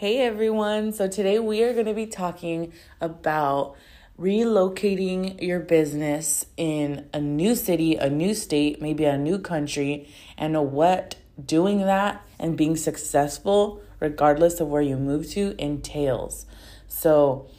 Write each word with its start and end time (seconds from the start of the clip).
Hey 0.00 0.22
everyone. 0.22 0.94
So 0.94 1.08
today 1.08 1.38
we 1.40 1.62
are 1.62 1.74
going 1.74 1.84
to 1.84 1.92
be 1.92 2.06
talking 2.06 2.72
about 3.02 3.76
relocating 4.18 5.42
your 5.42 5.60
business 5.60 6.46
in 6.56 7.06
a 7.12 7.20
new 7.20 7.54
city, 7.54 7.96
a 7.96 8.08
new 8.08 8.32
state, 8.32 8.80
maybe 8.80 9.04
a 9.04 9.18
new 9.18 9.38
country, 9.38 10.08
and 10.38 10.72
what 10.72 11.16
doing 11.44 11.80
that 11.80 12.26
and 12.38 12.56
being 12.56 12.76
successful, 12.76 13.82
regardless 14.00 14.58
of 14.58 14.68
where 14.68 14.80
you 14.80 14.96
move 14.96 15.28
to, 15.32 15.54
entails. 15.58 16.46
So 16.88 17.50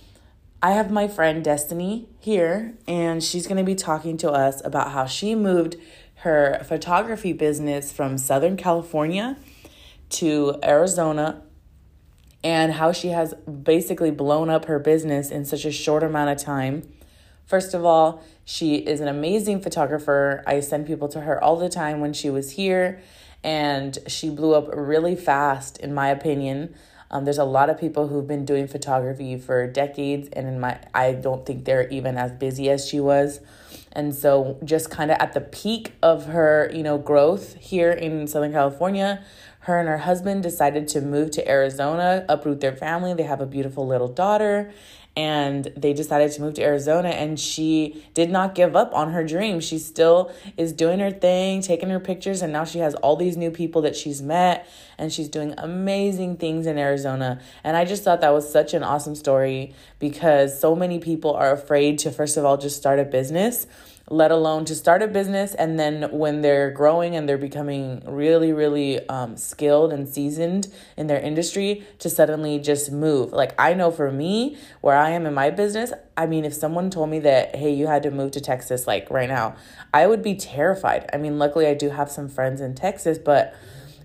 I 0.63 0.71
have 0.71 0.89
my 0.89 1.07
friend 1.07 1.43
Destiny 1.43 2.09
here, 2.17 2.73
and 2.87 3.23
she's 3.23 3.45
going 3.45 3.57
to 3.57 3.63
be 3.63 3.75
talking 3.75 4.17
to 4.17 4.31
us 4.31 4.65
about 4.65 4.93
how 4.93 5.05
she 5.05 5.35
moved 5.35 5.75
her 6.15 6.63
photography 6.67 7.33
business 7.33 7.91
from 7.91 8.17
Southern 8.17 8.57
California 8.57 9.37
to 10.09 10.55
Arizona 10.63 11.43
and 12.43 12.73
how 12.73 12.91
she 12.91 13.09
has 13.09 13.33
basically 13.45 14.11
blown 14.11 14.49
up 14.49 14.65
her 14.65 14.79
business 14.79 15.29
in 15.29 15.45
such 15.45 15.65
a 15.65 15.71
short 15.71 16.03
amount 16.03 16.29
of 16.29 16.37
time. 16.37 16.91
First 17.45 17.73
of 17.73 17.85
all, 17.85 18.23
she 18.45 18.77
is 18.77 19.01
an 19.01 19.07
amazing 19.07 19.61
photographer. 19.61 20.43
I 20.47 20.59
send 20.61 20.87
people 20.87 21.07
to 21.09 21.21
her 21.21 21.43
all 21.43 21.57
the 21.57 21.69
time 21.69 21.99
when 21.99 22.13
she 22.13 22.29
was 22.29 22.51
here, 22.51 23.01
and 23.43 23.97
she 24.07 24.29
blew 24.29 24.53
up 24.53 24.69
really 24.73 25.15
fast, 25.15 25.77
in 25.77 25.93
my 25.93 26.09
opinion. 26.09 26.73
Um, 27.11 27.25
there's 27.25 27.37
a 27.37 27.43
lot 27.43 27.69
of 27.69 27.77
people 27.77 28.07
who've 28.07 28.25
been 28.25 28.45
doing 28.45 28.67
photography 28.67 29.37
for 29.37 29.67
decades, 29.67 30.29
and 30.31 30.47
in 30.47 30.59
my, 30.61 30.79
I 30.93 31.11
don't 31.11 31.45
think 31.45 31.65
they're 31.65 31.89
even 31.89 32.17
as 32.17 32.31
busy 32.31 32.69
as 32.69 32.87
she 32.87 33.01
was. 33.01 33.41
And 33.91 34.15
so, 34.15 34.57
just 34.63 34.89
kind 34.89 35.11
of 35.11 35.17
at 35.19 35.33
the 35.33 35.41
peak 35.41 35.91
of 36.01 36.27
her, 36.27 36.71
you 36.73 36.83
know, 36.83 36.97
growth 36.97 37.55
here 37.55 37.91
in 37.91 38.27
Southern 38.27 38.53
California, 38.53 39.21
her 39.61 39.79
and 39.79 39.87
her 39.87 39.99
husband 39.99 40.43
decided 40.43 40.87
to 40.89 41.01
move 41.01 41.31
to 41.31 41.47
Arizona, 41.47 42.25
uproot 42.27 42.61
their 42.61 42.75
family. 42.75 43.13
They 43.13 43.23
have 43.23 43.41
a 43.41 43.45
beautiful 43.45 43.85
little 43.85 44.07
daughter, 44.07 44.71
and 45.15 45.65
they 45.75 45.91
decided 45.93 46.31
to 46.31 46.41
move 46.41 46.53
to 46.53 46.63
Arizona 46.63 47.09
and 47.09 47.37
she 47.37 48.05
did 48.13 48.29
not 48.29 48.55
give 48.55 48.77
up 48.77 48.93
on 48.93 49.11
her 49.11 49.25
dream. 49.25 49.59
She 49.59 49.77
still 49.77 50.31
is 50.55 50.71
doing 50.71 50.99
her 50.99 51.11
thing, 51.11 51.61
taking 51.61 51.89
her 51.89 51.99
pictures 51.99 52.41
and 52.41 52.53
now 52.53 52.63
she 52.63 52.79
has 52.79 52.95
all 52.95 53.17
these 53.17 53.35
new 53.35 53.51
people 53.51 53.81
that 53.81 53.95
she's 53.95 54.21
met 54.21 54.67
and 54.97 55.11
she's 55.11 55.27
doing 55.27 55.53
amazing 55.57 56.37
things 56.37 56.65
in 56.65 56.77
Arizona. 56.77 57.41
And 57.63 57.75
I 57.75 57.83
just 57.83 58.03
thought 58.03 58.21
that 58.21 58.33
was 58.33 58.49
such 58.49 58.73
an 58.73 58.83
awesome 58.83 59.15
story 59.15 59.73
because 59.99 60.57
so 60.57 60.77
many 60.77 60.99
people 60.99 61.33
are 61.33 61.51
afraid 61.51 61.99
to 61.99 62.11
first 62.11 62.37
of 62.37 62.45
all 62.45 62.55
just 62.55 62.77
start 62.77 62.97
a 62.97 63.05
business 63.05 63.67
let 64.11 64.29
alone 64.29 64.65
to 64.65 64.75
start 64.75 65.01
a 65.01 65.07
business. 65.07 65.55
And 65.55 65.79
then 65.79 66.11
when 66.11 66.41
they're 66.41 66.69
growing 66.69 67.15
and 67.15 67.27
they're 67.27 67.37
becoming 67.37 68.03
really 68.05 68.51
really 68.53 69.07
um, 69.07 69.37
skilled 69.37 69.93
and 69.93 70.07
seasoned 70.07 70.67
in 70.97 71.07
their 71.07 71.19
industry 71.19 71.85
to 71.99 72.09
suddenly 72.09 72.59
just 72.59 72.91
move. 72.91 73.31
Like 73.31 73.53
i 73.57 73.73
know 73.73 73.91
for 73.91 74.11
me 74.11 74.57
where 74.81 74.97
i 74.97 75.11
am 75.11 75.25
in 75.25 75.33
my 75.33 75.49
business 75.49 75.93
i 76.17 76.25
mean 76.25 76.43
if 76.45 76.53
someone 76.53 76.89
told 76.89 77.09
me 77.09 77.19
that 77.19 77.55
hey 77.55 77.73
you 77.73 77.87
had 77.87 78.03
to 78.03 78.11
move 78.11 78.31
to 78.31 78.41
texas 78.41 78.87
like 78.87 79.09
right 79.09 79.29
now 79.29 79.55
i 79.93 80.05
would 80.05 80.21
be 80.21 80.35
terrified. 80.35 81.09
I 81.13 81.17
mean 81.17 81.37
luckily 81.37 81.67
i 81.67 81.73
do 81.73 81.89
have 81.89 82.11
some 82.11 82.27
friends 82.27 82.59
in 82.61 82.75
texas 82.75 83.17
but 83.17 83.55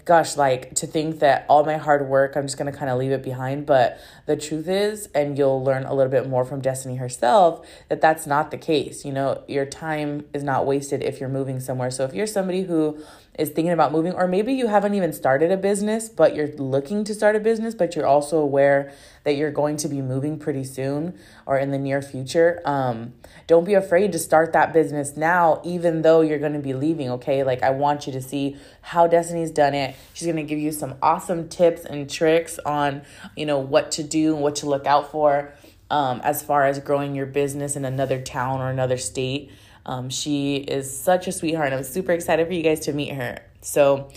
gosh, 0.07 0.37
like 0.37 0.73
to 0.77 0.87
think 0.87 1.19
that 1.19 1.45
all 1.49 1.65
my 1.65 1.77
hard 1.77 2.09
work, 2.09 2.37
I'm 2.37 2.45
just 2.45 2.57
going 2.57 2.73
to 2.73 2.79
kind 2.79 2.89
of 2.89 2.97
leave 2.97 3.11
it 3.11 3.25
behind. 3.25 3.67
But 3.67 4.01
the 4.27 4.37
truth 4.37 4.69
is, 4.69 5.09
and 5.15 5.37
you'll 5.37 5.63
learn 5.63 5.85
a 5.85 5.93
little 5.93 6.13
bit 6.13 6.29
more 6.29 6.45
from 6.45 6.61
Destiny 6.61 6.95
herself, 6.95 7.67
that 7.89 8.01
that's 8.01 8.25
not 8.25 8.53
the 8.53 8.57
case. 8.57 9.05
You 9.05 9.13
know, 9.13 9.43
your 9.49 9.67
time 9.67 10.25
is 10.33 10.45
not 10.45 10.65
wasted 10.65 11.03
if 11.03 11.19
you're 11.19 11.29
moving 11.29 11.59
somewhere. 11.59 11.91
So 11.91 12.05
if 12.05 12.15
you're 12.15 12.29
somebody 12.29 12.63
who 12.63 13.03
is 13.39 13.51
thinking 13.51 13.73
about 13.73 13.93
moving, 13.93 14.13
or 14.13 14.27
maybe 14.27 14.53
you 14.55 14.67
haven't 14.67 14.95
even 14.95 15.13
started 15.13 15.51
a 15.51 15.57
business, 15.57 16.09
but 16.09 16.35
you're 16.35 16.49
looking 16.57 17.05
to 17.05 17.15
start 17.15 17.37
a 17.37 17.41
business, 17.41 17.75
but 17.75 17.95
you're 17.95 18.07
also 18.07 18.39
aware 18.39 18.93
that 19.25 19.37
you're 19.37 19.51
going 19.51 19.77
to 19.77 19.89
be 19.89 20.01
moving 20.01 20.39
pretty 20.39 20.65
soon 20.65 21.19
or 21.45 21.59
in 21.59 21.71
the 21.71 21.79
near 21.79 22.01
future, 22.01 22.63
um, 22.65 23.13
don't 23.47 23.65
be 23.65 23.75
afraid 23.75 24.13
to 24.13 24.19
start 24.19 24.53
that 24.53 24.73
business 24.73 25.17
now, 25.17 25.61
even 25.65 26.03
though 26.03 26.21
you're 26.21 26.39
going 26.39 26.55
to 26.55 26.61
be 26.61 26.73
leaving. 26.73 27.11
Okay. 27.11 27.43
Like, 27.45 27.63
I 27.63 27.71
want 27.71 28.07
you 28.07 28.13
to 28.15 28.23
see 28.23 28.57
how 28.81 29.07
Destiny's 29.07 29.51
done 29.51 29.75
it. 29.75 29.97
She's 30.15 30.27
going 30.27 30.37
to 30.37 30.43
give 30.43 30.59
you 30.59 30.73
some 30.73 30.95
awesome 31.03 31.49
tips 31.49 31.85
and 31.85 32.09
tricks 32.09 32.59
on, 32.61 33.03
you 33.37 33.45
know, 33.45 33.59
what 33.59 33.91
to 33.93 34.03
do 34.03 34.35
and 34.35 34.43
what 34.43 34.57
to 34.57 34.67
look 34.67 34.87
out 34.87 35.11
for 35.11 35.53
um, 35.91 36.21
as 36.25 36.43
far 36.43 36.65
as 36.65 36.79
growing 36.79 37.15
your 37.15 37.27
business 37.27 37.77
in 37.77 37.85
another 37.85 38.21
town 38.21 38.61
or 38.61 38.71
another 38.71 38.97
state. 38.97 39.51
Um, 39.87 40.11
she 40.11 40.57
is 40.57 40.95
such 40.95 41.27
a 41.29 41.33
sweetheart, 41.33 41.73
I'm 41.73 41.85
super 41.85 42.13
excited 42.13 42.47
for 42.47 42.53
you 42.53 42.63
guys 42.63 42.81
to 42.81 42.93
meet 42.93 43.15
her. 43.15 43.39
So, 43.63 44.11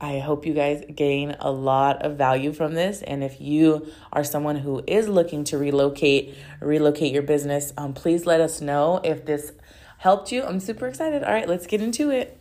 I 0.00 0.20
hope 0.20 0.46
you 0.46 0.54
guys 0.54 0.84
gain 0.94 1.36
a 1.40 1.50
lot 1.50 2.02
of 2.02 2.16
value 2.16 2.52
from 2.52 2.74
this. 2.74 3.02
And 3.02 3.24
if 3.24 3.40
you 3.40 3.88
are 4.12 4.22
someone 4.22 4.56
who 4.56 4.82
is 4.86 5.08
looking 5.08 5.42
to 5.44 5.58
relocate, 5.58 6.36
relocate 6.60 7.12
your 7.12 7.22
business, 7.22 7.72
um, 7.76 7.94
please 7.94 8.24
let 8.24 8.40
us 8.40 8.60
know 8.60 9.00
if 9.02 9.24
this 9.26 9.52
helped 9.98 10.30
you. 10.30 10.44
I'm 10.44 10.60
super 10.60 10.86
excited. 10.86 11.24
All 11.24 11.32
right, 11.32 11.48
let's 11.48 11.66
get 11.66 11.82
into 11.82 12.10
it. 12.10 12.37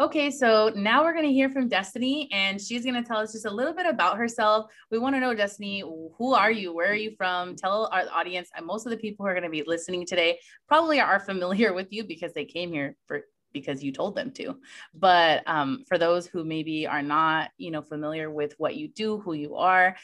Okay, 0.00 0.28
so 0.28 0.72
now 0.74 1.04
we're 1.04 1.12
going 1.12 1.24
to 1.24 1.32
hear 1.32 1.48
from 1.48 1.68
Destiny, 1.68 2.28
and 2.32 2.60
she's 2.60 2.82
going 2.82 3.00
to 3.00 3.04
tell 3.04 3.18
us 3.18 3.30
just 3.30 3.46
a 3.46 3.50
little 3.50 3.72
bit 3.72 3.86
about 3.86 4.18
herself. 4.18 4.66
We 4.90 4.98
want 4.98 5.14
to 5.14 5.20
know, 5.20 5.34
Destiny, 5.34 5.80
who 5.82 6.34
are 6.34 6.50
you? 6.50 6.74
Where 6.74 6.90
are 6.90 6.96
you 6.96 7.14
from? 7.16 7.54
Tell 7.54 7.88
our 7.92 8.02
audience. 8.12 8.50
And 8.56 8.66
most 8.66 8.86
of 8.86 8.90
the 8.90 8.96
people 8.96 9.24
who 9.24 9.30
are 9.30 9.34
going 9.34 9.44
to 9.44 9.50
be 9.50 9.62
listening 9.64 10.04
today 10.04 10.40
probably 10.66 10.98
are 10.98 11.20
familiar 11.24 11.72
with 11.72 11.92
you 11.92 12.02
because 12.02 12.32
they 12.32 12.44
came 12.44 12.72
here 12.72 12.96
for 13.06 13.22
because 13.52 13.84
you 13.84 13.92
told 13.92 14.16
them 14.16 14.32
to. 14.32 14.58
But 14.94 15.44
um, 15.46 15.84
for 15.86 15.96
those 15.96 16.26
who 16.26 16.42
maybe 16.42 16.88
are 16.88 17.02
not, 17.02 17.52
you 17.56 17.70
know, 17.70 17.82
familiar 17.82 18.28
with 18.28 18.54
what 18.58 18.74
you 18.74 18.88
do, 18.88 19.20
who 19.20 19.34
you 19.34 19.54
are, 19.54 19.96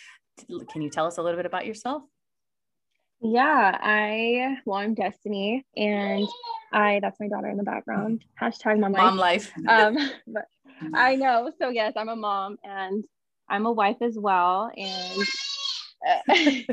can 0.71 0.83
you 0.83 0.89
tell 0.89 1.07
us 1.07 1.19
a 1.19 1.23
little 1.23 1.37
bit 1.37 1.47
about 1.47 1.67
yourself? 1.67 2.05
Yeah, 3.21 3.77
I 3.83 4.59
well, 4.65 4.79
I'm 4.79 4.95
Destiny, 4.95 5.67
and 5.77 6.29
I 6.73 7.01
that's 7.01 7.21
my 7.21 7.29
daughter 7.29 7.49
in 7.49 7.57
the 7.57 7.63
background. 7.63 8.25
Hashtag 8.41 8.79
mom, 8.79 8.93
life. 8.93 9.03
mom 9.03 9.17
life. 9.17 9.53
um, 9.69 9.97
but 10.27 10.47
I 10.95 11.17
know. 11.17 11.53
So 11.61 11.69
yes, 11.69 11.93
I'm 11.97 12.09
a 12.09 12.17
mom 12.17 12.59
and 12.65 13.05
I'm 13.49 13.67
a 13.67 13.73
wife 13.73 13.99
as 14.01 14.19
well. 14.19 14.71
And 14.77 15.27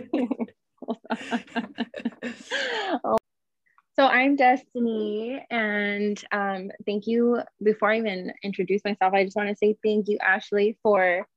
so 3.96 4.06
I'm 4.06 4.36
Destiny, 4.36 5.44
and 5.50 6.24
um, 6.32 6.70
thank 6.86 7.08
you. 7.08 7.42
Before 7.64 7.92
I 7.92 7.98
even 7.98 8.32
introduce 8.44 8.84
myself, 8.86 9.14
I 9.14 9.24
just 9.24 9.36
want 9.36 9.50
to 9.50 9.56
say 9.56 9.76
thank 9.84 10.08
you, 10.08 10.20
Ashley, 10.20 10.78
for 10.84 11.28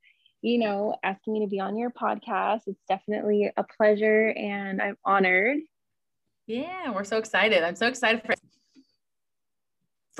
you 0.42 0.58
know 0.58 0.96
asking 1.02 1.32
me 1.32 1.40
to 1.40 1.46
be 1.46 1.60
on 1.60 1.78
your 1.78 1.90
podcast. 1.90 2.60
It's 2.66 2.82
definitely 2.88 3.50
a 3.56 3.64
pleasure, 3.64 4.28
and 4.28 4.82
I'm 4.82 4.98
honored. 5.04 5.58
Yeah, 6.46 6.90
we're 6.90 7.04
so 7.04 7.16
excited. 7.16 7.62
I'm 7.62 7.76
so 7.76 7.86
excited 7.86 8.22
for 8.26 8.34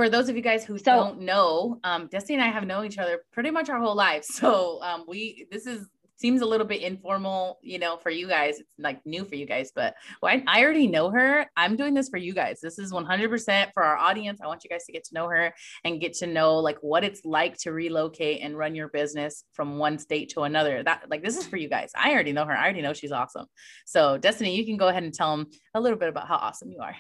for 0.01 0.09
those 0.09 0.31
of 0.31 0.37
you 0.37 0.41
guys 0.41 0.65
who 0.65 0.79
so, 0.79 0.85
don't 0.85 1.21
know, 1.21 1.79
um, 1.85 2.09
Destiny 2.11 2.39
and 2.39 2.43
I 2.43 2.51
have 2.51 2.67
known 2.67 2.87
each 2.87 2.97
other 2.97 3.21
pretty 3.35 3.51
much 3.51 3.69
our 3.69 3.79
whole 3.79 3.95
lives. 3.95 4.29
So 4.41 4.83
um, 4.83 5.05
we 5.07 5.47
this 5.51 5.67
is 5.67 5.87
seems 6.17 6.41
a 6.41 6.47
little 6.47 6.67
bit 6.67 6.81
informal, 6.81 7.59
you 7.63 7.79
know, 7.79 7.99
for 7.99 8.09
you 8.09 8.27
guys. 8.27 8.59
It's 8.61 8.73
like 8.79 9.05
new 9.05 9.27
for 9.27 9.35
you 9.35 9.45
guys, 9.45 9.73
but 9.75 9.95
well, 10.23 10.35
I, 10.35 10.43
I 10.47 10.65
already 10.65 10.87
know 10.87 11.11
her. 11.11 11.45
I'm 11.55 11.77
doing 11.77 11.93
this 11.93 12.09
for 12.09 12.17
you 12.17 12.33
guys. 12.33 12.61
This 12.63 12.79
is 12.79 12.93
100% 12.93 13.73
for 13.75 13.83
our 13.83 13.99
audience. 13.99 14.41
I 14.43 14.47
want 14.47 14.65
you 14.65 14.71
guys 14.71 14.85
to 14.87 14.93
get 14.93 15.05
to 15.05 15.15
know 15.15 15.29
her 15.29 15.53
and 15.85 16.01
get 16.01 16.15
to 16.15 16.27
know 16.27 16.57
like 16.57 16.79
what 16.81 17.05
it's 17.05 17.23
like 17.27 17.59
to 17.59 17.73
relocate 17.73 18.41
and 18.43 18.57
run 18.57 18.75
your 18.75 18.89
business 18.89 19.45
from 19.53 19.77
one 19.77 19.99
state 19.99 20.31
to 20.31 20.43
another. 20.43 20.83
That 20.83 21.11
like 21.11 21.23
this 21.23 21.37
is 21.37 21.47
for 21.47 21.59
you 21.59 21.69
guys. 21.69 21.91
I 21.95 22.13
already 22.13 22.33
know 22.33 22.47
her. 22.47 22.57
I 22.57 22.65
already 22.65 22.81
know 22.81 22.95
she's 22.95 23.13
awesome. 23.13 23.47
So 23.85 24.17
Destiny, 24.17 24.57
you 24.57 24.65
can 24.65 24.79
go 24.79 24.89
ahead 24.89 25.03
and 25.03 25.13
tell 25.13 25.37
them 25.37 25.49
a 25.75 25.81
little 25.81 25.99
bit 25.99 26.09
about 26.09 26.27
how 26.27 26.37
awesome 26.37 26.71
you 26.71 26.81
are. 26.81 26.97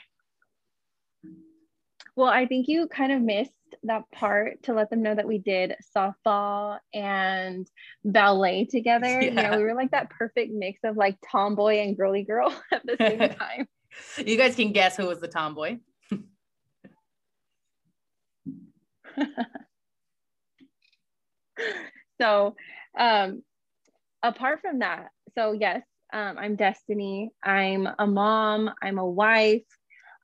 Well, 2.17 2.29
I 2.29 2.47
think 2.47 2.69
you 2.69 2.89
kind 2.89 3.13
of 3.13 3.23
missed 3.23 3.53
that 3.85 4.11
part 4.13 4.63
to 4.65 4.75
let 4.75 4.91
them 4.91 5.03
know 5.03 5.15
that 5.15 5.29
we 5.29 5.39
did 5.39 5.75
softball 5.97 6.79
and 6.93 7.67
ballet 8.05 8.67
together. 8.67 9.21
Yeah. 9.21 9.31
You 9.41 9.43
know, 9.51 9.57
we 9.57 9.65
were 9.65 9.75
like 9.75 9.93
that 9.93 10.11
perfect 10.11 10.53
mix 10.53 10.81
of 10.85 10.97
like 10.97 11.17
tomboy 11.31 11.77
and 11.79 11.97
girly 11.97 12.25
girl 12.25 12.55
at 12.73 12.85
the 12.85 12.97
same 12.99 13.19
time. 13.39 13.69
you 14.19 14.37
guys 14.37 14.57
can 14.57 14.73
guess 14.73 14.97
who 14.97 15.07
was 15.07 15.21
the 15.21 15.29
tomboy. 15.29 15.79
so, 22.21 22.57
um, 22.99 23.43
apart 24.23 24.61
from 24.61 24.81
that, 24.81 25.09
so 25.37 25.53
yes, 25.53 25.83
um, 26.13 26.37
I'm 26.39 26.57
Destiny. 26.57 27.31
I'm 27.43 27.89
a 27.99 28.07
mom. 28.07 28.71
I'm 28.83 28.99
a 28.99 29.07
wife 29.07 29.63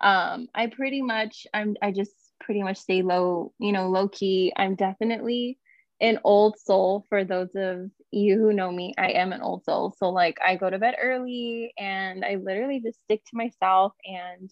um 0.01 0.47
i 0.55 0.67
pretty 0.67 1.03
much 1.03 1.47
i'm 1.55 1.75
i 1.83 1.91
just 1.91 2.13
pretty 2.41 2.63
much 2.63 2.77
stay 2.79 3.03
low 3.03 3.53
you 3.59 3.73
know 3.73 3.89
low 3.89 4.09
key. 4.09 4.53
I'm 4.57 4.75
definitely 4.75 5.59
an 6.01 6.19
old 6.25 6.59
soul 6.59 7.05
for 7.09 7.25
those 7.25 7.49
of 7.57 7.91
you 8.11 8.39
who 8.39 8.53
know 8.53 8.71
me. 8.71 8.95
I 8.99 9.13
am 9.13 9.33
an 9.33 9.41
old 9.41 9.65
soul. 9.65 9.95
So 9.99 10.11
like 10.11 10.37
i 10.47 10.57
go 10.57 10.69
to 10.71 10.79
bed 10.79 10.97
early 11.03 11.73
and 11.79 12.25
i 12.25 12.37
literally 12.37 12.81
just 12.81 13.01
stick 13.03 13.23
to 13.27 13.37
myself. 13.37 13.93
And 14.05 14.51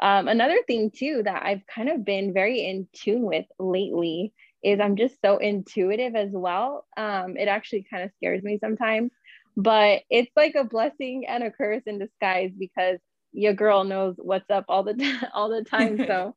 um, 0.00 0.28
another 0.28 0.58
thing 0.66 0.92
too 0.94 1.22
that 1.24 1.42
i've 1.44 1.66
kind 1.74 1.88
of 1.88 2.04
been 2.04 2.32
very 2.32 2.60
in 2.64 2.86
tune 2.94 3.22
with 3.22 3.46
lately 3.58 4.32
is 4.62 4.80
I'm 4.80 4.96
just 4.96 5.14
so 5.24 5.38
intuitive 5.38 6.16
as 6.16 6.30
well. 6.32 6.84
Um, 6.96 7.36
it 7.36 7.46
actually 7.48 7.86
kind 7.88 8.02
of 8.02 8.10
scares 8.16 8.42
me 8.42 8.58
sometimes, 8.60 9.12
but 9.56 10.02
it's 10.10 10.30
like 10.36 10.54
a 10.56 10.64
blessing 10.64 11.26
and 11.28 11.44
a 11.44 11.50
curse 11.50 11.82
in 11.86 11.98
disguise 11.98 12.50
because 12.58 12.98
your 13.38 13.54
girl 13.54 13.84
knows 13.84 14.16
what's 14.18 14.50
up 14.50 14.64
all 14.68 14.82
the 14.82 14.94
t- 14.94 15.16
all 15.34 15.48
the 15.48 15.64
time. 15.64 15.98
So 16.06 16.34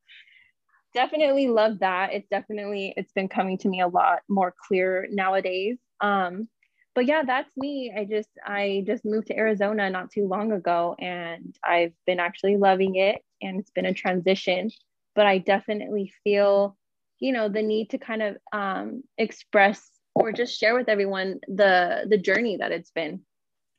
definitely 0.93 1.47
love 1.47 1.79
that. 1.79 2.13
It's 2.13 2.27
definitely 2.29 2.93
it's 2.97 3.11
been 3.13 3.29
coming 3.29 3.57
to 3.59 3.69
me 3.69 3.81
a 3.81 3.87
lot 3.87 4.19
more 4.29 4.53
clear 4.67 5.07
nowadays. 5.09 5.77
Um, 6.01 6.47
but 6.93 7.05
yeah, 7.05 7.23
that's 7.25 7.49
me. 7.55 7.93
I 7.95 8.05
just 8.05 8.29
I 8.45 8.83
just 8.85 9.05
moved 9.05 9.27
to 9.27 9.37
Arizona 9.37 9.89
not 9.89 10.11
too 10.11 10.27
long 10.27 10.51
ago 10.51 10.95
and 10.99 11.55
I've 11.63 11.93
been 12.05 12.19
actually 12.19 12.57
loving 12.57 12.95
it 12.95 13.21
and 13.41 13.59
it's 13.59 13.71
been 13.71 13.85
a 13.85 13.93
transition, 13.93 14.69
but 15.15 15.25
I 15.25 15.37
definitely 15.37 16.13
feel 16.23 16.77
you 17.19 17.31
know 17.31 17.49
the 17.49 17.63
need 17.63 17.91
to 17.91 17.97
kind 17.97 18.21
of 18.21 18.37
um, 18.51 19.03
express 19.17 19.89
or 20.13 20.31
just 20.31 20.59
share 20.59 20.75
with 20.75 20.89
everyone 20.89 21.39
the 21.47 22.05
the 22.09 22.17
journey 22.17 22.57
that 22.57 22.71
it's 22.71 22.91
been 22.91 23.21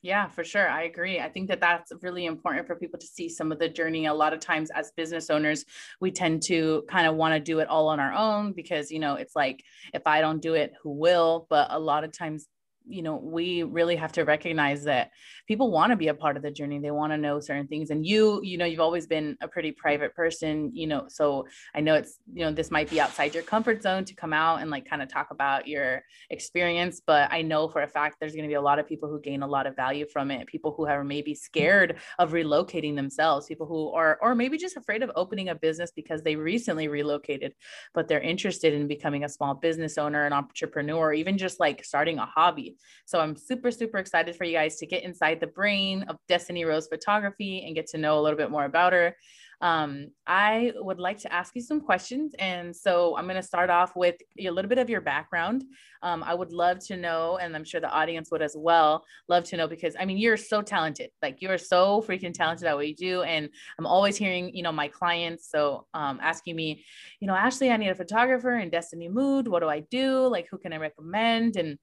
yeah, 0.03 0.27
for 0.27 0.43
sure. 0.43 0.69
I 0.69 0.83
agree. 0.83 1.21
I 1.21 1.29
think 1.29 1.47
that 1.47 1.61
that's 1.61 1.93
really 2.01 2.25
important 2.25 2.67
for 2.67 2.75
people 2.75 2.99
to 2.99 3.07
see 3.07 3.29
some 3.29 3.53
of 3.53 3.57
the 3.57 3.69
journey. 3.69 4.05
A 4.05 4.13
lot 4.13 4.33
of 4.33 4.41
times, 4.41 4.69
as 4.75 4.91
business 4.97 5.29
owners, 5.29 5.63
we 6.01 6.11
tend 6.11 6.43
to 6.43 6.83
kind 6.89 7.07
of 7.07 7.15
want 7.15 7.33
to 7.35 7.39
do 7.39 7.59
it 7.59 7.69
all 7.69 7.87
on 7.87 8.01
our 8.01 8.11
own 8.11 8.51
because, 8.51 8.91
you 8.91 8.99
know, 8.99 9.15
it's 9.15 9.33
like, 9.33 9.63
if 9.93 10.05
I 10.05 10.19
don't 10.19 10.41
do 10.41 10.55
it, 10.55 10.73
who 10.83 10.91
will? 10.91 11.47
But 11.49 11.69
a 11.71 11.79
lot 11.79 12.03
of 12.03 12.11
times, 12.11 12.47
you 12.87 13.01
know 13.01 13.15
we 13.15 13.63
really 13.63 13.95
have 13.95 14.11
to 14.11 14.23
recognize 14.23 14.83
that 14.83 15.11
people 15.47 15.71
want 15.71 15.91
to 15.91 15.95
be 15.95 16.09
a 16.09 16.13
part 16.13 16.35
of 16.35 16.43
the 16.43 16.51
journey 16.51 16.79
they 16.79 16.91
want 16.91 17.13
to 17.13 17.17
know 17.17 17.39
certain 17.39 17.67
things 17.67 17.89
and 17.89 18.05
you 18.05 18.41
you 18.43 18.57
know 18.57 18.65
you've 18.65 18.79
always 18.79 19.07
been 19.07 19.37
a 19.41 19.47
pretty 19.47 19.71
private 19.71 20.13
person 20.15 20.69
you 20.73 20.87
know 20.87 21.05
so 21.07 21.45
i 21.75 21.79
know 21.79 21.95
it's 21.95 22.19
you 22.33 22.43
know 22.43 22.51
this 22.51 22.71
might 22.71 22.89
be 22.89 22.99
outside 22.99 23.33
your 23.33 23.43
comfort 23.43 23.81
zone 23.81 24.03
to 24.03 24.13
come 24.15 24.33
out 24.33 24.61
and 24.61 24.69
like 24.69 24.85
kind 24.85 25.01
of 25.01 25.07
talk 25.07 25.27
about 25.31 25.67
your 25.67 26.01
experience 26.29 27.01
but 27.05 27.31
i 27.31 27.41
know 27.41 27.67
for 27.67 27.81
a 27.81 27.87
fact 27.87 28.17
there's 28.19 28.33
going 28.33 28.43
to 28.43 28.49
be 28.49 28.55
a 28.55 28.61
lot 28.61 28.79
of 28.79 28.87
people 28.87 29.09
who 29.09 29.19
gain 29.21 29.43
a 29.43 29.47
lot 29.47 29.65
of 29.65 29.75
value 29.75 30.05
from 30.11 30.29
it 30.29 30.45
people 30.47 30.73
who 30.75 30.85
are 30.85 31.03
maybe 31.03 31.33
scared 31.33 31.97
of 32.19 32.31
relocating 32.31 32.95
themselves 32.95 33.47
people 33.47 33.65
who 33.65 33.91
are 33.93 34.17
or 34.21 34.35
maybe 34.35 34.57
just 34.57 34.77
afraid 34.77 35.03
of 35.03 35.11
opening 35.15 35.49
a 35.49 35.55
business 35.55 35.91
because 35.95 36.21
they 36.21 36.35
recently 36.35 36.87
relocated 36.87 37.53
but 37.93 38.07
they're 38.07 38.19
interested 38.19 38.73
in 38.73 38.87
becoming 38.87 39.23
a 39.23 39.29
small 39.29 39.53
business 39.53 39.97
owner 39.97 40.25
an 40.25 40.33
entrepreneur 40.33 41.13
even 41.13 41.37
just 41.37 41.59
like 41.59 41.83
starting 41.83 42.17
a 42.17 42.25
hobby 42.25 42.72
so 43.05 43.19
I'm 43.19 43.35
super, 43.35 43.71
super 43.71 43.97
excited 43.97 44.35
for 44.35 44.43
you 44.43 44.53
guys 44.53 44.77
to 44.77 44.85
get 44.85 45.03
inside 45.03 45.39
the 45.39 45.47
brain 45.47 46.03
of 46.03 46.17
Destiny 46.27 46.65
Rose 46.65 46.87
Photography 46.87 47.63
and 47.65 47.75
get 47.75 47.87
to 47.87 47.97
know 47.97 48.19
a 48.19 48.21
little 48.21 48.37
bit 48.37 48.51
more 48.51 48.65
about 48.65 48.93
her. 48.93 49.15
Um, 49.63 50.09
I 50.27 50.73
would 50.75 50.99
like 50.99 51.19
to 51.19 51.31
ask 51.31 51.55
you 51.55 51.61
some 51.61 51.79
questions. 51.79 52.35
And 52.37 52.75
so 52.75 53.15
I'm 53.15 53.23
going 53.23 53.37
to 53.37 53.41
start 53.41 53.69
off 53.69 53.95
with 53.95 54.15
a 54.37 54.49
little 54.49 54.67
bit 54.67 54.77
of 54.77 54.89
your 54.89 54.99
background. 54.99 55.63
Um, 56.01 56.21
I 56.21 56.33
would 56.33 56.51
love 56.51 56.79
to 56.87 56.97
know, 56.97 57.37
and 57.37 57.55
I'm 57.55 57.63
sure 57.63 57.79
the 57.79 57.89
audience 57.89 58.29
would 58.29 58.41
as 58.41 58.57
well, 58.57 59.05
love 59.29 59.45
to 59.45 59.57
know 59.57 59.65
because 59.69 59.95
I 59.97 60.03
mean, 60.03 60.17
you're 60.17 60.35
so 60.35 60.61
talented. 60.61 61.11
Like 61.21 61.41
you're 61.41 61.57
so 61.57 62.03
freaking 62.05 62.33
talented 62.33 62.67
at 62.67 62.75
what 62.75 62.89
you 62.89 62.95
do. 62.95 63.21
And 63.21 63.47
I'm 63.79 63.85
always 63.85 64.17
hearing, 64.17 64.53
you 64.53 64.63
know, 64.63 64.73
my 64.73 64.89
clients. 64.89 65.49
So 65.49 65.87
um, 65.93 66.19
asking 66.21 66.57
me, 66.57 66.83
you 67.21 67.27
know, 67.27 67.35
Ashley, 67.35 67.71
I 67.71 67.77
need 67.77 67.87
a 67.87 67.95
photographer 67.95 68.57
in 68.57 68.69
Destiny 68.69 69.07
Mood. 69.07 69.47
What 69.47 69.61
do 69.61 69.69
I 69.69 69.79
do? 69.79 70.27
Like, 70.27 70.49
who 70.51 70.57
can 70.57 70.73
I 70.73 70.77
recommend? 70.77 71.55
And 71.55 71.77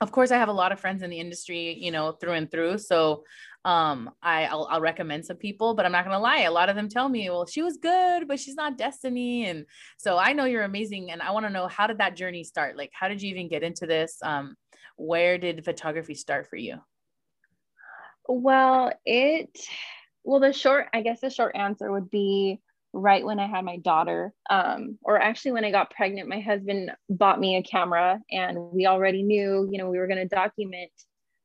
of 0.00 0.10
course, 0.10 0.30
I 0.30 0.36
have 0.38 0.48
a 0.48 0.52
lot 0.52 0.72
of 0.72 0.80
friends 0.80 1.02
in 1.02 1.10
the 1.10 1.20
industry, 1.20 1.76
you 1.78 1.90
know, 1.90 2.12
through 2.12 2.32
and 2.32 2.50
through. 2.50 2.78
So 2.78 3.24
um, 3.64 4.10
I, 4.22 4.46
I'll, 4.46 4.66
I'll 4.70 4.80
recommend 4.80 5.24
some 5.24 5.36
people, 5.36 5.74
but 5.74 5.86
I'm 5.86 5.92
not 5.92 6.04
going 6.04 6.16
to 6.16 6.20
lie. 6.20 6.40
A 6.40 6.50
lot 6.50 6.68
of 6.68 6.74
them 6.74 6.88
tell 6.88 7.08
me, 7.08 7.30
well, 7.30 7.46
she 7.46 7.62
was 7.62 7.76
good, 7.76 8.26
but 8.26 8.40
she's 8.40 8.56
not 8.56 8.76
Destiny. 8.76 9.46
And 9.46 9.66
so 9.98 10.18
I 10.18 10.32
know 10.32 10.44
you're 10.44 10.64
amazing. 10.64 11.12
And 11.12 11.22
I 11.22 11.30
want 11.30 11.46
to 11.46 11.52
know 11.52 11.68
how 11.68 11.86
did 11.86 11.98
that 11.98 12.16
journey 12.16 12.42
start? 12.42 12.76
Like, 12.76 12.90
how 12.92 13.08
did 13.08 13.22
you 13.22 13.30
even 13.30 13.48
get 13.48 13.62
into 13.62 13.86
this? 13.86 14.18
Um, 14.22 14.56
where 14.96 15.38
did 15.38 15.64
photography 15.64 16.14
start 16.14 16.48
for 16.48 16.56
you? 16.56 16.78
Well, 18.28 18.92
it, 19.06 19.56
well, 20.24 20.40
the 20.40 20.52
short, 20.52 20.88
I 20.92 21.02
guess 21.02 21.20
the 21.20 21.30
short 21.30 21.54
answer 21.54 21.90
would 21.90 22.10
be 22.10 22.60
right 22.92 23.24
when 23.24 23.38
I 23.38 23.46
had 23.46 23.64
my 23.64 23.78
daughter, 23.78 24.32
um, 24.50 24.98
or 25.02 25.20
actually 25.20 25.52
when 25.52 25.64
I 25.64 25.70
got 25.70 25.90
pregnant, 25.90 26.28
my 26.28 26.40
husband 26.40 26.90
bought 27.08 27.40
me 27.40 27.56
a 27.56 27.62
camera, 27.62 28.20
and 28.30 28.58
we 28.72 28.86
already 28.86 29.22
knew, 29.22 29.68
you 29.70 29.78
know, 29.78 29.88
we 29.88 29.98
were 29.98 30.06
going 30.06 30.28
to 30.28 30.34
document 30.34 30.90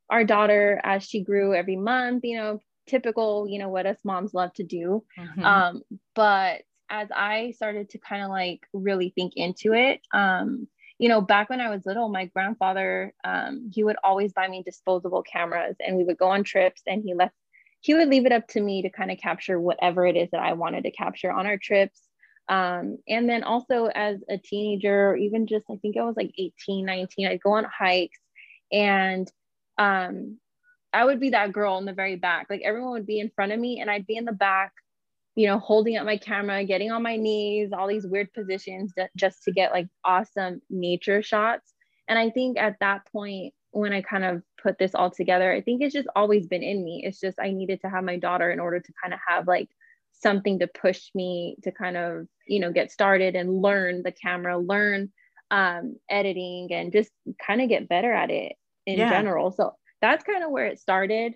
our 0.09 0.23
daughter 0.23 0.79
as 0.83 1.03
she 1.03 1.21
grew 1.23 1.53
every 1.53 1.75
month. 1.75 2.23
You 2.23 2.37
know, 2.37 2.59
typical, 2.87 3.47
you 3.47 3.59
know, 3.59 3.69
what 3.69 3.85
us 3.85 3.97
moms 4.03 4.33
love 4.33 4.53
to 4.53 4.63
do. 4.63 5.03
Mm-hmm. 5.17 5.43
Um, 5.43 5.81
but 6.15 6.63
as 6.89 7.09
I 7.13 7.51
started 7.51 7.89
to 7.89 7.97
kind 7.97 8.23
of 8.23 8.29
like 8.29 8.61
really 8.73 9.09
think 9.09 9.33
into 9.35 9.73
it, 9.73 10.01
um, 10.13 10.67
you 10.99 11.09
know, 11.09 11.21
back 11.21 11.49
when 11.49 11.61
I 11.61 11.69
was 11.69 11.85
little, 11.85 12.09
my 12.09 12.25
grandfather, 12.25 13.13
um, 13.23 13.69
he 13.73 13.83
would 13.83 13.97
always 14.03 14.33
buy 14.33 14.47
me 14.47 14.63
disposable 14.63 15.21
cameras, 15.21 15.75
and 15.79 15.95
we 15.95 16.03
would 16.03 16.17
go 16.17 16.29
on 16.29 16.43
trips, 16.43 16.81
and 16.87 17.03
he 17.03 17.13
left 17.13 17.35
he 17.79 17.93
would 17.93 18.09
leave 18.09 18.25
it 18.25 18.31
up 18.31 18.47
to 18.49 18.61
me 18.61 18.81
to 18.81 18.89
kind 18.89 19.11
of 19.11 19.17
capture 19.17 19.59
whatever 19.59 20.05
it 20.05 20.15
is 20.15 20.29
that 20.31 20.41
I 20.41 20.53
wanted 20.53 20.83
to 20.83 20.91
capture 20.91 21.31
on 21.31 21.45
our 21.45 21.57
trips. 21.57 22.01
Um, 22.49 22.97
and 23.07 23.29
then 23.29 23.43
also 23.43 23.85
as 23.93 24.19
a 24.29 24.37
teenager, 24.37 25.15
even 25.15 25.47
just, 25.47 25.65
I 25.69 25.75
think 25.77 25.97
I 25.97 26.03
was 26.03 26.15
like 26.15 26.31
18, 26.37 26.85
19, 26.85 27.27
I'd 27.27 27.41
go 27.41 27.51
on 27.53 27.65
hikes 27.65 28.19
and 28.71 29.29
um, 29.77 30.37
I 30.93 31.05
would 31.05 31.19
be 31.19 31.31
that 31.31 31.51
girl 31.51 31.77
in 31.77 31.85
the 31.85 31.93
very 31.93 32.15
back. 32.15 32.47
Like 32.49 32.61
everyone 32.63 32.91
would 32.91 33.05
be 33.05 33.19
in 33.19 33.31
front 33.35 33.51
of 33.51 33.59
me 33.59 33.79
and 33.79 33.89
I'd 33.91 34.07
be 34.07 34.17
in 34.17 34.25
the 34.25 34.31
back, 34.31 34.71
you 35.35 35.47
know, 35.47 35.59
holding 35.59 35.97
up 35.97 36.05
my 36.05 36.17
camera, 36.17 36.63
getting 36.63 36.91
on 36.91 37.03
my 37.03 37.17
knees, 37.17 37.71
all 37.73 37.87
these 37.87 38.07
weird 38.07 38.33
positions 38.33 38.93
just 39.15 39.43
to 39.43 39.51
get 39.51 39.71
like 39.71 39.87
awesome 40.03 40.61
nature 40.69 41.21
shots. 41.21 41.73
And 42.07 42.17
I 42.17 42.29
think 42.29 42.57
at 42.57 42.77
that 42.79 43.05
point, 43.11 43.53
when 43.71 43.93
I 43.93 44.01
kind 44.01 44.23
of 44.23 44.41
put 44.61 44.77
this 44.77 44.95
all 44.95 45.11
together, 45.11 45.51
I 45.51 45.61
think 45.61 45.81
it's 45.81 45.93
just 45.93 46.07
always 46.15 46.47
been 46.47 46.63
in 46.63 46.83
me. 46.83 47.03
It's 47.05 47.19
just 47.19 47.39
I 47.39 47.51
needed 47.51 47.81
to 47.81 47.89
have 47.89 48.03
my 48.03 48.17
daughter 48.17 48.51
in 48.51 48.59
order 48.59 48.79
to 48.79 48.93
kind 49.01 49.13
of 49.13 49.19
have 49.27 49.47
like 49.47 49.69
something 50.13 50.59
to 50.59 50.67
push 50.67 51.09
me 51.13 51.57
to 51.63 51.71
kind 51.71 51.97
of, 51.97 52.27
you 52.47 52.59
know, 52.59 52.71
get 52.71 52.91
started 52.91 53.35
and 53.35 53.61
learn 53.61 54.03
the 54.03 54.11
camera, 54.11 54.57
learn 54.57 55.11
um, 55.51 55.97
editing, 56.09 56.69
and 56.71 56.91
just 56.91 57.11
kind 57.45 57.61
of 57.61 57.69
get 57.69 57.89
better 57.89 58.11
at 58.11 58.31
it 58.31 58.53
in 58.85 58.97
yeah. 58.97 59.09
general. 59.09 59.51
So 59.51 59.73
that's 60.01 60.23
kind 60.23 60.43
of 60.43 60.51
where 60.51 60.67
it 60.67 60.79
started. 60.79 61.33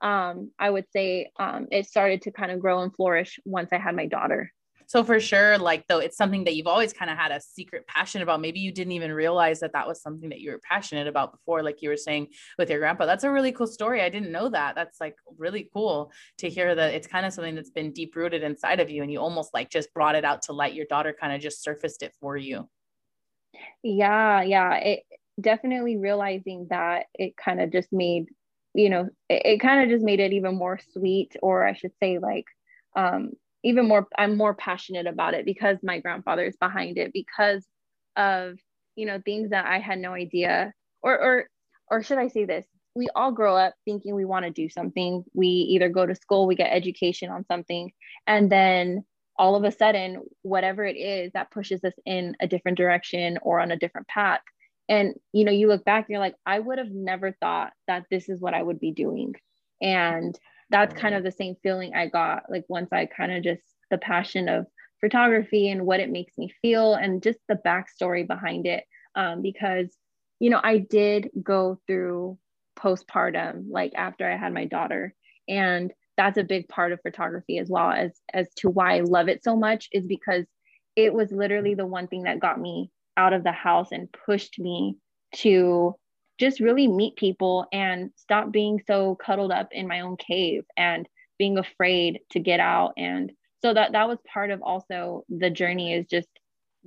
Um, 0.00 0.50
I 0.58 0.68
would 0.68 0.86
say 0.92 1.30
um, 1.38 1.68
it 1.70 1.86
started 1.86 2.22
to 2.22 2.32
kind 2.32 2.50
of 2.50 2.60
grow 2.60 2.82
and 2.82 2.94
flourish 2.94 3.38
once 3.44 3.70
I 3.72 3.78
had 3.78 3.96
my 3.96 4.06
daughter. 4.06 4.52
So 4.94 5.02
for 5.02 5.18
sure, 5.18 5.58
like 5.58 5.88
though 5.88 5.98
it's 5.98 6.16
something 6.16 6.44
that 6.44 6.54
you've 6.54 6.68
always 6.68 6.92
kind 6.92 7.10
of 7.10 7.18
had 7.18 7.32
a 7.32 7.40
secret 7.40 7.84
passion 7.88 8.22
about. 8.22 8.40
Maybe 8.40 8.60
you 8.60 8.70
didn't 8.70 8.92
even 8.92 9.12
realize 9.12 9.58
that 9.58 9.72
that 9.72 9.88
was 9.88 10.00
something 10.00 10.28
that 10.28 10.38
you 10.38 10.52
were 10.52 10.60
passionate 10.60 11.08
about 11.08 11.32
before, 11.32 11.64
like 11.64 11.82
you 11.82 11.88
were 11.88 11.96
saying 11.96 12.28
with 12.58 12.70
your 12.70 12.78
grandpa. 12.78 13.04
That's 13.04 13.24
a 13.24 13.30
really 13.32 13.50
cool 13.50 13.66
story. 13.66 14.02
I 14.02 14.08
didn't 14.08 14.30
know 14.30 14.48
that. 14.50 14.76
That's 14.76 15.00
like 15.00 15.16
really 15.36 15.68
cool 15.74 16.12
to 16.38 16.48
hear 16.48 16.76
that 16.76 16.94
it's 16.94 17.08
kind 17.08 17.26
of 17.26 17.32
something 17.32 17.56
that's 17.56 17.70
been 17.70 17.90
deep 17.90 18.14
rooted 18.14 18.44
inside 18.44 18.78
of 18.78 18.88
you, 18.88 19.02
and 19.02 19.10
you 19.10 19.18
almost 19.18 19.52
like 19.52 19.68
just 19.68 19.92
brought 19.94 20.14
it 20.14 20.24
out 20.24 20.42
to 20.42 20.52
light. 20.52 20.74
Your 20.74 20.86
daughter 20.86 21.12
kind 21.12 21.34
of 21.34 21.40
just 21.40 21.64
surfaced 21.64 22.04
it 22.04 22.14
for 22.20 22.36
you. 22.36 22.68
Yeah, 23.82 24.42
yeah. 24.42 24.74
It 24.76 25.02
definitely 25.40 25.96
realizing 25.96 26.68
that 26.70 27.06
it 27.14 27.36
kind 27.36 27.60
of 27.60 27.72
just 27.72 27.92
made 27.92 28.26
you 28.74 28.90
know 28.90 29.08
it, 29.28 29.42
it 29.44 29.58
kind 29.60 29.82
of 29.82 29.88
just 29.88 30.04
made 30.04 30.20
it 30.20 30.32
even 30.32 30.54
more 30.54 30.78
sweet 30.92 31.34
or 31.42 31.66
i 31.66 31.74
should 31.74 31.90
say 32.00 32.18
like 32.20 32.44
um 32.94 33.32
even 33.64 33.88
more 33.88 34.06
i'm 34.18 34.36
more 34.36 34.54
passionate 34.54 35.06
about 35.06 35.34
it 35.34 35.44
because 35.44 35.78
my 35.82 35.98
grandfather 35.98 36.44
is 36.44 36.56
behind 36.56 36.98
it 36.98 37.12
because 37.12 37.66
of 38.16 38.58
you 38.96 39.06
know 39.06 39.20
things 39.24 39.50
that 39.50 39.66
i 39.66 39.78
had 39.78 39.98
no 39.98 40.12
idea. 40.12 40.72
Or 41.02 41.18
or 41.20 41.48
or 41.90 42.02
should 42.02 42.18
i 42.18 42.28
say 42.28 42.44
this? 42.44 42.64
We 42.94 43.08
all 43.14 43.32
grow 43.32 43.56
up 43.56 43.74
thinking 43.84 44.14
we 44.14 44.24
want 44.24 44.44
to 44.44 44.50
do 44.50 44.68
something. 44.68 45.24
We 45.34 45.48
either 45.48 45.88
go 45.88 46.06
to 46.06 46.14
school 46.14 46.46
we 46.46 46.54
get 46.54 46.72
education 46.72 47.30
on 47.30 47.44
something 47.46 47.92
and 48.26 48.50
then 48.50 49.04
all 49.36 49.56
of 49.56 49.64
a 49.64 49.72
sudden 49.72 50.22
whatever 50.42 50.84
it 50.84 50.96
is 50.96 51.32
that 51.32 51.50
pushes 51.50 51.82
us 51.82 51.94
in 52.06 52.36
a 52.40 52.46
different 52.46 52.78
direction 52.78 53.38
or 53.42 53.58
on 53.58 53.72
a 53.72 53.76
different 53.76 54.06
path. 54.06 54.40
And 54.88 55.14
you 55.32 55.44
know 55.44 55.52
you 55.52 55.68
look 55.68 55.84
back 55.84 56.04
and 56.04 56.10
you're 56.10 56.20
like 56.20 56.36
i 56.46 56.58
would 56.58 56.78
have 56.78 56.90
never 56.90 57.32
thought 57.32 57.72
that 57.88 58.04
this 58.10 58.28
is 58.28 58.40
what 58.40 58.54
i 58.54 58.62
would 58.62 58.80
be 58.80 58.92
doing. 58.92 59.34
And 59.82 60.38
that's 60.70 60.98
kind 60.98 61.14
of 61.14 61.22
the 61.22 61.32
same 61.32 61.56
feeling 61.62 61.94
I 61.94 62.08
got 62.08 62.44
like 62.50 62.64
once 62.68 62.92
I 62.92 63.06
kind 63.06 63.32
of 63.32 63.42
just 63.42 63.62
the 63.90 63.98
passion 63.98 64.48
of 64.48 64.66
photography 65.00 65.68
and 65.68 65.86
what 65.86 66.00
it 66.00 66.10
makes 66.10 66.36
me 66.38 66.52
feel 66.62 66.94
and 66.94 67.22
just 67.22 67.38
the 67.48 67.60
backstory 67.66 68.26
behind 68.26 68.66
it. 68.66 68.84
Um, 69.14 69.42
because, 69.42 69.94
you 70.40 70.50
know, 70.50 70.60
I 70.62 70.78
did 70.78 71.30
go 71.42 71.78
through 71.86 72.38
postpartum, 72.78 73.66
like 73.68 73.92
after 73.94 74.30
I 74.30 74.36
had 74.36 74.52
my 74.52 74.64
daughter. 74.64 75.14
And 75.48 75.92
that's 76.16 76.38
a 76.38 76.44
big 76.44 76.68
part 76.68 76.92
of 76.92 77.00
photography 77.02 77.58
as 77.58 77.68
well 77.68 77.90
as 77.90 78.12
as 78.32 78.48
to 78.56 78.70
why 78.70 78.96
I 78.96 79.00
love 79.00 79.28
it 79.28 79.42
so 79.42 79.56
much 79.56 79.88
is 79.92 80.06
because 80.06 80.44
it 80.96 81.12
was 81.12 81.32
literally 81.32 81.74
the 81.74 81.86
one 81.86 82.06
thing 82.06 82.22
that 82.22 82.40
got 82.40 82.60
me 82.60 82.90
out 83.16 83.32
of 83.32 83.44
the 83.44 83.52
house 83.52 83.88
and 83.92 84.08
pushed 84.26 84.58
me 84.58 84.96
to 85.36 85.94
just 86.38 86.60
really 86.60 86.88
meet 86.88 87.16
people 87.16 87.66
and 87.72 88.10
stop 88.16 88.50
being 88.50 88.80
so 88.86 89.16
cuddled 89.16 89.52
up 89.52 89.68
in 89.72 89.86
my 89.86 90.00
own 90.00 90.16
cave 90.16 90.64
and 90.76 91.08
being 91.38 91.58
afraid 91.58 92.20
to 92.30 92.38
get 92.38 92.60
out 92.60 92.92
and 92.96 93.32
so 93.62 93.72
that 93.72 93.92
that 93.92 94.08
was 94.08 94.18
part 94.30 94.50
of 94.50 94.62
also 94.62 95.24
the 95.28 95.50
journey 95.50 95.94
is 95.94 96.06
just 96.06 96.28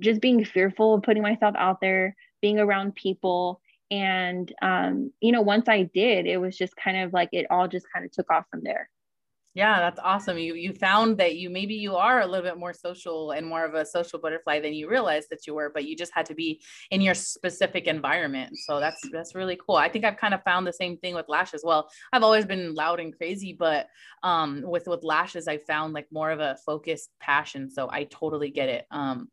just 0.00 0.20
being 0.20 0.44
fearful 0.44 0.94
of 0.94 1.02
putting 1.02 1.22
myself 1.22 1.54
out 1.58 1.80
there, 1.80 2.14
being 2.40 2.58
around 2.58 2.94
people. 2.94 3.60
And, 3.90 4.52
um, 4.62 5.12
you 5.20 5.32
know, 5.32 5.42
once 5.42 5.68
I 5.68 5.84
did, 5.94 6.26
it 6.26 6.36
was 6.38 6.56
just 6.56 6.76
kind 6.76 6.98
of 6.98 7.12
like 7.12 7.30
it 7.32 7.46
all 7.50 7.68
just 7.68 7.86
kind 7.92 8.04
of 8.04 8.12
took 8.12 8.30
off 8.30 8.44
from 8.50 8.60
there. 8.62 8.88
Yeah, 9.58 9.80
that's 9.80 9.98
awesome. 10.04 10.38
You 10.38 10.54
you 10.54 10.72
found 10.72 11.18
that 11.18 11.34
you 11.34 11.50
maybe 11.50 11.74
you 11.74 11.96
are 11.96 12.20
a 12.20 12.26
little 12.28 12.48
bit 12.48 12.60
more 12.60 12.72
social 12.72 13.32
and 13.32 13.44
more 13.44 13.64
of 13.64 13.74
a 13.74 13.84
social 13.84 14.20
butterfly 14.20 14.60
than 14.60 14.72
you 14.72 14.88
realized 14.88 15.30
that 15.30 15.48
you 15.48 15.54
were, 15.54 15.68
but 15.74 15.84
you 15.84 15.96
just 15.96 16.12
had 16.14 16.26
to 16.26 16.34
be 16.36 16.62
in 16.92 17.00
your 17.00 17.14
specific 17.14 17.88
environment. 17.88 18.56
So 18.56 18.78
that's 18.78 19.00
that's 19.10 19.34
really 19.34 19.58
cool. 19.66 19.74
I 19.74 19.88
think 19.88 20.04
I've 20.04 20.16
kind 20.16 20.32
of 20.32 20.44
found 20.44 20.64
the 20.64 20.72
same 20.72 20.96
thing 20.98 21.16
with 21.16 21.28
lashes. 21.28 21.62
Well, 21.64 21.90
I've 22.12 22.22
always 22.22 22.46
been 22.46 22.72
loud 22.76 23.00
and 23.00 23.12
crazy, 23.16 23.52
but 23.52 23.88
um 24.22 24.62
with 24.64 24.86
with 24.86 25.02
lashes 25.02 25.48
I 25.48 25.58
found 25.58 25.92
like 25.92 26.06
more 26.12 26.30
of 26.30 26.38
a 26.38 26.56
focused 26.64 27.10
passion. 27.18 27.68
So 27.68 27.88
I 27.90 28.04
totally 28.04 28.50
get 28.50 28.68
it. 28.68 28.86
Um 28.92 29.28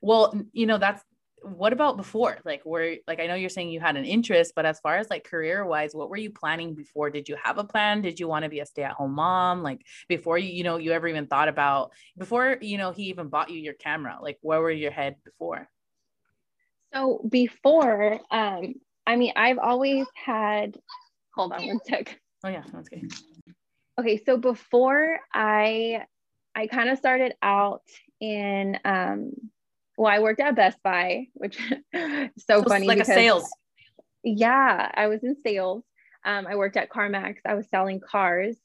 well, 0.00 0.34
you 0.52 0.64
know, 0.64 0.78
that's 0.78 1.02
what 1.46 1.72
about 1.72 1.96
before? 1.96 2.38
Like 2.44 2.62
where 2.64 2.96
like 3.06 3.20
i 3.20 3.26
know 3.26 3.34
you're 3.34 3.48
saying 3.48 3.70
you 3.70 3.80
had 3.80 3.96
an 3.96 4.04
interest 4.04 4.52
but 4.56 4.66
as 4.66 4.80
far 4.80 4.96
as 4.96 5.08
like 5.08 5.24
career 5.24 5.64
wise 5.64 5.94
what 5.94 6.10
were 6.10 6.16
you 6.16 6.30
planning 6.30 6.74
before? 6.74 7.10
Did 7.10 7.28
you 7.28 7.36
have 7.42 7.58
a 7.58 7.64
plan? 7.64 8.02
Did 8.02 8.18
you 8.18 8.28
want 8.28 8.44
to 8.44 8.48
be 8.48 8.60
a 8.60 8.66
stay-at-home 8.66 9.12
mom? 9.12 9.62
Like 9.62 9.82
before 10.08 10.38
you 10.38 10.50
you 10.50 10.64
know 10.64 10.78
you 10.78 10.92
ever 10.92 11.08
even 11.08 11.26
thought 11.26 11.48
about 11.48 11.92
before 12.18 12.58
you 12.60 12.78
know 12.78 12.90
he 12.90 13.04
even 13.04 13.28
bought 13.28 13.50
you 13.50 13.58
your 13.58 13.74
camera 13.74 14.18
like 14.20 14.38
where 14.40 14.60
were 14.60 14.70
your 14.70 14.90
head 14.90 15.16
before? 15.24 15.68
So 16.92 17.20
before 17.28 18.20
um 18.30 18.74
i 19.06 19.16
mean 19.16 19.32
i've 19.36 19.58
always 19.58 20.06
had 20.14 20.76
hold 21.34 21.52
on 21.52 21.66
one 21.66 21.80
sec. 21.84 22.18
Oh 22.44 22.48
yeah 22.48 22.62
that's 22.72 22.88
good 22.88 23.12
okay 24.00 24.20
so 24.24 24.36
before 24.36 25.18
i 25.32 26.04
i 26.54 26.66
kind 26.66 26.88
of 26.88 26.98
started 26.98 27.34
out 27.42 27.82
in 28.20 28.78
um 28.84 29.32
well, 29.96 30.12
I 30.12 30.18
worked 30.18 30.40
at 30.40 30.54
Best 30.54 30.78
Buy, 30.82 31.28
which 31.34 31.58
is 31.58 31.78
so, 32.38 32.62
so 32.62 32.64
funny. 32.64 32.86
Like 32.86 32.98
because, 32.98 33.10
a 33.10 33.14
sales. 33.14 33.50
Yeah, 34.22 34.90
I 34.92 35.06
was 35.06 35.22
in 35.22 35.36
sales. 35.36 35.84
Um, 36.24 36.46
I 36.46 36.56
worked 36.56 36.76
at 36.76 36.90
CarMax. 36.90 37.36
I 37.46 37.54
was 37.54 37.68
selling 37.70 38.00
cars, 38.00 38.56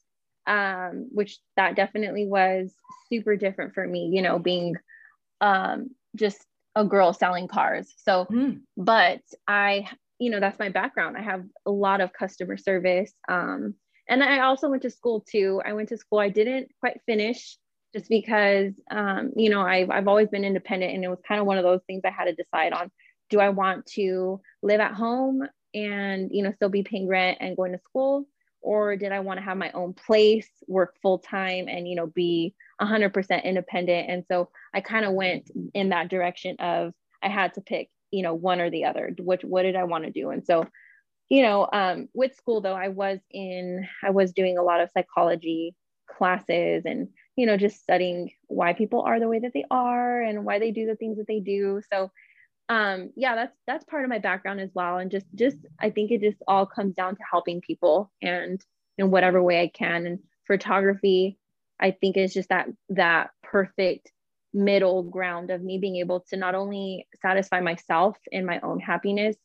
um, 0.46 1.08
which 1.12 1.38
that 1.56 1.76
definitely 1.76 2.26
was 2.26 2.72
super 3.08 3.36
different 3.36 3.74
for 3.74 3.86
me, 3.86 4.10
you 4.12 4.22
know, 4.22 4.38
being 4.38 4.76
um, 5.40 5.90
just 6.16 6.44
a 6.74 6.84
girl 6.84 7.12
selling 7.12 7.48
cars. 7.48 7.92
So, 7.98 8.26
mm. 8.30 8.60
but 8.76 9.20
I, 9.46 9.88
you 10.18 10.30
know, 10.30 10.40
that's 10.40 10.58
my 10.58 10.70
background. 10.70 11.16
I 11.16 11.22
have 11.22 11.44
a 11.64 11.70
lot 11.70 12.00
of 12.00 12.12
customer 12.12 12.56
service. 12.56 13.12
Um, 13.28 13.74
and 14.08 14.22
I 14.22 14.40
also 14.40 14.68
went 14.68 14.82
to 14.82 14.90
school 14.90 15.24
too. 15.26 15.62
I 15.64 15.74
went 15.74 15.90
to 15.90 15.96
school. 15.96 16.18
I 16.18 16.28
didn't 16.28 16.70
quite 16.80 17.00
finish 17.06 17.56
just 17.92 18.08
because 18.08 18.72
um, 18.90 19.32
you 19.36 19.50
know 19.50 19.60
I've, 19.60 19.90
I've 19.90 20.08
always 20.08 20.28
been 20.28 20.44
independent 20.44 20.94
and 20.94 21.04
it 21.04 21.08
was 21.08 21.20
kind 21.26 21.40
of 21.40 21.46
one 21.46 21.58
of 21.58 21.64
those 21.64 21.80
things 21.86 22.02
i 22.04 22.10
had 22.10 22.24
to 22.24 22.34
decide 22.34 22.72
on. 22.72 22.90
Do 23.30 23.40
i 23.40 23.48
want 23.48 23.86
to 23.94 24.40
live 24.62 24.80
at 24.80 24.94
home 24.94 25.42
and 25.74 26.30
you 26.32 26.42
know 26.42 26.52
still 26.52 26.68
be 26.68 26.82
paying 26.82 27.08
rent 27.08 27.38
and 27.40 27.56
going 27.56 27.72
to 27.72 27.78
school? 27.78 28.26
Or 28.60 28.96
did 28.96 29.12
i 29.12 29.20
want 29.20 29.38
to 29.38 29.44
have 29.44 29.56
my 29.56 29.70
own 29.72 29.94
place 29.94 30.48
work 30.66 30.94
full 31.02 31.18
time 31.18 31.68
and 31.68 31.88
you 31.88 31.96
know 31.96 32.06
be 32.06 32.54
100% 32.80 33.44
independent? 33.44 34.10
And 34.10 34.24
so 34.28 34.48
i 34.74 34.80
kind 34.80 35.04
of 35.04 35.12
went 35.12 35.50
in 35.74 35.90
that 35.90 36.08
direction 36.08 36.56
of 36.58 36.92
i 37.22 37.28
had 37.28 37.54
to 37.54 37.60
pick 37.60 37.90
you 38.10 38.22
know 38.22 38.34
one 38.34 38.60
or 38.60 38.70
the 38.70 38.84
other 38.84 39.14
which 39.18 39.42
what 39.42 39.62
did 39.62 39.76
i 39.76 39.84
want 39.84 40.04
to 40.04 40.10
do? 40.10 40.30
And 40.30 40.44
so 40.44 40.66
you 41.28 41.42
know 41.42 41.66
um, 41.72 42.08
with 42.12 42.36
school 42.36 42.60
though 42.60 42.74
i 42.74 42.88
was 42.88 43.18
in 43.30 43.88
i 44.02 44.10
was 44.10 44.32
doing 44.32 44.58
a 44.58 44.62
lot 44.62 44.80
of 44.80 44.90
psychology 44.92 45.74
classes 46.06 46.82
and 46.84 47.08
you 47.36 47.46
know 47.46 47.56
just 47.56 47.82
studying 47.82 48.30
why 48.48 48.72
people 48.72 49.02
are 49.02 49.20
the 49.20 49.28
way 49.28 49.40
that 49.40 49.52
they 49.54 49.64
are 49.70 50.22
and 50.22 50.44
why 50.44 50.58
they 50.58 50.70
do 50.70 50.86
the 50.86 50.96
things 50.96 51.18
that 51.18 51.26
they 51.26 51.40
do. 51.40 51.80
So 51.92 52.10
um 52.68 53.10
yeah 53.16 53.34
that's 53.34 53.56
that's 53.66 53.84
part 53.84 54.04
of 54.04 54.10
my 54.10 54.18
background 54.18 54.60
as 54.60 54.70
well. 54.74 54.98
And 54.98 55.10
just 55.10 55.26
just 55.34 55.58
i 55.80 55.90
think 55.90 56.10
it 56.10 56.20
just 56.20 56.38
all 56.46 56.66
comes 56.66 56.94
down 56.94 57.16
to 57.16 57.22
helping 57.30 57.60
people 57.60 58.10
and 58.22 58.60
in 58.98 59.10
whatever 59.10 59.42
way 59.42 59.60
i 59.62 59.68
can. 59.68 60.06
And 60.06 60.18
photography 60.46 61.38
i 61.80 61.90
think 61.92 62.16
is 62.16 62.34
just 62.34 62.48
that 62.50 62.68
that 62.90 63.30
perfect 63.42 64.10
middle 64.54 65.02
ground 65.02 65.50
of 65.50 65.62
me 65.62 65.78
being 65.78 65.96
able 65.96 66.20
to 66.28 66.36
not 66.36 66.54
only 66.54 67.06
satisfy 67.22 67.60
myself 67.60 68.16
in 68.30 68.44
my 68.44 68.60
own 68.60 68.78
happiness 68.80 69.36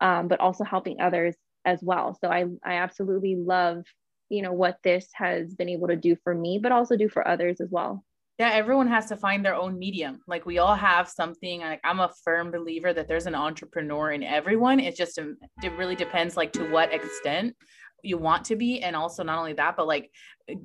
um, 0.00 0.28
but 0.28 0.40
also 0.40 0.64
helping 0.64 1.00
others 1.00 1.34
as 1.64 1.80
well. 1.82 2.16
So 2.20 2.28
i 2.28 2.44
i 2.64 2.74
absolutely 2.74 3.36
love 3.36 3.84
you 4.30 4.42
know 4.42 4.52
what 4.52 4.78
this 4.82 5.08
has 5.12 5.54
been 5.54 5.68
able 5.68 5.88
to 5.88 5.96
do 5.96 6.16
for 6.24 6.34
me 6.34 6.58
but 6.58 6.72
also 6.72 6.96
do 6.96 7.08
for 7.08 7.26
others 7.26 7.60
as 7.60 7.68
well. 7.70 8.04
Yeah 8.38 8.50
everyone 8.52 8.88
has 8.88 9.06
to 9.06 9.16
find 9.16 9.44
their 9.44 9.54
own 9.54 9.78
medium. 9.78 10.20
Like 10.26 10.46
we 10.46 10.58
all 10.58 10.74
have 10.74 11.08
something 11.08 11.60
like 11.60 11.80
i'm 11.84 12.00
a 12.00 12.10
firm 12.24 12.50
believer 12.50 12.92
that 12.92 13.08
there's 13.08 13.26
an 13.26 13.34
entrepreneur 13.34 14.12
in 14.12 14.22
everyone. 14.22 14.80
It 14.80 14.96
just 14.96 15.18
it 15.18 15.72
really 15.76 15.96
depends 15.96 16.36
like 16.36 16.52
to 16.54 16.70
what 16.70 16.94
extent 16.94 17.54
you 18.02 18.18
want 18.18 18.44
to 18.44 18.56
be 18.56 18.80
and 18.82 18.96
also 18.96 19.22
not 19.22 19.38
only 19.38 19.52
that 19.52 19.76
but 19.76 19.86
like 19.86 20.10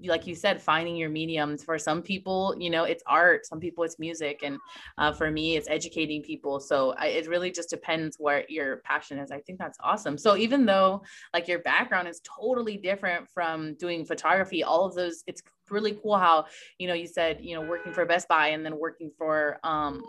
like 0.05 0.25
you 0.25 0.33
said 0.33 0.61
finding 0.61 0.95
your 0.95 1.09
mediums. 1.09 1.63
For 1.63 1.77
some 1.77 2.01
people 2.01 2.55
you 2.57 2.69
know 2.69 2.83
it's 2.83 3.03
art 3.05 3.45
some 3.45 3.59
people 3.59 3.83
it's 3.83 3.99
music 3.99 4.41
and 4.43 4.57
uh, 4.97 5.11
for 5.11 5.29
me 5.31 5.55
it's 5.57 5.67
educating 5.69 6.21
people. 6.21 6.59
So 6.59 6.93
I, 6.97 7.07
it 7.07 7.27
really 7.27 7.51
just 7.51 7.69
depends 7.69 8.17
where 8.19 8.45
your 8.49 8.77
passion 8.77 9.19
is. 9.19 9.31
I 9.31 9.39
think 9.41 9.59
that's 9.59 9.77
awesome. 9.81 10.17
So 10.17 10.37
even 10.37 10.65
though 10.65 11.03
like 11.33 11.47
your 11.47 11.59
background 11.59 12.07
is 12.07 12.21
totally 12.23 12.77
different 12.77 13.29
from 13.29 13.75
doing 13.75 14.05
photography 14.05 14.63
all 14.63 14.85
of 14.85 14.95
those 14.95 15.23
it's 15.27 15.41
really 15.69 15.97
cool 16.01 16.17
how 16.17 16.45
you 16.77 16.87
know 16.87 16.93
you 16.93 17.07
said 17.07 17.39
you 17.41 17.55
know 17.55 17.67
working 17.67 17.93
for 17.93 18.05
best 18.05 18.27
buy 18.27 18.49
and 18.49 18.65
then 18.65 18.77
working 18.77 19.11
for 19.17 19.59
um 19.63 20.03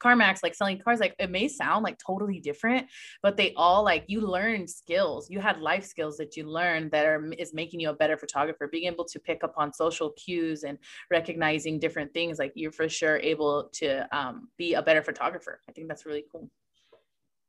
CarMax, 0.00 0.40
like 0.42 0.54
selling 0.54 0.78
cars, 0.78 1.00
like 1.00 1.14
it 1.18 1.30
may 1.30 1.48
sound 1.48 1.84
like 1.84 1.98
totally 1.98 2.40
different, 2.40 2.86
but 3.22 3.36
they 3.36 3.52
all 3.54 3.84
like 3.84 4.04
you 4.08 4.20
learned 4.20 4.68
skills. 4.68 5.30
You 5.30 5.40
had 5.40 5.60
life 5.60 5.84
skills 5.84 6.16
that 6.16 6.36
you 6.36 6.44
learned 6.44 6.90
that 6.92 7.06
are 7.06 7.32
is 7.38 7.54
making 7.54 7.80
you 7.80 7.90
a 7.90 7.94
better 7.94 8.16
photographer. 8.16 8.68
Being 8.68 8.92
able 8.92 9.04
to 9.04 9.20
pick 9.20 9.44
up 9.44 9.54
on 9.56 9.72
social 9.72 10.10
cues 10.12 10.64
and 10.64 10.78
recognizing 11.10 11.78
different 11.78 12.12
things, 12.12 12.38
like 12.38 12.52
you're 12.54 12.72
for 12.72 12.88
sure 12.88 13.18
able 13.18 13.68
to 13.74 14.16
um, 14.16 14.48
be 14.56 14.74
a 14.74 14.82
better 14.82 15.02
photographer. 15.02 15.60
I 15.68 15.72
think 15.72 15.88
that's 15.88 16.06
really 16.06 16.24
cool. 16.30 16.50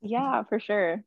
Yeah, 0.01 0.43
for 0.43 0.60
sure. 0.60 1.03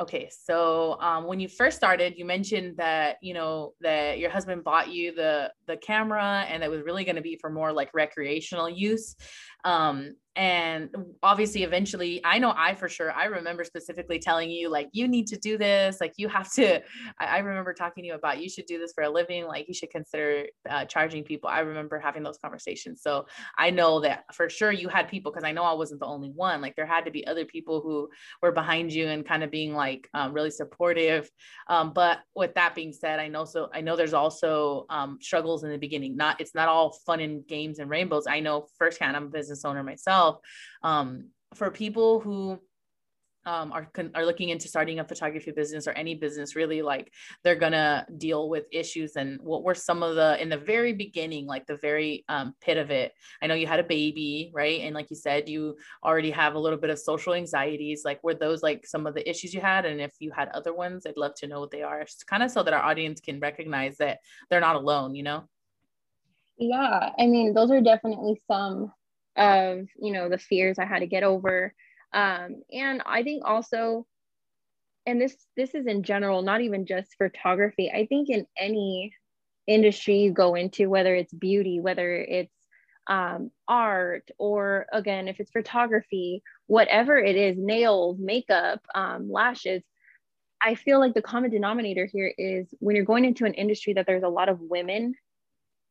Okay, 0.00 0.30
so 0.30 0.96
um, 1.00 1.24
when 1.24 1.40
you 1.40 1.48
first 1.48 1.76
started, 1.76 2.14
you 2.16 2.24
mentioned 2.24 2.76
that 2.76 3.16
you 3.20 3.34
know 3.34 3.74
that 3.80 4.20
your 4.20 4.30
husband 4.30 4.62
bought 4.62 4.92
you 4.92 5.12
the 5.12 5.52
the 5.66 5.76
camera, 5.76 6.46
and 6.48 6.62
it 6.62 6.70
was 6.70 6.82
really 6.82 7.04
going 7.04 7.16
to 7.16 7.22
be 7.22 7.36
for 7.40 7.50
more 7.50 7.72
like 7.72 7.90
recreational 7.94 8.68
use. 8.68 9.16
Um, 9.64 10.14
and 10.38 10.90
obviously 11.24 11.64
eventually 11.64 12.20
i 12.24 12.38
know 12.38 12.54
i 12.56 12.72
for 12.72 12.88
sure 12.88 13.10
i 13.10 13.24
remember 13.24 13.64
specifically 13.64 14.20
telling 14.20 14.48
you 14.48 14.68
like 14.68 14.88
you 14.92 15.08
need 15.08 15.26
to 15.26 15.36
do 15.36 15.58
this. 15.58 15.98
Like 16.00 16.12
you 16.16 16.28
have 16.28 16.50
to 16.52 16.80
i, 17.18 17.26
I 17.26 17.38
remember 17.38 17.74
talking 17.74 18.04
to 18.04 18.08
you 18.08 18.14
about 18.14 18.40
you 18.40 18.48
should 18.48 18.66
do 18.66 18.78
this 18.78 18.92
for 18.92 19.02
a 19.02 19.10
living. 19.10 19.46
Like 19.46 19.66
you 19.66 19.74
should 19.74 19.90
consider 19.90 20.44
uh, 20.70 20.84
charging 20.84 21.24
people. 21.24 21.50
I 21.50 21.60
remember 21.60 21.98
having 21.98 22.22
those 22.22 22.38
conversations. 22.38 23.02
So 23.02 23.26
i 23.58 23.70
know 23.70 24.00
that 24.00 24.32
for 24.32 24.48
sure 24.48 24.70
you 24.70 24.88
had 24.88 25.08
people 25.08 25.32
because 25.32 25.44
i 25.44 25.50
know 25.50 25.64
i 25.64 25.72
wasn't 25.72 26.00
the 26.00 26.06
only 26.06 26.30
one. 26.30 26.60
Like 26.60 26.76
there 26.76 26.86
had 26.86 27.04
to 27.06 27.10
be 27.10 27.26
other 27.26 27.44
people 27.44 27.80
who 27.80 28.08
were 28.40 28.52
behind 28.52 28.92
you 28.92 29.08
and 29.08 29.26
kind 29.26 29.42
of 29.42 29.50
being 29.50 29.74
like 29.74 30.08
um, 30.14 30.32
really 30.32 30.52
supportive. 30.52 31.28
Um, 31.66 31.92
but 31.92 32.18
with 32.36 32.54
that 32.54 32.76
being 32.76 32.92
said 32.92 33.18
i 33.18 33.26
know 33.26 33.44
so 33.44 33.70
i 33.74 33.80
know 33.80 33.96
there's 33.96 34.14
also 34.14 34.86
um, 34.88 35.18
struggles 35.20 35.64
in 35.64 35.70
the 35.70 35.78
beginning. 35.78 36.16
Not 36.16 36.40
it's 36.40 36.54
not 36.54 36.68
all 36.68 36.96
fun 37.04 37.18
and 37.18 37.44
games 37.48 37.80
and 37.80 37.90
rainbows. 37.90 38.28
I 38.28 38.38
know 38.38 38.68
firsthand 38.78 39.16
i'm 39.16 39.30
business 39.48 39.64
owner 39.64 39.82
myself 39.82 40.38
um, 40.82 41.28
for 41.54 41.70
people 41.70 42.20
who 42.20 42.58
um, 43.46 43.72
are 43.72 43.88
are 44.14 44.26
looking 44.26 44.50
into 44.50 44.68
starting 44.68 44.98
a 44.98 45.04
photography 45.04 45.52
business 45.52 45.86
or 45.86 45.92
any 45.92 46.14
business 46.14 46.54
really 46.54 46.82
like 46.82 47.10
they're 47.42 47.54
gonna 47.54 48.06
deal 48.18 48.50
with 48.50 48.66
issues 48.70 49.16
and 49.16 49.40
what 49.40 49.62
were 49.64 49.74
some 49.74 50.02
of 50.02 50.16
the 50.16 50.40
in 50.42 50.50
the 50.50 50.58
very 50.58 50.92
beginning 50.92 51.46
like 51.46 51.64
the 51.66 51.78
very 51.78 52.24
um, 52.28 52.54
pit 52.60 52.76
of 52.76 52.90
it. 52.90 53.12
I 53.42 53.46
know 53.46 53.54
you 53.54 53.66
had 53.66 53.80
a 53.80 53.84
baby 53.84 54.50
right? 54.52 54.82
And 54.82 54.94
like 54.94 55.08
you 55.08 55.16
said 55.16 55.48
you 55.48 55.76
already 56.04 56.30
have 56.30 56.56
a 56.56 56.58
little 56.58 56.78
bit 56.78 56.90
of 56.90 56.98
social 56.98 57.32
anxieties. 57.32 58.02
Like 58.04 58.22
were 58.22 58.34
those 58.34 58.62
like 58.62 58.86
some 58.86 59.06
of 59.06 59.14
the 59.14 59.26
issues 59.28 59.54
you 59.54 59.62
had? 59.62 59.86
And 59.86 59.98
if 59.98 60.12
you 60.18 60.30
had 60.30 60.48
other 60.50 60.74
ones 60.74 61.06
i'd 61.06 61.16
love 61.16 61.34
to 61.36 61.46
know 61.46 61.60
what 61.60 61.70
they 61.70 61.82
are 61.82 62.04
kind 62.26 62.42
of 62.42 62.50
so 62.50 62.62
that 62.62 62.74
our 62.74 62.82
audience 62.82 63.20
can 63.20 63.40
recognize 63.40 63.96
that 63.96 64.18
they're 64.50 64.60
not 64.60 64.76
alone 64.76 65.14
you 65.14 65.22
know? 65.22 65.44
Yeah. 66.58 67.10
I 67.18 67.26
mean 67.26 67.54
those 67.54 67.70
are 67.70 67.80
definitely 67.80 68.42
some 68.46 68.92
of 69.38 69.86
you 70.00 70.12
know 70.12 70.28
the 70.28 70.38
fears 70.38 70.78
i 70.78 70.84
had 70.84 71.00
to 71.00 71.06
get 71.06 71.22
over. 71.22 71.74
Um, 72.12 72.62
and 72.72 73.02
i 73.06 73.22
think 73.22 73.44
also 73.44 74.06
and 75.08 75.20
this 75.20 75.36
this 75.56 75.74
is 75.74 75.86
in 75.86 76.02
general 76.02 76.42
not 76.42 76.60
even 76.60 76.84
just 76.84 77.16
photography. 77.16 77.90
I 77.90 78.06
think 78.06 78.28
in 78.28 78.46
any 78.58 79.14
industry 79.66 80.18
you 80.18 80.32
go 80.32 80.54
into 80.54 80.90
whether 80.90 81.14
it's 81.14 81.32
beauty 81.32 81.80
whether 81.80 82.14
it's 82.14 82.52
um, 83.06 83.50
art 83.66 84.28
or 84.38 84.86
again 84.92 85.28
if 85.28 85.40
it's 85.40 85.50
photography 85.50 86.42
whatever 86.66 87.16
it 87.16 87.36
is 87.36 87.56
nails 87.58 88.18
makeup 88.18 88.80
um, 88.94 89.30
lashes 89.30 89.82
i 90.60 90.74
feel 90.74 91.00
like 91.00 91.14
the 91.14 91.22
common 91.22 91.50
denominator 91.50 92.06
here 92.10 92.32
is 92.36 92.66
when 92.80 92.96
you're 92.96 93.04
going 93.04 93.24
into 93.24 93.44
an 93.44 93.54
industry 93.54 93.94
that 93.94 94.06
there's 94.06 94.22
a 94.22 94.28
lot 94.28 94.48
of 94.48 94.60
women 94.60 95.14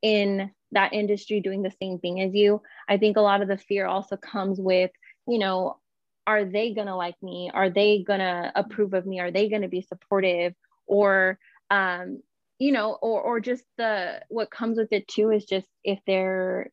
in 0.02 0.52
that 0.72 0.94
industry 0.94 1.40
doing 1.40 1.62
the 1.62 1.74
same 1.82 2.00
thing 2.00 2.22
as 2.22 2.34
you. 2.34 2.62
I 2.88 2.98
think 2.98 3.18
a 3.18 3.22
lot 3.22 3.42
of 3.42 3.48
the 3.48 3.58
fear 3.58 3.86
also 3.86 4.18
comes 4.18 4.60
with, 4.60 4.92
you 5.28 5.40
know, 5.40 5.80
are 6.26 6.44
they 6.44 6.74
going 6.74 6.88
to 6.88 6.96
like 6.96 7.16
me? 7.22 7.50
Are 7.54 7.70
they 7.70 8.04
going 8.04 8.20
to 8.20 8.52
approve 8.56 8.94
of 8.94 9.06
me? 9.06 9.20
Are 9.20 9.32
they 9.32 9.48
going 9.48 9.62
to 9.62 9.70
be 9.70 9.82
supportive? 9.82 10.54
Or, 10.86 11.40
um, 11.70 12.22
you 12.60 12.72
know, 12.72 12.98
or, 13.02 13.22
or 13.22 13.40
just 13.40 13.64
the, 13.78 14.22
what 14.28 14.52
comes 14.52 14.78
with 14.78 14.92
it 14.92 15.08
too 15.08 15.32
is 15.32 15.46
just 15.46 15.68
if 15.84 16.00
they're, 16.06 16.72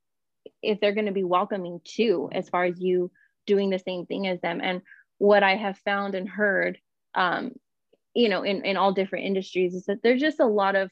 if 0.63 0.81
they're 0.81 0.95
going 0.95 1.07
to 1.07 1.13
be 1.13 1.25
welcoming 1.25 1.81
too, 1.85 2.29
as 2.33 2.49
far 2.49 2.65
as 2.65 2.81
you 2.81 3.11
doing 3.47 3.71
the 3.71 3.79
same 3.79 4.07
thing 4.07 4.27
as 4.27 4.41
them. 4.41 4.61
And 4.63 4.83
what 5.19 5.43
I 5.43 5.57
have 5.57 5.79
found 5.79 6.15
and 6.15 6.29
heard, 6.29 6.79
um, 7.15 7.53
you 8.15 8.29
know, 8.29 8.43
in, 8.43 8.65
in 8.65 8.77
all 8.77 8.93
different 8.93 9.27
industries 9.27 9.75
is 9.75 9.85
that 9.87 10.03
there's 10.03 10.21
just 10.21 10.41
a 10.41 10.47
lot 10.47 10.75
of 10.75 10.91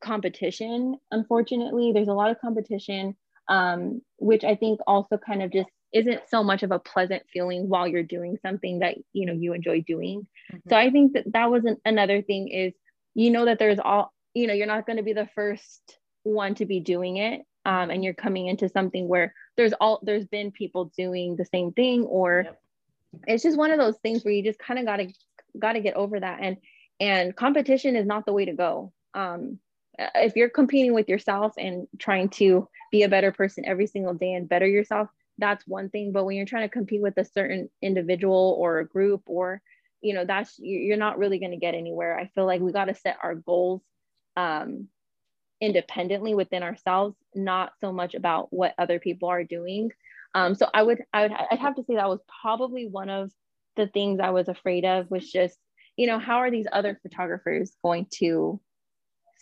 competition 0.00 0.96
unfortunately 1.10 1.92
there's 1.92 2.08
a 2.08 2.12
lot 2.12 2.30
of 2.30 2.40
competition 2.40 3.16
um, 3.48 4.00
which 4.18 4.44
i 4.44 4.54
think 4.54 4.80
also 4.86 5.16
kind 5.18 5.42
of 5.42 5.52
just 5.52 5.68
isn't 5.92 6.22
so 6.28 6.42
much 6.42 6.62
of 6.62 6.70
a 6.70 6.78
pleasant 6.78 7.22
feeling 7.32 7.68
while 7.68 7.86
you're 7.86 8.02
doing 8.02 8.38
something 8.40 8.78
that 8.78 8.96
you 9.12 9.26
know 9.26 9.32
you 9.32 9.52
enjoy 9.52 9.80
doing 9.82 10.26
mm-hmm. 10.52 10.68
so 10.68 10.76
i 10.76 10.90
think 10.90 11.12
that 11.12 11.24
that 11.32 11.50
was 11.50 11.64
an, 11.64 11.76
another 11.84 12.22
thing 12.22 12.48
is 12.48 12.72
you 13.14 13.30
know 13.30 13.44
that 13.44 13.58
there's 13.58 13.78
all 13.78 14.12
you 14.34 14.46
know 14.46 14.54
you're 14.54 14.66
not 14.66 14.86
going 14.86 14.96
to 14.96 15.02
be 15.02 15.12
the 15.12 15.28
first 15.34 15.98
one 16.22 16.54
to 16.54 16.66
be 16.66 16.80
doing 16.80 17.16
it 17.16 17.42
um, 17.64 17.90
and 17.90 18.02
you're 18.02 18.14
coming 18.14 18.46
into 18.46 18.68
something 18.68 19.06
where 19.06 19.34
there's 19.56 19.72
all 19.74 20.00
there's 20.02 20.26
been 20.26 20.50
people 20.50 20.92
doing 20.96 21.36
the 21.36 21.44
same 21.44 21.72
thing 21.72 22.04
or 22.04 22.44
yep. 22.46 22.60
it's 23.26 23.42
just 23.42 23.58
one 23.58 23.70
of 23.70 23.78
those 23.78 23.96
things 23.98 24.24
where 24.24 24.34
you 24.34 24.42
just 24.42 24.58
kind 24.58 24.78
of 24.78 24.86
got 24.86 24.96
to 24.96 25.08
got 25.58 25.72
to 25.74 25.80
get 25.80 25.94
over 25.94 26.18
that 26.18 26.38
and 26.40 26.56
and 27.00 27.36
competition 27.36 27.96
is 27.96 28.06
not 28.06 28.24
the 28.26 28.32
way 28.32 28.44
to 28.44 28.52
go 28.52 28.92
um, 29.14 29.58
if 29.98 30.36
you're 30.36 30.48
competing 30.48 30.94
with 30.94 31.08
yourself 31.08 31.52
and 31.58 31.86
trying 31.98 32.28
to 32.28 32.68
be 32.90 33.02
a 33.02 33.08
better 33.08 33.32
person 33.32 33.64
every 33.66 33.86
single 33.86 34.14
day 34.14 34.32
and 34.32 34.48
better 34.48 34.66
yourself 34.66 35.08
that's 35.38 35.66
one 35.66 35.88
thing. 35.88 36.12
But 36.12 36.24
when 36.24 36.36
you're 36.36 36.46
trying 36.46 36.68
to 36.68 36.72
compete 36.72 37.02
with 37.02 37.16
a 37.18 37.24
certain 37.24 37.68
individual 37.80 38.56
or 38.58 38.78
a 38.78 38.86
group 38.86 39.22
or 39.26 39.60
you 40.00 40.14
know 40.14 40.24
that's 40.24 40.58
you're 40.58 40.96
not 40.96 41.18
really 41.18 41.38
going 41.38 41.52
to 41.52 41.56
get 41.56 41.74
anywhere. 41.74 42.18
I 42.18 42.26
feel 42.34 42.46
like 42.46 42.60
we 42.60 42.72
got 42.72 42.86
to 42.86 42.94
set 42.94 43.18
our 43.22 43.34
goals 43.34 43.82
um, 44.36 44.88
independently 45.60 46.34
within 46.34 46.62
ourselves 46.62 47.16
not 47.34 47.72
so 47.80 47.92
much 47.92 48.14
about 48.14 48.52
what 48.52 48.74
other 48.78 48.98
people 48.98 49.28
are 49.28 49.44
doing. 49.44 49.90
Um, 50.34 50.54
so 50.54 50.66
i 50.72 50.82
would 50.82 51.02
i 51.12 51.22
would 51.22 51.32
i'd 51.50 51.58
have 51.58 51.74
to 51.74 51.84
say 51.84 51.96
that 51.96 52.08
was 52.08 52.20
probably 52.40 52.88
one 52.88 53.10
of 53.10 53.30
the 53.76 53.86
things 53.86 54.18
i 54.18 54.30
was 54.30 54.48
afraid 54.48 54.86
of 54.86 55.10
was 55.10 55.30
just 55.30 55.58
you 55.94 56.06
know 56.06 56.18
how 56.18 56.38
are 56.38 56.50
these 56.50 56.66
other 56.72 56.98
photographers 57.02 57.76
going 57.82 58.06
to 58.14 58.58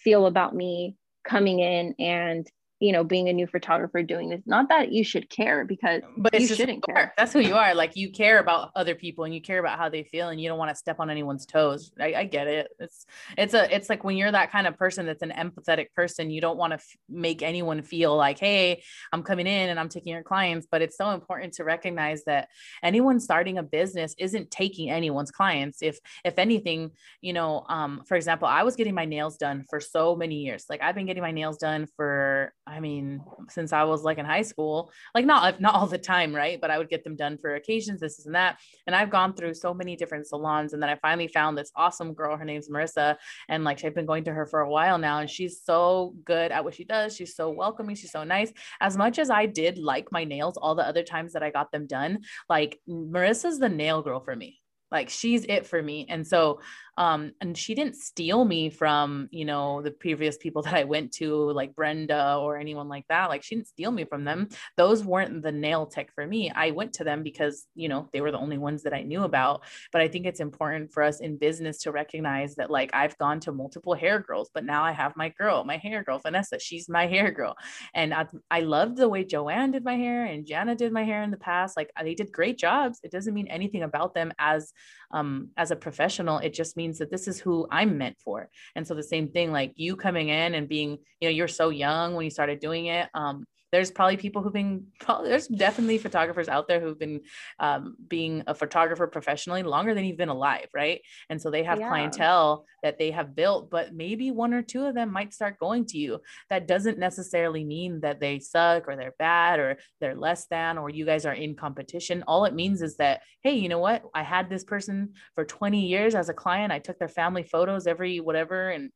feel 0.03 0.27
about 0.27 0.55
me 0.55 0.97
coming 1.25 1.61
in 1.61 1.95
and 1.99 2.47
you 2.81 2.93
know 2.93 3.05
being 3.05 3.29
a 3.29 3.33
new 3.33 3.47
photographer 3.47 4.03
doing 4.03 4.31
this 4.31 4.41
not 4.47 4.69
that 4.69 4.91
you 4.91 5.05
should 5.05 5.29
care 5.29 5.65
because 5.65 6.03
but 6.17 6.39
you 6.39 6.47
shouldn't 6.47 6.85
care. 6.85 7.13
That's 7.17 7.33
who 7.33 7.41
you 7.41 7.55
are. 7.55 7.75
Like 7.75 7.97
you 7.97 8.11
care 8.11 8.39
about 8.39 8.71
other 8.75 8.95
people 8.95 9.25
and 9.25 9.35
you 9.35 9.41
care 9.41 9.59
about 9.59 9.79
how 9.79 9.89
they 9.89 10.05
feel 10.05 10.29
and 10.29 10.41
you 10.41 10.49
don't 10.49 10.59
want 10.59 10.71
to 10.71 10.75
step 10.75 11.01
on 11.01 11.11
anyone's 11.11 11.47
toes. 11.47 11.93
I, 11.99 12.15
I, 12.15 12.25
get 12.25 12.47
it. 12.47 12.69
It's 12.79 13.07
it's 13.37 13.55
a 13.55 13.75
it's 13.75 13.89
like 13.89 14.05
when 14.05 14.17
you're 14.17 14.33
that 14.33 14.51
kind 14.51 14.67
of 14.67 14.77
person 14.77 15.07
that's 15.07 15.23
an 15.23 15.33
empathetic 15.37 15.93
person 15.95 16.31
you 16.31 16.41
don't 16.41 16.57
want 16.57 16.73
to 16.73 16.77
f- 16.77 16.97
make 17.09 17.43
anyone 17.43 17.83
feel 17.83 18.17
like 18.17 18.39
hey 18.39 18.83
i'm 19.13 19.23
coming 19.23 19.47
in 19.47 19.71
and 19.71 19.79
i'm 19.79 19.89
taking 19.89 20.13
your 20.13 20.23
clients. 20.23 20.67
But 20.71 20.83
it's 20.83 20.97
so 20.97 21.11
important 21.11 21.55
to 21.55 21.65
recognize 21.65 22.25
that 22.25 22.49
anyone 22.83 23.21
starting 23.21 23.59
a 23.59 23.63
business 23.63 24.15
isn't 24.19 24.51
taking 24.51 24.91
anyone's 24.91 25.31
clients. 25.31 25.79
If 25.83 25.99
if 26.25 26.39
anything 26.39 26.91
you 27.21 27.33
know 27.33 27.65
um 27.69 28.03
for 28.07 28.17
example 28.17 28.49
i 28.49 28.63
was 28.63 28.77
getting 28.77 28.95
my 28.95 29.05
nails 29.05 29.37
done 29.37 29.65
for 29.69 29.81
so 29.81 30.17
many 30.17 30.37
years. 30.37 30.65
Like 30.69 30.83
i've 30.83 30.95
been 30.95 31.07
getting 31.07 31.23
my 31.23 31.33
nails 31.33 31.59
done 31.59 31.87
for 31.97 32.53
I 32.71 32.79
mean, 32.79 33.21
since 33.49 33.73
I 33.73 33.83
was 33.83 34.05
like 34.05 34.19
in 34.19 34.25
high 34.25 34.43
school, 34.43 34.93
like 35.15 35.27
not 35.27 35.61
not 35.61 35.75
all 35.75 35.87
the 35.87 35.99
time, 35.99 36.35
right? 36.35 36.61
But 36.61 36.71
I 36.71 36.79
would 36.79 36.89
get 36.89 37.03
them 37.03 37.17
done 37.17 37.37
for 37.37 37.55
occasions, 37.55 38.01
this 38.01 38.25
and 38.25 38.35
that. 38.35 38.61
And 38.87 38.95
I've 38.95 39.11
gone 39.11 39.35
through 39.35 39.55
so 39.55 39.75
many 39.75 39.97
different 39.97 40.27
salons, 40.29 40.73
and 40.73 40.83
then 40.83 40.89
I 40.89 40.95
finally 40.97 41.27
found 41.27 41.59
this 41.59 41.73
awesome 41.75 42.15
girl. 42.15 42.37
Her 42.37 42.45
name's 42.45 42.69
Marissa, 42.69 43.17
and 43.49 43.65
like 43.65 43.85
I've 43.85 43.95
been 43.95 44.07
going 44.07 44.25
to 44.25 44.33
her 44.33 44.47
for 44.47 44.61
a 44.61 44.71
while 44.71 44.99
now, 44.99 45.19
and 45.19 45.29
she's 45.29 45.61
so 45.63 46.15
good 46.25 46.53
at 46.53 46.65
what 46.65 46.75
she 46.75 46.85
does. 46.85 47.17
She's 47.17 47.35
so 47.35 47.51
welcoming. 47.51 47.97
She's 47.97 48.13
so 48.13 48.25
nice. 48.25 48.53
As 48.81 48.97
much 48.97 49.19
as 49.19 49.31
I 49.31 49.47
did 49.47 49.79
like 49.79 50.13
my 50.13 50.25
nails 50.25 50.57
all 50.57 50.75
the 50.75 50.87
other 50.87 51.03
times 51.03 51.33
that 51.33 51.43
I 51.43 51.51
got 51.51 51.73
them 51.73 51.87
done, 51.87 52.21
like 52.49 52.79
Marissa's 52.89 53.59
the 53.59 53.69
nail 53.69 54.03
girl 54.03 54.21
for 54.21 54.37
me 54.37 54.61
like 54.91 55.09
she's 55.09 55.45
it 55.45 55.67
for 55.67 55.81
me 55.83 56.07
and 56.09 56.27
so 56.27 56.61
um 57.01 57.33
and 57.41 57.59
she 57.59 57.75
didn't 57.75 57.97
steal 57.97 58.45
me 58.45 58.71
from 58.71 59.29
you 59.33 59.45
know 59.45 59.83
the 59.83 59.91
previous 59.91 60.37
people 60.37 60.63
that 60.67 60.75
i 60.75 60.85
went 60.85 61.11
to 61.11 61.51
like 61.51 61.75
brenda 61.75 62.37
or 62.39 62.59
anyone 62.59 62.89
like 62.89 63.07
that. 63.09 63.31
Like 63.31 63.43
she 63.43 63.55
didn't 63.55 63.69
steal 63.69 63.91
me 63.91 64.05
from 64.05 64.25
them. 64.25 64.49
Those 64.77 65.03
weren't 65.03 65.43
the 65.43 65.53
nail 65.53 65.87
tech 65.87 66.13
for 66.15 66.27
me. 66.27 66.51
I 66.51 66.71
went 66.73 66.93
to 66.95 67.05
them 67.05 67.23
because 67.23 67.67
you 67.75 67.89
know 67.89 68.09
they 68.13 68.21
were 68.21 68.31
the 68.31 68.39
only 68.39 68.59
ones 68.59 68.83
that 68.83 68.93
i 68.93 69.03
knew 69.03 69.23
about. 69.23 69.63
But 69.93 70.03
i 70.03 70.09
think 70.09 70.27
it's 70.27 70.41
important 70.41 70.93
for 70.93 71.03
us 71.03 71.21
in 71.21 71.39
business 71.39 71.79
to 71.79 71.93
recognize 71.93 72.55
that 72.57 72.71
like 72.71 72.91
i've 72.93 73.17
gone 73.19 73.41
to 73.41 73.53
multiple 73.53 73.95
hair 73.95 74.19
girls 74.19 74.51
but 74.53 74.65
now 74.65 74.83
i 74.85 74.93
have 74.93 75.17
my 75.17 75.31
girl 75.31 75.65
my 75.65 75.79
hair 75.79 76.03
girl 76.05 76.19
vanessa. 76.19 76.59
She's 76.59 76.89
my 76.89 77.07
hair 77.15 77.31
girl. 77.31 77.57
And 77.95 78.13
i, 78.13 78.27
I 78.51 78.61
loved 78.61 78.97
the 78.97 79.09
way 79.09 79.25
joanne 79.25 79.71
did 79.71 79.85
my 79.85 79.97
hair 79.97 80.27
and 80.27 80.47
jana 80.47 80.75
did 80.75 80.93
my 80.93 81.05
hair 81.05 81.23
in 81.23 81.31
the 81.31 81.37
past. 81.37 81.77
Like 81.77 81.91
they 82.03 82.15
did 82.15 82.33
great 82.33 82.59
jobs. 82.59 83.01
It 83.03 83.11
doesn't 83.11 83.35
mean 83.35 83.49
anything 83.49 83.83
about 83.83 84.15
them 84.15 84.33
as 84.39 84.73
um, 85.11 85.51
as 85.57 85.71
a 85.71 85.77
professional, 85.77 86.39
it 86.39 86.55
just 86.55 86.77
means 86.77 86.99
that 86.99 87.11
this 87.11 87.29
is 87.29 87.41
who 87.41 87.67
I'm 87.71 87.99
meant 87.99 88.17
for. 88.25 88.49
And 88.77 88.87
so 88.87 88.95
the 88.95 89.03
same 89.03 89.29
thing, 89.29 89.53
like 89.53 89.73
you 89.77 89.97
coming 89.97 90.29
in 90.29 90.55
and 90.55 90.69
being, 90.69 90.99
you 91.21 91.29
know, 91.29 91.31
you're 91.31 91.49
so 91.49 91.71
young 91.71 92.15
when 92.15 92.25
you 92.25 92.31
started 92.31 92.61
doing 92.61 92.87
it. 92.87 93.09
Um, 93.15 93.45
there's 93.73 93.91
probably 93.91 94.17
people 94.17 94.43
who've 94.43 94.53
been 94.53 94.87
probably, 95.01 95.31
there's 95.31 95.47
definitely 95.47 95.99
photographers 95.99 96.49
out 96.49 96.69
there 96.69 96.81
who've 96.81 96.99
been 96.99 97.21
um, 97.59 97.97
being 98.09 98.43
a 98.47 98.55
photographer 98.55 99.07
professionally 99.07 99.63
longer 99.63 99.95
than 99.95 100.05
you've 100.05 100.17
been 100.17 100.29
alive 100.29 100.67
right? 100.75 101.01
And 101.29 101.41
so 101.41 101.51
they 101.51 101.63
have 101.65 101.81
yeah. 101.81 101.89
clientele 101.89 102.67
that 102.83 102.99
they 102.99 103.11
have 103.11 103.35
built 103.35 103.71
but 103.71 103.95
maybe 103.95 104.31
one 104.31 104.55
or 104.55 104.63
two 104.63 104.85
of 104.85 104.95
them 104.95 105.13
might 105.13 105.35
start 105.35 105.59
going 105.59 105.87
to 105.87 105.99
you. 105.99 106.21
That 106.49 106.67
doesn't 106.67 106.99
necessarily 106.99 107.65
mean 107.65 108.01
that 108.01 108.21
they 108.21 108.39
suck 108.39 108.89
or 108.89 108.97
they're 108.97 109.15
bad 109.19 109.59
or 109.59 109.79
they're 110.01 110.17
less 110.17 110.47
than 110.47 110.79
or 110.79 110.91
you 110.91 111.05
guys 111.05 111.27
are 111.27 111.35
in 111.35 111.55
competition. 111.55 112.25
All 112.27 112.45
it 112.45 112.55
means 112.55 112.83
is 112.83 112.97
that 112.97 113.23
hey 113.43 113.55
you 113.55 113.69
know 113.69 113.79
what? 113.79 114.03
I 114.15 114.23
had 114.23 114.51
this 114.51 114.65
person 114.65 115.15
for 115.35 115.45
20 115.45 115.87
years 115.87 116.15
as 116.15 116.29
a 116.29 116.35
client. 116.35 116.73
I 116.73 116.79
took 116.79 116.99
their 116.99 117.09
family 117.09 117.43
photos 117.43 117.87
every 117.87 118.21
whatever 118.21 118.71
and 118.71 118.91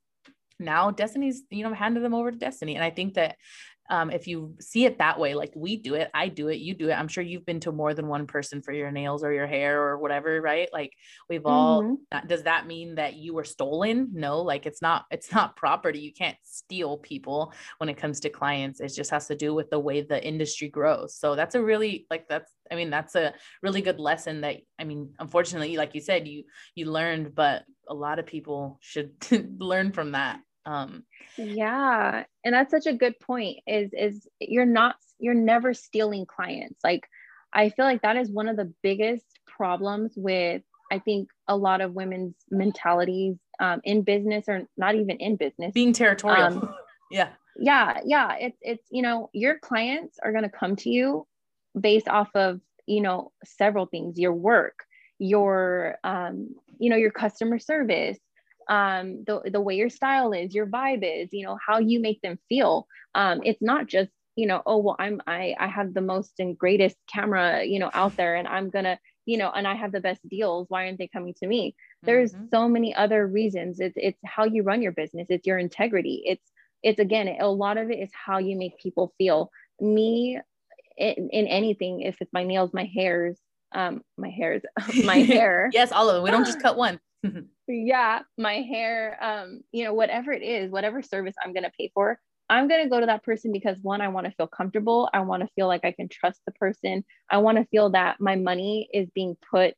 now 0.61 0.91
destiny's 0.91 1.43
you 1.51 1.65
know 1.65 1.75
handed 1.75 2.03
them 2.03 2.15
over 2.15 2.31
to 2.31 2.39
destiny. 2.39 2.75
And 2.75 2.85
i 2.85 2.91
think 2.91 3.15
that 3.15 3.37
um, 3.91 4.11
if 4.11 4.27
you 4.27 4.55
see 4.61 4.87
it 4.87 4.99
that 4.99 5.19
way, 5.19 5.35
like 5.35 5.53
we 5.55 5.77
do 5.77 5.95
it, 5.95 6.11
I 6.15 6.29
do 6.29 6.49
it, 6.49 6.57
you 6.57 6.75
do 6.75 6.89
it. 6.89 6.95
I'm 6.95 7.09
sure 7.09 7.23
you've 7.23 7.45
been 7.45 7.61
to 7.61 7.73
more 7.73 7.93
than 7.93 8.09
one 8.09 8.27
person 8.27 8.63
for 8.63 8.73
your 8.73 8.91
nails 8.91 9.23
or 9.23 9.33
your 9.33 9.47
hair 9.47 9.83
or 9.83 9.99
whatever, 9.99 10.41
right? 10.41 10.69
Like 10.73 10.93
we've 11.29 11.45
all. 11.45 11.83
Mm-hmm. 11.83 12.27
Does 12.27 12.45
that 12.45 12.67
mean 12.67 12.95
that 12.95 13.15
you 13.17 13.35
were 13.35 13.45
stolen? 13.45 14.09
No, 14.13 14.41
like 14.41 14.65
it's 14.65 14.81
not. 14.81 15.05
It's 15.11 15.33
not 15.33 15.57
property. 15.57 15.99
You 15.99 16.13
can't 16.13 16.37
steal 16.43 16.97
people 16.97 17.53
when 17.79 17.91
it 17.91 17.99
comes 17.99 18.21
to 18.21 18.31
clients. 18.31 18.81
It 18.81 18.89
just 18.89 19.11
has 19.11 19.27
to 19.29 19.37
do 19.37 19.55
with 19.55 19.69
the 19.69 19.79
way 19.79 20.01
the 20.01 20.25
industry 20.25 20.69
grows. 20.69 21.17
So 21.17 21.37
that's 21.37 21.55
a 21.55 21.63
really 21.63 22.07
like 22.11 22.27
that's. 22.29 22.51
I 22.71 22.77
mean, 22.77 22.89
that's 22.89 23.15
a 23.15 23.35
really 23.63 23.83
good 23.83 24.01
lesson 24.01 24.41
that 24.41 24.57
I 24.79 24.85
mean, 24.85 25.11
unfortunately, 25.19 25.77
like 25.77 25.95
you 25.95 26.01
said, 26.01 26.27
you 26.27 26.45
you 26.75 26.91
learned, 26.91 27.35
but 27.35 27.65
a 27.87 27.95
lot 27.95 28.19
of 28.19 28.25
people 28.25 28.79
should 28.81 29.13
learn 29.59 29.93
from 29.93 30.13
that 30.13 30.41
um 30.67 31.05
yeah 31.37 32.25
and 32.45 32.55
that's 32.55 32.71
such 32.71 32.87
a 32.87 32.93
good 32.93 33.19
point 33.21 33.59
is 33.67 33.91
is 33.93 34.27
you're 34.41 34.67
not 34.67 34.97
you're 35.19 35.35
never 35.35 35.75
stealing 35.75 36.27
clients. 36.27 36.81
Like 36.83 37.07
i 37.53 37.69
feel 37.71 37.85
like 37.85 38.03
that 38.03 38.17
is 38.17 38.31
one 38.31 38.49
of 38.49 38.57
the 38.57 38.73
biggest 38.83 39.25
problems 39.47 40.13
with 40.17 40.63
i 40.91 40.99
think 40.99 41.29
a 41.47 41.57
lot 41.57 41.81
of 41.81 41.93
women's 41.93 42.35
mentalities 42.51 43.37
um, 43.61 43.81
in 43.85 44.03
business 44.03 44.45
or 44.49 44.63
not 44.77 44.95
even 44.95 45.17
in 45.19 45.37
business. 45.37 45.73
Being 45.73 45.93
territorial. 45.93 46.47
Um, 46.47 46.75
yeah. 47.11 47.31
yeah 47.59 48.01
yeah 48.05 48.35
it's 48.41 48.59
it's 48.63 48.87
you 48.91 49.03
know 49.03 49.31
your 49.33 49.59
clients 49.59 50.19
are 50.23 50.33
going 50.33 50.43
to 50.45 50.51
come 50.51 50.75
to 50.77 50.91
you 50.91 51.27
based 51.79 52.09
off 52.09 52.31
of 52.35 52.61
you 52.87 53.01
know 53.01 53.31
several 53.45 53.87
things 53.87 54.19
your 54.19 54.33
work 54.33 54.85
your 55.19 55.97
um 56.03 56.49
you 56.79 56.91
know 56.91 56.97
your 56.97 57.13
customer 57.13 57.59
service 57.59 58.19
um, 58.69 59.25
the, 59.25 59.43
the 59.51 59.61
way 59.61 59.77
your 59.77 59.91
style 59.91 60.33
is, 60.33 60.55
your 60.55 60.67
vibe 60.67 61.03
is, 61.03 61.29
you 61.33 61.45
know, 61.45 61.59
how 61.65 61.79
you 61.79 62.01
make 62.01 62.21
them 62.23 62.39
feel. 62.49 62.87
Um, 63.15 63.41
it's 63.45 63.63
not 63.63 63.87
just, 63.87 64.11
you 64.37 64.47
know, 64.47 64.63
oh, 64.67 64.79
well, 64.79 64.97
I'm, 64.99 65.21
I, 65.27 65.55
I 65.59 65.69
have 65.69 65.95
the 65.95 66.01
most 66.01 66.33
and 66.39 66.59
greatest 66.59 66.97
camera, 67.13 67.65
you 67.65 67.79
know, 67.79 67.91
out 67.95 68.17
there 68.17 68.35
and 68.35 68.49
I'm 68.49 68.71
gonna, 68.71 68.99
you 69.27 69.39
know, 69.39 69.51
and 69.51 69.67
I 69.67 69.75
have 69.75 69.93
the 69.93 70.01
best 70.01 70.27
deals. 70.29 70.67
Why 70.69 70.87
aren't 70.87 70.99
they 70.99 71.09
coming 71.09 71.35
to 71.35 71.47
me? 71.47 71.77
There's 72.03 72.33
mm-hmm. 72.33 72.47
so 72.51 72.69
many 72.69 72.95
other 72.95 73.27
reasons. 73.27 73.81
It's, 73.81 73.95
it's 73.97 74.19
how 74.25 74.45
you 74.45 74.63
run 74.63 74.83
your 74.83 74.93
business. 74.93 75.27
It's 75.31 75.47
your 75.47 75.59
integrity. 75.59 76.23
It's, 76.27 76.51
it's 76.83 77.01
again, 77.01 77.37
a 77.41 77.49
lot 77.49 77.79
of 77.79 77.91
it 77.91 77.99
is 77.99 78.11
how 78.13 78.39
you 78.39 78.57
make 78.57 78.79
people 78.79 79.15
feel. 79.17 79.51
Me 79.81 80.39
in, 80.97 81.29
in 81.31 81.47
anything, 81.47 82.03
if 82.03 82.17
it's 82.21 82.33
my 82.33 82.45
nails, 82.45 82.73
my 82.73 82.85
hairs, 82.95 83.39
um, 83.73 84.03
my 84.17 84.29
hairs, 84.29 84.63
my 85.05 85.17
hair. 85.19 85.71
yes, 85.73 85.93
all 85.93 86.09
of 86.09 86.17
them. 86.17 86.25
We 86.25 86.31
don't 86.31 86.45
just 86.45 86.61
cut 86.63 86.77
one. 86.77 87.01
Yeah, 87.69 88.21
my 88.39 88.55
hair, 88.55 89.19
um, 89.23 89.61
you 89.73 89.85
know, 89.85 89.95
whatever 89.95 90.33
it 90.33 90.43
is, 90.43 90.71
whatever 90.71 91.03
service 91.03 91.35
I'm 91.43 91.53
gonna 91.53 91.73
pay 91.79 91.91
for, 91.95 92.19
I'm 92.51 92.69
going 92.69 92.83
to 92.83 92.91
go 92.91 93.01
to 93.01 93.07
that 93.07 93.25
person 93.25 93.53
because 93.53 93.79
one, 93.81 94.01
I 94.01 94.09
want 94.09 94.27
to 94.27 94.33
feel 94.33 94.47
comfortable. 94.47 95.09
I 95.15 95.21
want 95.21 95.43
to 95.43 95.49
feel 95.55 95.67
like 95.67 95.85
I 95.85 95.93
can 95.93 96.09
trust 96.09 96.41
the 96.45 96.53
person. 96.53 97.05
I 97.31 97.39
want 97.39 97.59
to 97.59 97.65
feel 97.67 97.91
that 97.91 98.21
my 98.21 98.37
money 98.37 98.89
is 98.93 99.09
being 99.15 99.37
put, 99.51 99.75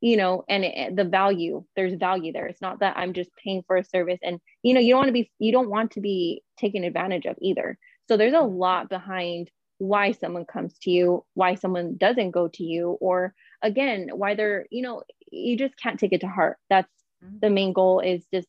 you 0.00 0.16
know, 0.16 0.44
and 0.48 0.64
it, 0.64 0.96
the 0.96 1.04
value, 1.04 1.64
there's 1.76 1.94
value 1.94 2.32
there. 2.32 2.46
It's 2.46 2.62
not 2.62 2.80
that 2.80 2.96
I'm 2.96 3.12
just 3.12 3.30
paying 3.36 3.62
for 3.66 3.76
a 3.76 3.84
service 3.84 4.20
and, 4.22 4.40
you 4.62 4.72
know, 4.72 4.80
you 4.80 4.90
don't 4.90 5.00
want 5.00 5.08
to 5.08 5.12
be, 5.12 5.30
you 5.38 5.52
don't 5.52 5.70
want 5.70 5.92
to 5.92 6.00
be 6.00 6.42
taken 6.58 6.84
advantage 6.84 7.26
of 7.26 7.36
either. 7.42 7.78
So 8.08 8.16
there's 8.16 8.34
a 8.34 8.40
lot 8.40 8.88
behind 8.88 9.50
why 9.76 10.12
someone 10.12 10.46
comes 10.46 10.78
to 10.78 10.90
you, 10.90 11.24
why 11.34 11.54
someone 11.54 11.96
doesn't 11.98 12.30
go 12.30 12.48
to 12.48 12.64
you, 12.64 12.96
or 13.00 13.34
again, 13.62 14.08
why 14.12 14.34
they're, 14.34 14.66
you 14.70 14.82
know, 14.82 15.02
you 15.30 15.56
just 15.56 15.76
can't 15.76 15.98
take 15.98 16.12
it 16.12 16.20
to 16.22 16.28
heart. 16.28 16.58
That's 16.70 16.90
mm-hmm. 17.24 17.38
the 17.40 17.50
main 17.50 17.72
goal 17.72 18.00
is 18.00 18.24
just 18.32 18.48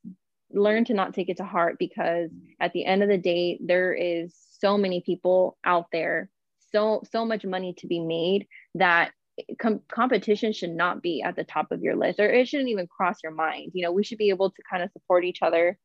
learn 0.51 0.85
to 0.85 0.93
not 0.93 1.13
take 1.13 1.29
it 1.29 1.37
to 1.37 1.45
heart 1.45 1.77
because 1.77 2.29
at 2.59 2.73
the 2.73 2.85
end 2.85 3.03
of 3.03 3.09
the 3.09 3.17
day 3.17 3.59
there 3.61 3.93
is 3.93 4.35
so 4.59 4.77
many 4.77 5.01
people 5.01 5.57
out 5.63 5.85
there 5.91 6.29
so 6.71 7.03
so 7.11 7.25
much 7.25 7.45
money 7.45 7.73
to 7.77 7.87
be 7.87 7.99
made 7.99 8.47
that 8.75 9.11
com- 9.59 9.81
competition 9.91 10.51
should 10.53 10.71
not 10.71 11.01
be 11.01 11.21
at 11.21 11.35
the 11.35 11.43
top 11.43 11.71
of 11.71 11.81
your 11.81 11.95
list 11.95 12.19
or 12.19 12.25
it 12.25 12.47
shouldn't 12.47 12.69
even 12.69 12.87
cross 12.87 13.17
your 13.23 13.31
mind 13.31 13.71
you 13.73 13.83
know 13.83 13.91
we 13.91 14.03
should 14.03 14.17
be 14.17 14.29
able 14.29 14.49
to 14.49 14.61
kind 14.69 14.83
of 14.83 14.91
support 14.91 15.23
each 15.23 15.41
other 15.41 15.77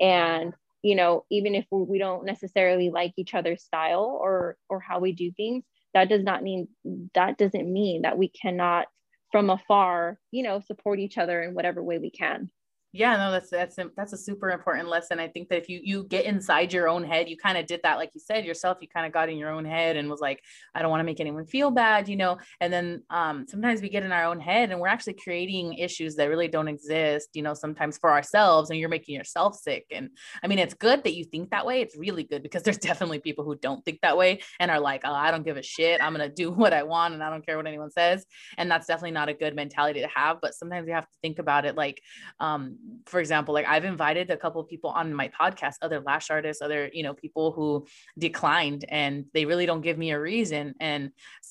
and 0.00 0.52
you 0.82 0.94
know 0.94 1.24
even 1.30 1.54
if 1.54 1.66
we 1.70 1.98
don't 1.98 2.24
necessarily 2.24 2.90
like 2.90 3.12
each 3.16 3.34
other's 3.34 3.62
style 3.62 4.18
or 4.20 4.56
or 4.68 4.80
how 4.80 5.00
we 5.00 5.12
do 5.12 5.32
things 5.32 5.64
that 5.92 6.08
does 6.08 6.22
not 6.22 6.42
mean 6.42 6.68
that 7.14 7.36
doesn't 7.36 7.72
mean 7.72 8.02
that 8.02 8.18
we 8.18 8.28
cannot 8.28 8.86
from 9.34 9.50
afar 9.50 10.16
you 10.30 10.44
know 10.44 10.60
support 10.60 11.00
each 11.00 11.18
other 11.18 11.42
in 11.42 11.54
whatever 11.54 11.82
way 11.82 11.98
we 11.98 12.08
can 12.08 12.48
yeah 12.94 13.16
no 13.16 13.32
that's 13.32 13.50
that's 13.50 13.76
that's 13.96 14.12
a 14.12 14.16
super 14.16 14.50
important 14.50 14.88
lesson. 14.88 15.18
I 15.18 15.26
think 15.26 15.48
that 15.48 15.58
if 15.58 15.68
you 15.68 15.80
you 15.82 16.04
get 16.04 16.26
inside 16.26 16.72
your 16.72 16.88
own 16.88 17.02
head 17.02 17.28
you 17.28 17.36
kind 17.36 17.58
of 17.58 17.66
did 17.66 17.80
that 17.82 17.96
like 17.96 18.10
you 18.14 18.20
said 18.20 18.44
yourself 18.44 18.78
you 18.80 18.86
kind 18.86 19.04
of 19.04 19.12
got 19.12 19.28
in 19.28 19.36
your 19.36 19.50
own 19.50 19.64
head 19.64 19.96
and 19.96 20.08
was 20.08 20.20
like 20.20 20.40
i 20.74 20.80
don't 20.80 20.90
want 20.90 21.00
to 21.00 21.04
make 21.04 21.18
anyone 21.18 21.44
feel 21.44 21.70
bad 21.70 22.08
you 22.08 22.16
know? 22.16 22.38
And 22.60 22.72
then 22.72 23.02
um, 23.10 23.46
sometimes 23.48 23.82
we 23.82 23.88
get 23.88 24.04
in 24.04 24.12
our 24.12 24.24
own 24.24 24.38
head 24.38 24.70
and 24.70 24.80
we're 24.80 24.88
actually 24.88 25.14
creating 25.14 25.74
issues 25.74 26.14
that 26.16 26.26
really 26.26 26.46
don't 26.46 26.68
exist 26.68 27.30
you 27.34 27.42
know 27.42 27.52
sometimes 27.52 27.98
for 27.98 28.12
ourselves 28.12 28.70
and 28.70 28.78
you're 28.78 28.88
making 28.88 29.16
yourself 29.16 29.56
sick. 29.56 29.86
And 29.90 30.10
i 30.44 30.46
mean 30.46 30.60
it's 30.60 30.74
good 30.74 31.02
that 31.02 31.14
you 31.14 31.24
think 31.24 31.50
that 31.50 31.66
way 31.66 31.80
it's 31.80 31.96
really 31.96 32.22
good 32.22 32.44
because 32.44 32.62
there's 32.66 32.78
definitely 32.78 33.18
people 33.18 33.44
who 33.44 33.56
don't 33.56 33.84
think 33.84 34.00
that 34.02 34.16
way 34.16 34.40
and 34.60 34.70
are 34.70 34.80
like 34.80 35.02
oh 35.04 35.12
i 35.12 35.32
don't 35.32 35.44
give 35.44 35.56
a 35.56 35.62
shit 35.62 36.00
i'm 36.00 36.14
to 36.14 36.28
do 36.28 36.50
what 36.62 36.72
i 36.72 36.84
want 36.84 37.12
and 37.12 37.24
i 37.24 37.28
don't 37.28 37.44
care 37.44 37.56
what 37.56 37.66
anyone 37.66 37.90
says. 37.90 38.24
And 38.56 38.70
that's 38.70 38.86
definitely 38.86 39.10
not 39.10 39.28
a 39.28 39.34
good 39.34 39.56
mentality 39.56 40.00
to 40.00 40.08
have 40.14 40.40
but 40.40 40.54
sometimes 40.54 40.86
you 40.86 40.94
have 40.94 41.08
to 41.08 41.18
think 41.22 41.40
about 41.40 41.64
it 41.64 41.74
like 41.74 42.00
um, 42.38 42.78
for 43.06 43.20
example, 43.20 43.54
like 43.54 43.66
I've 43.66 43.84
invited 43.84 44.30
a 44.30 44.36
couple 44.36 44.60
of 44.60 44.68
people 44.68 44.90
on 44.90 45.12
my 45.14 45.28
podcast, 45.28 45.74
other 45.82 46.00
lash 46.00 46.30
artists, 46.30 46.62
other, 46.62 46.90
you 46.92 47.02
know, 47.02 47.14
people 47.14 47.52
who 47.52 47.86
declined 48.18 48.84
and 48.88 49.26
they 49.32 49.44
really 49.44 49.66
don't 49.66 49.80
give 49.80 49.98
me 49.98 50.10
a 50.10 50.20
reason. 50.20 50.74
And 50.80 51.10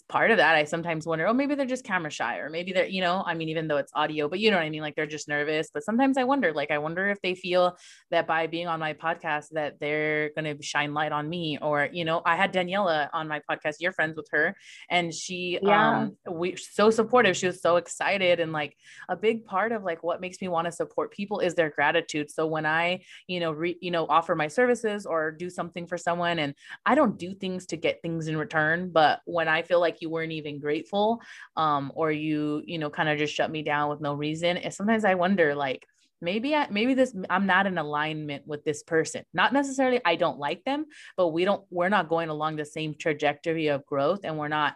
part 0.10 0.32
of 0.32 0.38
that, 0.38 0.56
I 0.56 0.64
sometimes 0.64 1.06
wonder, 1.06 1.28
oh, 1.28 1.34
maybe 1.34 1.56
they're 1.56 1.66
just 1.66 1.86
camera 1.86 2.12
shy, 2.12 2.38
or 2.38 2.50
maybe 2.50 2.74
they're, 2.74 2.88
you 2.88 3.02
know, 3.02 3.24
I 3.26 3.34
mean, 3.34 3.50
even 3.50 3.68
though 3.68 3.78
it's 3.78 3.92
audio, 3.96 4.28
but 4.28 4.40
you 4.40 4.52
know 4.52 4.58
what 4.58 4.66
I 4.66 4.70
mean? 4.70 4.82
Like 4.82 4.96
they're 4.96 5.06
just 5.06 5.28
nervous. 5.28 5.70
But 5.74 5.84
sometimes 5.84 6.18
I 6.18 6.24
wonder, 6.24 6.54
like, 6.54 6.72
I 6.72 6.78
wonder 6.78 7.10
if 7.10 7.22
they 7.22 7.36
feel 7.36 7.78
that 8.12 8.28
by 8.28 8.48
being 8.48 8.68
on 8.68 8.80
my 8.80 8.94
podcast 8.94 9.50
that 9.52 9.80
they're 9.80 10.32
going 10.38 10.58
to 10.58 10.64
shine 10.64 10.94
light 10.94 11.12
on 11.12 11.30
me. 11.30 11.58
Or, 11.62 11.90
you 11.92 12.06
know, 12.06 12.22
I 12.26 12.36
had 12.36 12.54
Daniela 12.54 13.10
on 13.14 13.28
my 13.28 13.42
podcast, 13.50 13.76
you're 13.80 13.94
friends 13.94 14.18
with 14.18 14.28
her, 14.32 14.56
and 14.90 15.14
she, 15.14 15.60
yeah. 15.62 16.02
um, 16.02 16.18
we 16.30 16.56
so 16.56 16.90
supportive. 16.90 17.38
She 17.38 17.48
was 17.48 17.62
so 17.62 17.78
excited. 17.78 18.40
And 18.40 18.52
like 18.52 18.76
a 19.10 19.16
big 19.16 19.46
part 19.46 19.72
of 19.72 19.84
like 19.84 20.04
what 20.04 20.22
makes 20.22 20.42
me 20.42 20.48
want 20.48 20.66
to 20.66 20.72
support 20.72 21.12
people 21.12 21.23
is 21.40 21.56
their 21.56 21.70
gratitude. 21.70 22.32
So 22.32 22.46
when 22.46 22.66
I, 22.66 23.02
you 23.28 23.40
know, 23.40 23.52
re, 23.52 23.78
you 23.82 23.92
know, 23.92 24.06
offer 24.08 24.36
my 24.36 24.48
services 24.48 25.06
or 25.06 25.32
do 25.32 25.50
something 25.50 25.88
for 25.88 25.98
someone 25.98 26.40
and 26.40 26.54
I 26.86 26.96
don't 26.96 27.18
do 27.18 27.34
things 27.34 27.66
to 27.68 27.78
get 27.78 28.02
things 28.02 28.28
in 28.28 28.38
return, 28.38 28.92
but 28.92 29.22
when 29.26 29.48
I 29.48 29.62
feel 29.62 29.80
like 29.80 30.02
you 30.02 30.10
weren't 30.10 30.32
even 30.32 30.60
grateful 30.60 31.22
um 31.56 31.92
or 31.96 32.12
you, 32.12 32.64
you 32.66 32.78
know, 32.78 32.90
kind 32.90 33.10
of 33.10 33.18
just 33.18 33.34
shut 33.34 33.52
me 33.52 33.64
down 33.64 33.90
with 33.90 34.02
no 34.02 34.14
reason, 34.14 34.58
and 34.58 34.74
sometimes 34.74 35.06
I 35.06 35.16
wonder 35.16 35.56
like 35.56 35.86
maybe 36.24 36.56
I, 36.56 36.68
maybe 36.72 36.94
this 36.94 37.14
i'm 37.30 37.46
not 37.46 37.68
in 37.68 37.78
alignment 37.78 38.48
with 38.48 38.64
this 38.64 38.82
person 38.82 39.24
not 39.34 39.52
necessarily 39.52 40.00
i 40.06 40.16
don't 40.16 40.40
like 40.40 40.64
them 40.64 40.86
but 41.18 41.28
we 41.28 41.44
don't 41.44 41.64
we're 41.70 41.90
not 41.90 42.08
going 42.08 42.30
along 42.30 42.56
the 42.56 42.66
same 42.66 42.96
trajectory 42.98 43.68
of 43.68 43.86
growth 43.86 44.22
and 44.24 44.38
we're 44.38 44.48
not 44.48 44.76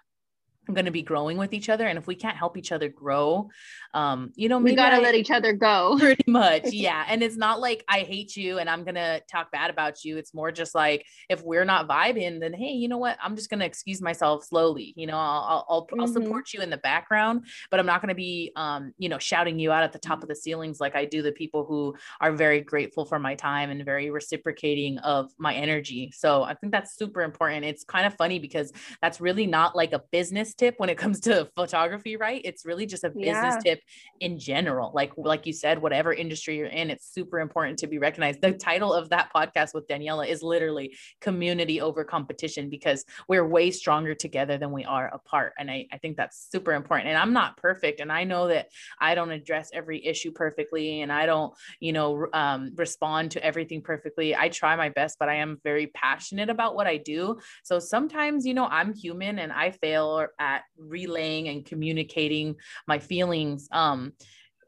going 0.73 0.85
to 0.85 0.91
be 0.91 1.01
growing 1.01 1.37
with 1.37 1.53
each 1.53 1.69
other 1.69 1.87
and 1.87 1.97
if 1.97 2.07
we 2.07 2.15
can't 2.15 2.37
help 2.37 2.57
each 2.57 2.71
other 2.71 2.89
grow 2.89 3.49
um 3.93 4.31
you 4.35 4.49
know 4.49 4.57
we 4.57 4.75
gotta 4.75 4.97
I, 4.97 4.99
let 4.99 5.15
each 5.15 5.31
other 5.31 5.53
go. 5.53 5.97
Pretty 5.99 6.29
much 6.29 6.65
yeah 6.71 7.05
and 7.07 7.23
it's 7.23 7.37
not 7.37 7.59
like 7.59 7.83
i 7.87 7.99
hate 7.99 8.35
you 8.35 8.59
and 8.59 8.69
i'm 8.69 8.83
gonna 8.83 9.21
talk 9.31 9.51
bad 9.51 9.69
about 9.69 10.03
you. 10.03 10.17
It's 10.17 10.33
more 10.33 10.51
just 10.51 10.75
like 10.75 11.05
if 11.29 11.43
we're 11.43 11.65
not 11.65 11.87
vibing 11.87 12.39
then 12.39 12.53
hey 12.53 12.71
you 12.71 12.87
know 12.87 12.97
what? 12.97 13.17
I'm 13.23 13.35
just 13.35 13.49
gonna 13.49 13.65
excuse 13.65 14.01
myself 14.01 14.45
slowly 14.45 14.93
you 14.95 15.07
know 15.07 15.17
i'll 15.17 15.65
i'll, 15.69 15.87
mm-hmm. 15.87 16.01
I'll 16.01 16.07
support 16.07 16.53
you 16.53 16.61
in 16.61 16.69
the 16.69 16.77
background 16.77 17.45
but 17.71 17.79
i'm 17.79 17.85
not 17.85 18.01
gonna 18.01 18.15
be 18.15 18.51
um 18.55 18.93
you 18.97 19.09
know 19.09 19.17
shouting 19.17 19.59
you 19.59 19.71
out 19.71 19.83
at 19.83 19.93
the 19.93 19.99
top 19.99 20.21
of 20.21 20.29
the 20.29 20.35
ceilings 20.35 20.79
like 20.79 20.95
i 20.95 21.05
do 21.05 21.21
the 21.21 21.31
people 21.31 21.65
who 21.65 21.95
are 22.21 22.31
very 22.31 22.61
grateful 22.61 23.05
for 23.05 23.19
my 23.19 23.35
time 23.35 23.69
and 23.69 23.83
very 23.85 24.09
reciprocating 24.09 24.97
of 24.99 25.31
my 25.37 25.53
energy. 25.53 26.11
So 26.15 26.43
i 26.43 26.53
think 26.53 26.71
that's 26.71 26.95
super 26.95 27.21
important. 27.21 27.65
It's 27.65 27.83
kind 27.83 28.05
of 28.05 28.13
funny 28.15 28.39
because 28.39 28.71
that's 29.01 29.21
really 29.21 29.47
not 29.47 29.75
like 29.75 29.93
a 29.93 30.03
business 30.11 30.53
tip 30.57 30.75
when 30.77 30.89
it 30.89 30.97
comes 30.97 31.19
to 31.21 31.49
photography, 31.55 32.17
right? 32.17 32.41
It's 32.43 32.65
really 32.65 32.85
just 32.85 33.03
a 33.03 33.09
business 33.09 33.55
yeah. 33.55 33.59
tip 33.63 33.81
in 34.19 34.39
general. 34.39 34.91
Like 34.93 35.11
like 35.15 35.45
you 35.45 35.53
said, 35.53 35.81
whatever 35.81 36.13
industry 36.13 36.57
you're 36.57 36.67
in, 36.67 36.89
it's 36.89 37.11
super 37.13 37.39
important 37.39 37.79
to 37.79 37.87
be 37.87 37.97
recognized. 37.97 38.41
The 38.41 38.53
title 38.53 38.93
of 38.93 39.09
that 39.09 39.31
podcast 39.35 39.73
with 39.73 39.87
Daniela 39.87 40.27
is 40.27 40.41
literally 40.41 40.95
community 41.21 41.81
over 41.81 42.03
competition 42.03 42.69
because 42.69 43.05
we're 43.27 43.47
way 43.47 43.71
stronger 43.71 44.15
together 44.15 44.57
than 44.57 44.71
we 44.71 44.85
are 44.85 45.07
apart. 45.13 45.53
And 45.59 45.69
I, 45.69 45.87
I 45.91 45.97
think 45.97 46.17
that's 46.17 46.47
super 46.51 46.73
important. 46.73 47.09
And 47.09 47.17
I'm 47.17 47.33
not 47.33 47.57
perfect. 47.57 47.99
And 47.99 48.11
I 48.11 48.23
know 48.23 48.47
that 48.47 48.69
I 48.99 49.15
don't 49.15 49.31
address 49.31 49.69
every 49.73 50.05
issue 50.05 50.31
perfectly 50.31 51.01
and 51.01 51.11
I 51.11 51.25
don't, 51.25 51.53
you 51.79 51.93
know, 51.93 52.27
um, 52.33 52.71
respond 52.75 53.31
to 53.31 53.43
everything 53.43 53.81
perfectly. 53.81 54.35
I 54.35 54.49
try 54.49 54.75
my 54.75 54.89
best, 54.89 55.17
but 55.19 55.29
I 55.29 55.35
am 55.35 55.59
very 55.63 55.87
passionate 55.87 56.49
about 56.49 56.75
what 56.75 56.87
I 56.87 56.97
do. 56.97 57.39
So 57.63 57.79
sometimes, 57.79 58.45
you 58.45 58.53
know, 58.53 58.65
I'm 58.65 58.93
human 58.93 59.39
and 59.39 59.51
I 59.51 59.71
fail 59.71 60.27
at 60.47 60.61
relaying 60.77 61.43
and 61.49 61.65
communicating 61.71 62.55
my 62.87 62.99
feelings 62.99 63.67
um 63.71 64.13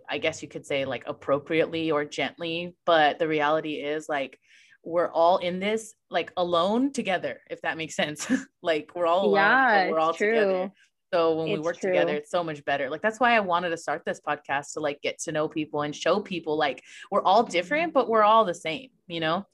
i 0.10 0.18
guess 0.18 0.42
you 0.42 0.50
could 0.50 0.66
say 0.66 0.86
like 0.86 1.04
appropriately 1.08 1.92
or 1.92 2.04
gently. 2.04 2.76
But 2.86 3.20
the 3.20 3.28
reality 3.28 3.76
is 3.76 4.10
like 4.10 4.40
we're 4.84 5.12
all 5.12 5.38
in 5.38 5.60
this 5.60 5.94
like 6.10 6.32
alone 6.36 6.92
together 6.92 7.42
if 7.50 7.62
that 7.62 7.78
makes 7.78 7.96
sense. 7.96 8.28
Like 8.62 8.92
we're 8.96 9.06
all 9.06 9.26
alone, 9.26 9.36
yeah 9.36 9.90
we're 9.90 10.00
all 10.00 10.14
true. 10.14 10.34
together 10.34 10.72
so 11.12 11.36
when 11.36 11.48
it's 11.48 11.58
we 11.58 11.64
work 11.64 11.78
true. 11.78 11.92
together 11.92 12.16
it's 12.16 12.32
so 12.32 12.44
much 12.44 12.64
better 12.66 12.90
like 12.90 13.02
that's 13.02 13.20
why 13.20 13.36
i 13.36 13.40
wanted 13.40 13.70
to 13.70 13.78
start 13.78 14.04
this 14.06 14.22
podcast 14.26 14.74
to 14.74 14.80
like 14.80 15.02
get 15.02 15.20
to 15.20 15.32
know 15.32 15.48
people 15.48 15.82
and 15.82 15.96
show 15.96 16.20
people 16.20 16.58
like 16.58 16.84
we're 17.12 17.24
all 17.24 17.44
different 17.44 17.94
but 17.94 18.10
we're 18.10 18.24
all 18.24 18.46
the 18.46 18.54
same 18.54 18.90
you 19.08 19.20
know 19.20 19.46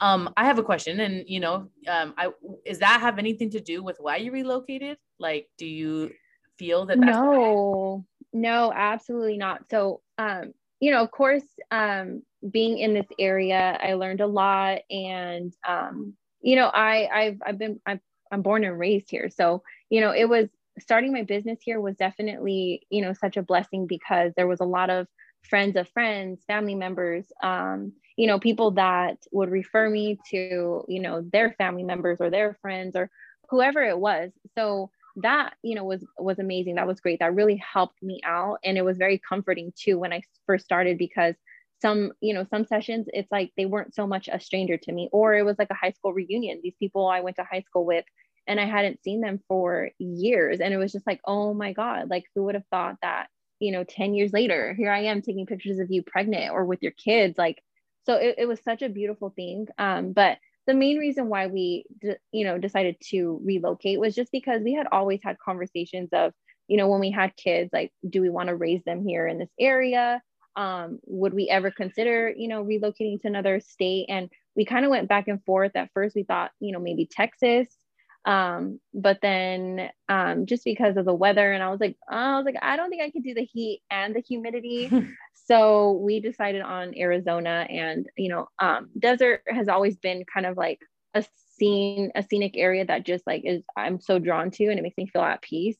um, 0.00 0.32
I 0.36 0.46
have 0.46 0.58
a 0.58 0.62
question, 0.62 1.00
and 1.00 1.24
you 1.26 1.40
know, 1.40 1.68
um, 1.86 2.14
I 2.16 2.30
is 2.64 2.78
that 2.78 3.00
have 3.00 3.18
anything 3.18 3.50
to 3.50 3.60
do 3.60 3.82
with 3.82 3.98
why 4.00 4.16
you 4.16 4.32
relocated? 4.32 4.96
Like, 5.18 5.48
do 5.58 5.66
you 5.66 6.10
feel 6.58 6.86
that? 6.86 6.98
no, 6.98 8.04
no, 8.32 8.72
absolutely 8.74 9.36
not. 9.36 9.68
So, 9.70 10.00
um, 10.16 10.54
you 10.80 10.90
know, 10.90 11.02
of 11.02 11.10
course, 11.10 11.44
um, 11.70 12.22
being 12.50 12.78
in 12.78 12.94
this 12.94 13.06
area, 13.18 13.78
I 13.80 13.94
learned 13.94 14.22
a 14.22 14.26
lot, 14.26 14.80
and 14.90 15.54
um, 15.68 16.14
you 16.40 16.56
know, 16.56 16.68
I 16.68 17.08
I've 17.12 17.42
I've 17.44 17.58
been 17.58 17.80
I've, 17.84 18.00
I'm 18.32 18.40
born 18.40 18.64
and 18.64 18.78
raised 18.78 19.10
here, 19.10 19.28
so 19.28 19.62
you 19.90 20.00
know, 20.00 20.12
it 20.12 20.28
was 20.28 20.48
starting 20.80 21.12
my 21.12 21.22
business 21.22 21.58
here 21.62 21.80
was 21.80 21.96
definitely 21.96 22.86
you 22.90 23.02
know 23.02 23.12
such 23.12 23.36
a 23.36 23.42
blessing 23.42 23.86
because 23.86 24.32
there 24.36 24.48
was 24.48 24.60
a 24.60 24.64
lot 24.64 24.90
of 24.90 25.06
friends 25.42 25.76
of 25.76 25.88
friends, 25.88 26.42
family 26.46 26.74
members, 26.74 27.26
um, 27.42 27.92
you 28.16 28.26
know, 28.26 28.38
people 28.38 28.72
that 28.72 29.16
would 29.32 29.50
refer 29.50 29.88
me 29.88 30.18
to, 30.30 30.84
you 30.88 31.00
know, 31.00 31.22
their 31.32 31.52
family 31.52 31.82
members 31.82 32.18
or 32.20 32.30
their 32.30 32.58
friends 32.60 32.94
or 32.94 33.10
whoever 33.48 33.82
it 33.82 33.98
was. 33.98 34.30
So 34.56 34.90
that, 35.16 35.54
you 35.62 35.74
know, 35.74 35.84
was 35.84 36.04
was 36.18 36.38
amazing. 36.38 36.76
That 36.76 36.86
was 36.86 37.00
great. 37.00 37.18
That 37.20 37.34
really 37.34 37.56
helped 37.56 38.02
me 38.02 38.20
out. 38.24 38.58
And 38.64 38.76
it 38.76 38.84
was 38.84 38.98
very 38.98 39.20
comforting 39.26 39.72
too 39.76 39.98
when 39.98 40.12
I 40.12 40.22
first 40.46 40.64
started 40.64 40.98
because 40.98 41.34
some, 41.80 42.12
you 42.20 42.34
know, 42.34 42.44
some 42.50 42.66
sessions 42.66 43.06
it's 43.12 43.32
like 43.32 43.52
they 43.56 43.64
weren't 43.64 43.94
so 43.94 44.06
much 44.06 44.28
a 44.30 44.38
stranger 44.38 44.76
to 44.76 44.92
me, 44.92 45.08
or 45.12 45.34
it 45.34 45.44
was 45.44 45.58
like 45.58 45.70
a 45.70 45.74
high 45.74 45.92
school 45.92 46.12
reunion. 46.12 46.60
These 46.62 46.76
people 46.78 47.06
I 47.08 47.20
went 47.20 47.36
to 47.36 47.44
high 47.50 47.62
school 47.62 47.86
with 47.86 48.04
and 48.50 48.58
I 48.60 48.64
hadn't 48.66 49.02
seen 49.04 49.20
them 49.20 49.40
for 49.46 49.90
years. 50.00 50.58
And 50.58 50.74
it 50.74 50.76
was 50.76 50.90
just 50.90 51.06
like, 51.06 51.20
oh 51.24 51.54
my 51.54 51.72
God, 51.72 52.10
like 52.10 52.24
who 52.34 52.44
would 52.44 52.56
have 52.56 52.66
thought 52.70 52.96
that 53.00 53.28
you 53.60 53.72
know 53.72 53.84
10 53.84 54.14
years 54.14 54.32
later 54.32 54.72
here 54.72 54.90
i 54.90 55.00
am 55.00 55.20
taking 55.20 55.44
pictures 55.44 55.78
of 55.80 55.90
you 55.90 56.02
pregnant 56.02 56.50
or 56.50 56.64
with 56.64 56.82
your 56.82 56.92
kids 56.92 57.36
like 57.36 57.62
so 58.06 58.14
it, 58.14 58.36
it 58.38 58.46
was 58.46 58.58
such 58.64 58.80
a 58.80 58.88
beautiful 58.88 59.28
thing 59.36 59.66
um, 59.76 60.14
but 60.14 60.38
the 60.66 60.72
main 60.72 60.96
reason 60.96 61.28
why 61.28 61.46
we 61.46 61.84
you 62.32 62.46
know 62.46 62.56
decided 62.56 62.96
to 63.02 63.38
relocate 63.44 64.00
was 64.00 64.14
just 64.14 64.32
because 64.32 64.62
we 64.62 64.72
had 64.72 64.86
always 64.90 65.20
had 65.22 65.38
conversations 65.38 66.08
of 66.14 66.32
you 66.68 66.78
know 66.78 66.88
when 66.88 67.00
we 67.00 67.10
had 67.10 67.36
kids 67.36 67.68
like 67.70 67.92
do 68.08 68.22
we 68.22 68.30
want 68.30 68.48
to 68.48 68.56
raise 68.56 68.82
them 68.84 69.06
here 69.06 69.26
in 69.26 69.36
this 69.36 69.52
area 69.60 70.22
um, 70.56 70.98
would 71.04 71.34
we 71.34 71.50
ever 71.50 71.70
consider 71.70 72.32
you 72.34 72.48
know 72.48 72.64
relocating 72.64 73.20
to 73.20 73.28
another 73.28 73.60
state 73.60 74.06
and 74.08 74.30
we 74.56 74.64
kind 74.64 74.84
of 74.84 74.90
went 74.90 75.08
back 75.08 75.28
and 75.28 75.42
forth. 75.44 75.72
At 75.74 75.90
first, 75.94 76.14
we 76.14 76.24
thought, 76.24 76.50
you 76.60 76.72
know, 76.72 76.80
maybe 76.80 77.06
Texas. 77.10 77.68
Um, 78.24 78.80
but 78.92 79.18
then 79.22 79.90
um, 80.08 80.46
just 80.46 80.64
because 80.64 80.96
of 80.96 81.04
the 81.04 81.14
weather, 81.14 81.52
and 81.52 81.62
I 81.62 81.70
was 81.70 81.80
like, 81.80 81.96
oh, 82.10 82.16
I 82.16 82.36
was 82.36 82.44
like, 82.44 82.56
I 82.60 82.76
don't 82.76 82.90
think 82.90 83.02
I 83.02 83.10
could 83.10 83.22
do 83.22 83.34
the 83.34 83.44
heat 83.44 83.82
and 83.90 84.14
the 84.14 84.20
humidity. 84.20 84.90
so 85.46 85.92
we 85.92 86.20
decided 86.20 86.62
on 86.62 86.96
Arizona, 86.96 87.66
and 87.68 88.06
you 88.16 88.28
know, 88.28 88.48
um, 88.58 88.90
desert 88.98 89.42
has 89.46 89.68
always 89.68 89.96
been 89.96 90.24
kind 90.32 90.46
of 90.46 90.56
like 90.56 90.80
a 91.14 91.24
scene, 91.58 92.10
a 92.14 92.22
scenic 92.22 92.56
area 92.56 92.84
that 92.84 93.04
just 93.04 93.26
like 93.26 93.42
is 93.44 93.62
I'm 93.76 94.00
so 94.00 94.18
drawn 94.18 94.50
to, 94.52 94.66
and 94.66 94.78
it 94.78 94.82
makes 94.82 94.96
me 94.96 95.06
feel 95.06 95.22
at 95.22 95.42
peace. 95.42 95.78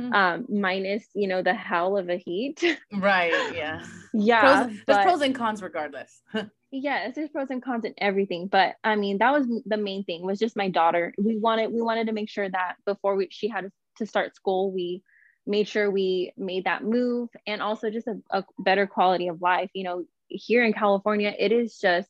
Mm-hmm. 0.00 0.12
Um, 0.14 0.46
minus 0.48 1.04
you 1.14 1.28
know 1.28 1.42
the 1.42 1.54
hell 1.54 1.98
of 1.98 2.08
a 2.08 2.16
heat. 2.16 2.64
right. 2.92 3.54
Yeah. 3.54 3.84
yeah. 4.14 4.64
Pros, 4.64 4.76
there's 4.86 5.04
pros 5.04 5.20
and 5.20 5.34
cons 5.34 5.62
regardless. 5.62 6.22
yes 6.72 7.14
there's 7.14 7.28
pros 7.28 7.50
and 7.50 7.62
cons 7.62 7.84
in 7.84 7.94
everything 7.98 8.48
but 8.48 8.76
i 8.82 8.96
mean 8.96 9.18
that 9.18 9.32
was 9.32 9.46
the 9.66 9.76
main 9.76 10.02
thing 10.04 10.24
was 10.24 10.38
just 10.38 10.56
my 10.56 10.68
daughter. 10.68 11.12
We 11.18 11.38
wanted 11.38 11.72
we 11.72 11.82
wanted 11.82 12.06
to 12.06 12.12
make 12.12 12.30
sure 12.30 12.48
that 12.48 12.76
before 12.86 13.14
we 13.14 13.28
she 13.30 13.48
had 13.48 13.70
to 13.98 14.06
start 14.06 14.34
school 14.34 14.72
we 14.72 15.02
made 15.46 15.68
sure 15.68 15.90
we 15.90 16.32
made 16.36 16.64
that 16.64 16.82
move 16.82 17.28
and 17.46 17.60
also 17.60 17.90
just 17.90 18.06
a, 18.06 18.16
a 18.30 18.44
better 18.58 18.86
quality 18.86 19.28
of 19.28 19.42
life. 19.42 19.70
You 19.74 19.84
know 19.84 20.04
here 20.28 20.64
in 20.64 20.72
california 20.72 21.34
it 21.38 21.52
is 21.52 21.78
just 21.78 22.08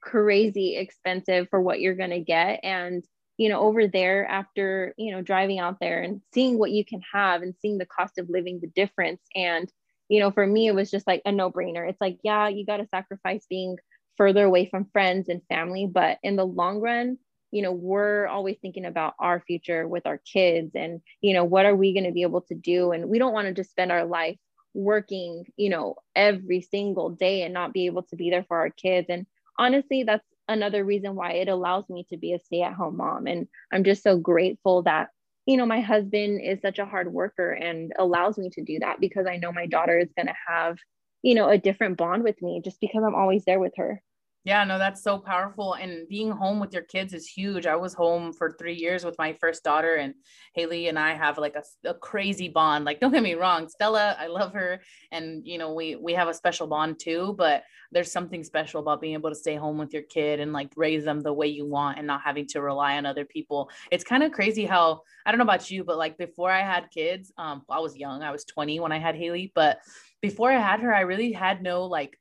crazy 0.00 0.76
expensive 0.76 1.48
for 1.48 1.60
what 1.60 1.80
you're 1.80 1.94
going 1.94 2.10
to 2.10 2.20
get 2.20 2.60
and 2.64 3.04
you 3.36 3.48
know 3.48 3.60
over 3.60 3.86
there 3.86 4.26
after 4.26 4.92
you 4.98 5.12
know 5.12 5.22
driving 5.22 5.60
out 5.60 5.78
there 5.80 6.02
and 6.02 6.20
seeing 6.32 6.58
what 6.58 6.72
you 6.72 6.84
can 6.84 7.00
have 7.12 7.42
and 7.42 7.54
seeing 7.62 7.78
the 7.78 7.86
cost 7.86 8.18
of 8.18 8.28
living 8.28 8.58
the 8.60 8.66
difference 8.66 9.22
and 9.36 9.70
you 10.08 10.20
know, 10.20 10.30
for 10.30 10.46
me, 10.46 10.66
it 10.66 10.74
was 10.74 10.90
just 10.90 11.06
like 11.06 11.22
a 11.24 11.32
no 11.32 11.50
brainer. 11.50 11.88
It's 11.88 12.00
like, 12.00 12.18
yeah, 12.22 12.48
you 12.48 12.66
got 12.66 12.78
to 12.78 12.88
sacrifice 12.88 13.46
being 13.48 13.76
further 14.16 14.44
away 14.44 14.68
from 14.68 14.86
friends 14.92 15.28
and 15.28 15.42
family. 15.48 15.86
But 15.90 16.18
in 16.22 16.36
the 16.36 16.46
long 16.46 16.80
run, 16.80 17.18
you 17.50 17.62
know, 17.62 17.72
we're 17.72 18.26
always 18.26 18.56
thinking 18.60 18.84
about 18.84 19.14
our 19.18 19.40
future 19.40 19.86
with 19.86 20.06
our 20.06 20.18
kids 20.18 20.72
and, 20.74 21.00
you 21.20 21.34
know, 21.34 21.44
what 21.44 21.66
are 21.66 21.76
we 21.76 21.94
going 21.94 22.04
to 22.04 22.12
be 22.12 22.22
able 22.22 22.42
to 22.42 22.54
do? 22.54 22.92
And 22.92 23.08
we 23.08 23.18
don't 23.18 23.32
want 23.32 23.46
to 23.46 23.54
just 23.54 23.70
spend 23.70 23.92
our 23.92 24.04
life 24.04 24.36
working, 24.74 25.44
you 25.56 25.70
know, 25.70 25.94
every 26.16 26.60
single 26.60 27.10
day 27.10 27.42
and 27.42 27.54
not 27.54 27.72
be 27.72 27.86
able 27.86 28.02
to 28.02 28.16
be 28.16 28.30
there 28.30 28.44
for 28.48 28.58
our 28.58 28.70
kids. 28.70 29.06
And 29.08 29.26
honestly, 29.58 30.02
that's 30.02 30.26
another 30.48 30.84
reason 30.84 31.14
why 31.14 31.32
it 31.34 31.48
allows 31.48 31.88
me 31.88 32.04
to 32.10 32.16
be 32.16 32.32
a 32.32 32.40
stay 32.40 32.62
at 32.62 32.74
home 32.74 32.96
mom. 32.96 33.26
And 33.26 33.46
I'm 33.72 33.84
just 33.84 34.02
so 34.02 34.18
grateful 34.18 34.82
that 34.82 35.08
you 35.46 35.56
know, 35.56 35.66
my 35.66 35.80
husband 35.80 36.40
is 36.42 36.60
such 36.62 36.78
a 36.78 36.86
hard 36.86 37.12
worker 37.12 37.52
and 37.52 37.92
allows 37.98 38.38
me 38.38 38.50
to 38.50 38.62
do 38.62 38.78
that 38.80 39.00
because 39.00 39.26
I 39.26 39.36
know 39.36 39.52
my 39.52 39.66
daughter 39.66 39.98
is 39.98 40.12
going 40.16 40.26
to 40.26 40.34
have, 40.48 40.76
you 41.22 41.34
know, 41.34 41.48
a 41.48 41.58
different 41.58 41.96
bond 41.98 42.22
with 42.24 42.40
me 42.42 42.62
just 42.64 42.80
because 42.80 43.02
I'm 43.06 43.14
always 43.14 43.44
there 43.44 43.60
with 43.60 43.74
her. 43.76 44.02
Yeah, 44.44 44.62
no, 44.64 44.78
that's 44.78 45.02
so 45.02 45.16
powerful. 45.16 45.72
And 45.72 46.06
being 46.06 46.30
home 46.30 46.60
with 46.60 46.74
your 46.74 46.82
kids 46.82 47.14
is 47.14 47.26
huge. 47.26 47.64
I 47.64 47.76
was 47.76 47.94
home 47.94 48.30
for 48.30 48.54
three 48.58 48.74
years 48.74 49.02
with 49.02 49.16
my 49.18 49.32
first 49.32 49.64
daughter, 49.64 49.94
and 49.94 50.12
Haley 50.52 50.88
and 50.88 50.98
I 50.98 51.14
have 51.14 51.38
like 51.38 51.56
a, 51.56 51.88
a, 51.88 51.94
crazy 51.94 52.48
bond. 52.50 52.84
Like, 52.84 53.00
don't 53.00 53.10
get 53.10 53.22
me 53.22 53.34
wrong, 53.36 53.70
Stella, 53.70 54.14
I 54.18 54.26
love 54.26 54.52
her, 54.52 54.82
and 55.10 55.46
you 55.46 55.56
know, 55.56 55.72
we 55.72 55.96
we 55.96 56.12
have 56.12 56.28
a 56.28 56.34
special 56.34 56.66
bond 56.66 57.00
too. 57.00 57.34
But 57.38 57.64
there's 57.90 58.12
something 58.12 58.44
special 58.44 58.82
about 58.82 59.00
being 59.00 59.14
able 59.14 59.30
to 59.30 59.34
stay 59.34 59.56
home 59.56 59.78
with 59.78 59.94
your 59.94 60.02
kid 60.02 60.40
and 60.40 60.52
like 60.52 60.70
raise 60.76 61.04
them 61.04 61.22
the 61.22 61.32
way 61.32 61.46
you 61.46 61.64
want, 61.64 61.96
and 61.96 62.06
not 62.06 62.20
having 62.20 62.46
to 62.48 62.60
rely 62.60 62.98
on 62.98 63.06
other 63.06 63.24
people. 63.24 63.70
It's 63.90 64.04
kind 64.04 64.22
of 64.22 64.32
crazy 64.32 64.66
how 64.66 65.00
I 65.24 65.30
don't 65.30 65.38
know 65.38 65.44
about 65.44 65.70
you, 65.70 65.84
but 65.84 65.96
like 65.96 66.18
before 66.18 66.50
I 66.50 66.60
had 66.60 66.90
kids, 66.90 67.32
um, 67.38 67.62
I 67.70 67.80
was 67.80 67.96
young. 67.96 68.22
I 68.22 68.30
was 68.30 68.44
20 68.44 68.78
when 68.80 68.92
I 68.92 68.98
had 68.98 69.16
Haley, 69.16 69.52
but 69.54 69.78
before 70.20 70.52
I 70.52 70.60
had 70.60 70.80
her, 70.80 70.94
I 70.94 71.00
really 71.00 71.32
had 71.32 71.62
no 71.62 71.86
like 71.86 72.18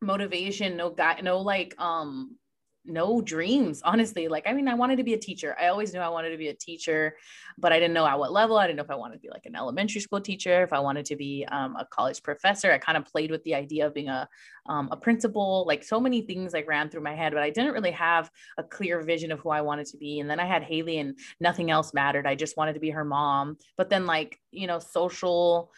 motivation, 0.00 0.76
no 0.76 0.90
guy, 0.90 1.20
no 1.22 1.40
like 1.40 1.74
um 1.78 2.36
no 2.88 3.20
dreams 3.20 3.82
honestly. 3.84 4.28
Like 4.28 4.44
i 4.46 4.52
mean 4.52 4.68
i 4.68 4.74
wanted 4.74 4.96
to 4.96 5.04
be 5.04 5.14
a 5.14 5.18
teacher. 5.18 5.56
I 5.60 5.68
always 5.68 5.92
knew 5.92 6.00
i 6.00 6.08
wanted 6.08 6.30
to 6.30 6.36
be 6.36 6.48
a 6.48 6.54
teacher 6.54 7.16
but 7.58 7.72
i 7.72 7.78
didn't 7.78 7.94
know 7.94 8.06
at 8.06 8.18
what 8.18 8.32
level. 8.32 8.56
I 8.56 8.66
didn't 8.66 8.76
know 8.76 8.84
if 8.84 8.90
i 8.90 8.94
wanted 8.94 9.14
to 9.14 9.20
be 9.20 9.30
like 9.30 9.46
an 9.46 9.56
elementary 9.56 10.00
school 10.00 10.20
teacher 10.20 10.62
if 10.62 10.72
i 10.72 10.78
wanted 10.78 11.04
to 11.06 11.16
be 11.16 11.44
um, 11.50 11.76
a 11.76 11.86
college 11.86 12.22
professor. 12.22 12.72
I 12.72 12.78
kind 12.78 12.96
of 12.96 13.04
played 13.04 13.30
with 13.30 13.42
the 13.44 13.54
idea 13.54 13.86
of 13.86 13.94
being 13.94 14.08
a, 14.08 14.28
um, 14.66 14.88
a 14.92 14.96
principal. 14.96 15.64
Like 15.66 15.82
so 15.84 16.00
many 16.00 16.22
things 16.22 16.52
like 16.52 16.68
ran 16.68 16.88
through 16.88 17.02
my 17.02 17.14
head 17.14 17.32
but 17.32 17.42
i 17.42 17.50
didn't 17.50 17.72
really 17.72 17.90
have 17.90 18.30
a 18.58 18.62
clear 18.62 19.02
vision 19.02 19.32
of 19.32 19.40
who 19.40 19.50
i 19.50 19.60
wanted 19.60 19.86
to 19.88 19.96
be. 19.96 20.20
And 20.20 20.30
then 20.30 20.40
i 20.40 20.46
had 20.46 20.62
haley 20.62 20.98
and 20.98 21.18
nothing 21.40 21.70
else 21.70 21.92
mattered. 21.92 22.26
I 22.26 22.34
just 22.34 22.56
wanted 22.56 22.74
to 22.74 22.80
be 22.80 22.90
her 22.90 23.04
mom. 23.04 23.58
But 23.76 23.90
then 23.90 24.06
like 24.06 24.38
you 24.50 24.66
know 24.66 24.78
social 24.78 25.72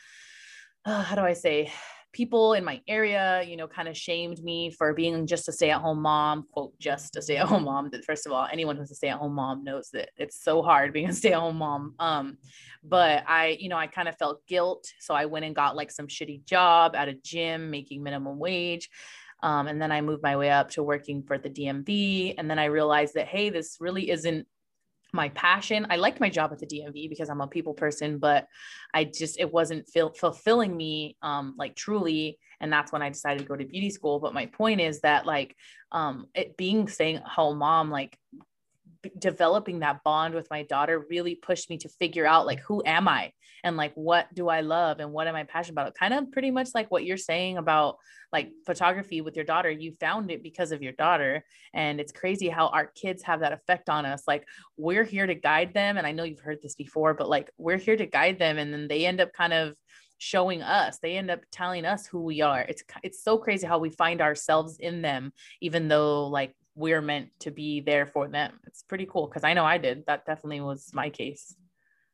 uh, 0.84 1.02
how 1.02 1.16
do 1.16 1.22
i 1.22 1.32
say 1.32 1.72
people 2.12 2.54
in 2.54 2.64
my 2.64 2.80
area, 2.88 3.42
you 3.46 3.56
know, 3.56 3.66
kind 3.66 3.88
of 3.88 3.96
shamed 3.96 4.42
me 4.42 4.70
for 4.70 4.94
being 4.94 5.26
just 5.26 5.48
a 5.48 5.52
stay 5.52 5.70
at 5.70 5.80
home 5.80 6.00
mom, 6.00 6.46
quote, 6.52 6.78
just 6.78 7.16
a 7.16 7.22
stay 7.22 7.36
at 7.36 7.46
home 7.46 7.64
mom. 7.64 7.90
That 7.90 8.04
first 8.04 8.26
of 8.26 8.32
all, 8.32 8.48
anyone 8.50 8.76
who's 8.76 8.90
a 8.90 8.94
stay 8.94 9.08
at 9.08 9.18
home 9.18 9.34
mom 9.34 9.64
knows 9.64 9.90
that 9.92 10.10
it's 10.16 10.42
so 10.42 10.62
hard 10.62 10.92
being 10.92 11.08
a 11.08 11.12
stay 11.12 11.32
at 11.32 11.40
home 11.40 11.56
mom. 11.56 11.94
Um, 11.98 12.38
but 12.82 13.24
I, 13.26 13.56
you 13.60 13.68
know, 13.68 13.76
I 13.76 13.86
kind 13.86 14.08
of 14.08 14.16
felt 14.16 14.46
guilt. 14.46 14.90
So 15.00 15.14
I 15.14 15.26
went 15.26 15.44
and 15.44 15.54
got 15.54 15.76
like 15.76 15.90
some 15.90 16.06
shitty 16.06 16.44
job 16.44 16.96
at 16.96 17.08
a 17.08 17.14
gym 17.14 17.70
making 17.70 18.02
minimum 18.02 18.38
wage. 18.38 18.88
Um, 19.42 19.68
and 19.68 19.80
then 19.80 19.92
I 19.92 20.00
moved 20.00 20.22
my 20.22 20.36
way 20.36 20.50
up 20.50 20.70
to 20.70 20.82
working 20.82 21.22
for 21.22 21.38
the 21.38 21.50
DMV. 21.50 22.34
And 22.38 22.50
then 22.50 22.58
I 22.58 22.66
realized 22.66 23.14
that, 23.14 23.28
hey, 23.28 23.50
this 23.50 23.76
really 23.80 24.10
isn't 24.10 24.46
my 25.12 25.28
passion. 25.30 25.86
I 25.90 25.96
liked 25.96 26.20
my 26.20 26.28
job 26.28 26.52
at 26.52 26.58
the 26.58 26.66
DMV 26.66 27.08
because 27.08 27.28
I'm 27.28 27.40
a 27.40 27.46
people 27.46 27.74
person, 27.74 28.18
but 28.18 28.46
I 28.94 29.04
just 29.04 29.38
it 29.38 29.52
wasn't 29.52 29.88
fulfilling 30.16 30.76
me 30.76 31.16
um 31.22 31.54
like 31.58 31.74
truly 31.76 32.38
and 32.60 32.72
that's 32.72 32.90
when 32.92 33.02
I 33.02 33.08
decided 33.08 33.40
to 33.40 33.44
go 33.44 33.56
to 33.56 33.64
beauty 33.64 33.90
school, 33.90 34.18
but 34.18 34.34
my 34.34 34.46
point 34.46 34.80
is 34.80 35.00
that 35.00 35.26
like 35.26 35.56
um 35.92 36.26
it 36.34 36.56
being 36.56 36.88
staying 36.88 37.18
home 37.18 37.58
mom 37.58 37.90
like 37.90 38.18
developing 39.18 39.80
that 39.80 40.02
bond 40.04 40.34
with 40.34 40.48
my 40.50 40.62
daughter 40.64 41.06
really 41.08 41.34
pushed 41.34 41.70
me 41.70 41.78
to 41.78 41.88
figure 41.88 42.26
out 42.26 42.46
like 42.46 42.60
who 42.60 42.82
am 42.84 43.06
I 43.06 43.32
and 43.62 43.76
like 43.76 43.92
what 43.94 44.32
do 44.34 44.48
I 44.48 44.60
love 44.60 45.00
and 45.00 45.12
what 45.12 45.26
am 45.26 45.36
I 45.36 45.44
passionate 45.44 45.74
about. 45.74 45.94
Kind 45.94 46.14
of 46.14 46.30
pretty 46.32 46.50
much 46.50 46.68
like 46.74 46.90
what 46.90 47.04
you're 47.04 47.16
saying 47.16 47.58
about 47.58 47.96
like 48.32 48.50
photography 48.66 49.20
with 49.20 49.36
your 49.36 49.44
daughter. 49.44 49.70
You 49.70 49.92
found 49.92 50.30
it 50.30 50.42
because 50.42 50.72
of 50.72 50.82
your 50.82 50.92
daughter, 50.92 51.44
and 51.72 52.00
it's 52.00 52.12
crazy 52.12 52.48
how 52.48 52.68
our 52.68 52.86
kids 52.86 53.22
have 53.22 53.40
that 53.40 53.52
effect 53.52 53.88
on 53.88 54.04
us. 54.04 54.24
Like 54.26 54.46
we're 54.76 55.04
here 55.04 55.26
to 55.26 55.34
guide 55.34 55.74
them, 55.74 55.96
and 55.96 56.06
I 56.06 56.12
know 56.12 56.24
you've 56.24 56.40
heard 56.40 56.62
this 56.62 56.74
before, 56.74 57.14
but 57.14 57.28
like 57.28 57.50
we're 57.56 57.78
here 57.78 57.96
to 57.96 58.06
guide 58.06 58.38
them, 58.38 58.58
and 58.58 58.72
then 58.72 58.88
they 58.88 59.06
end 59.06 59.20
up 59.20 59.32
kind 59.32 59.52
of 59.52 59.76
showing 60.20 60.62
us 60.62 60.98
they 60.98 61.16
end 61.16 61.30
up 61.30 61.40
telling 61.52 61.84
us 61.84 62.04
who 62.04 62.20
we 62.20 62.40
are 62.40 62.62
it's 62.68 62.82
it's 63.04 63.22
so 63.22 63.38
crazy 63.38 63.64
how 63.64 63.78
we 63.78 63.88
find 63.88 64.20
ourselves 64.20 64.76
in 64.80 65.00
them 65.00 65.32
even 65.60 65.86
though 65.86 66.26
like 66.26 66.56
we're 66.78 67.02
meant 67.02 67.28
to 67.40 67.50
be 67.50 67.80
there 67.80 68.06
for 68.06 68.28
them. 68.28 68.60
It's 68.66 68.84
pretty 68.84 69.06
cool 69.06 69.26
because 69.26 69.42
I 69.42 69.52
know 69.52 69.64
I 69.64 69.78
did. 69.78 70.06
That 70.06 70.24
definitely 70.24 70.60
was 70.60 70.90
my 70.94 71.10
case. 71.10 71.56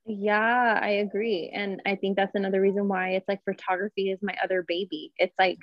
Yeah, 0.07 0.81
I 0.83 0.89
agree. 0.89 1.51
And 1.55 1.83
I 1.85 1.97
think 1.97 2.17
that's 2.17 2.35
another 2.35 2.63
reason 2.63 2.89
why 2.89 3.11
it's 3.11 3.29
like 3.29 3.45
photography 3.45 4.11
is 4.11 4.19
my 4.23 4.35
other 4.43 4.63
baby. 4.67 5.13
It's 5.19 5.35
like 5.39 5.59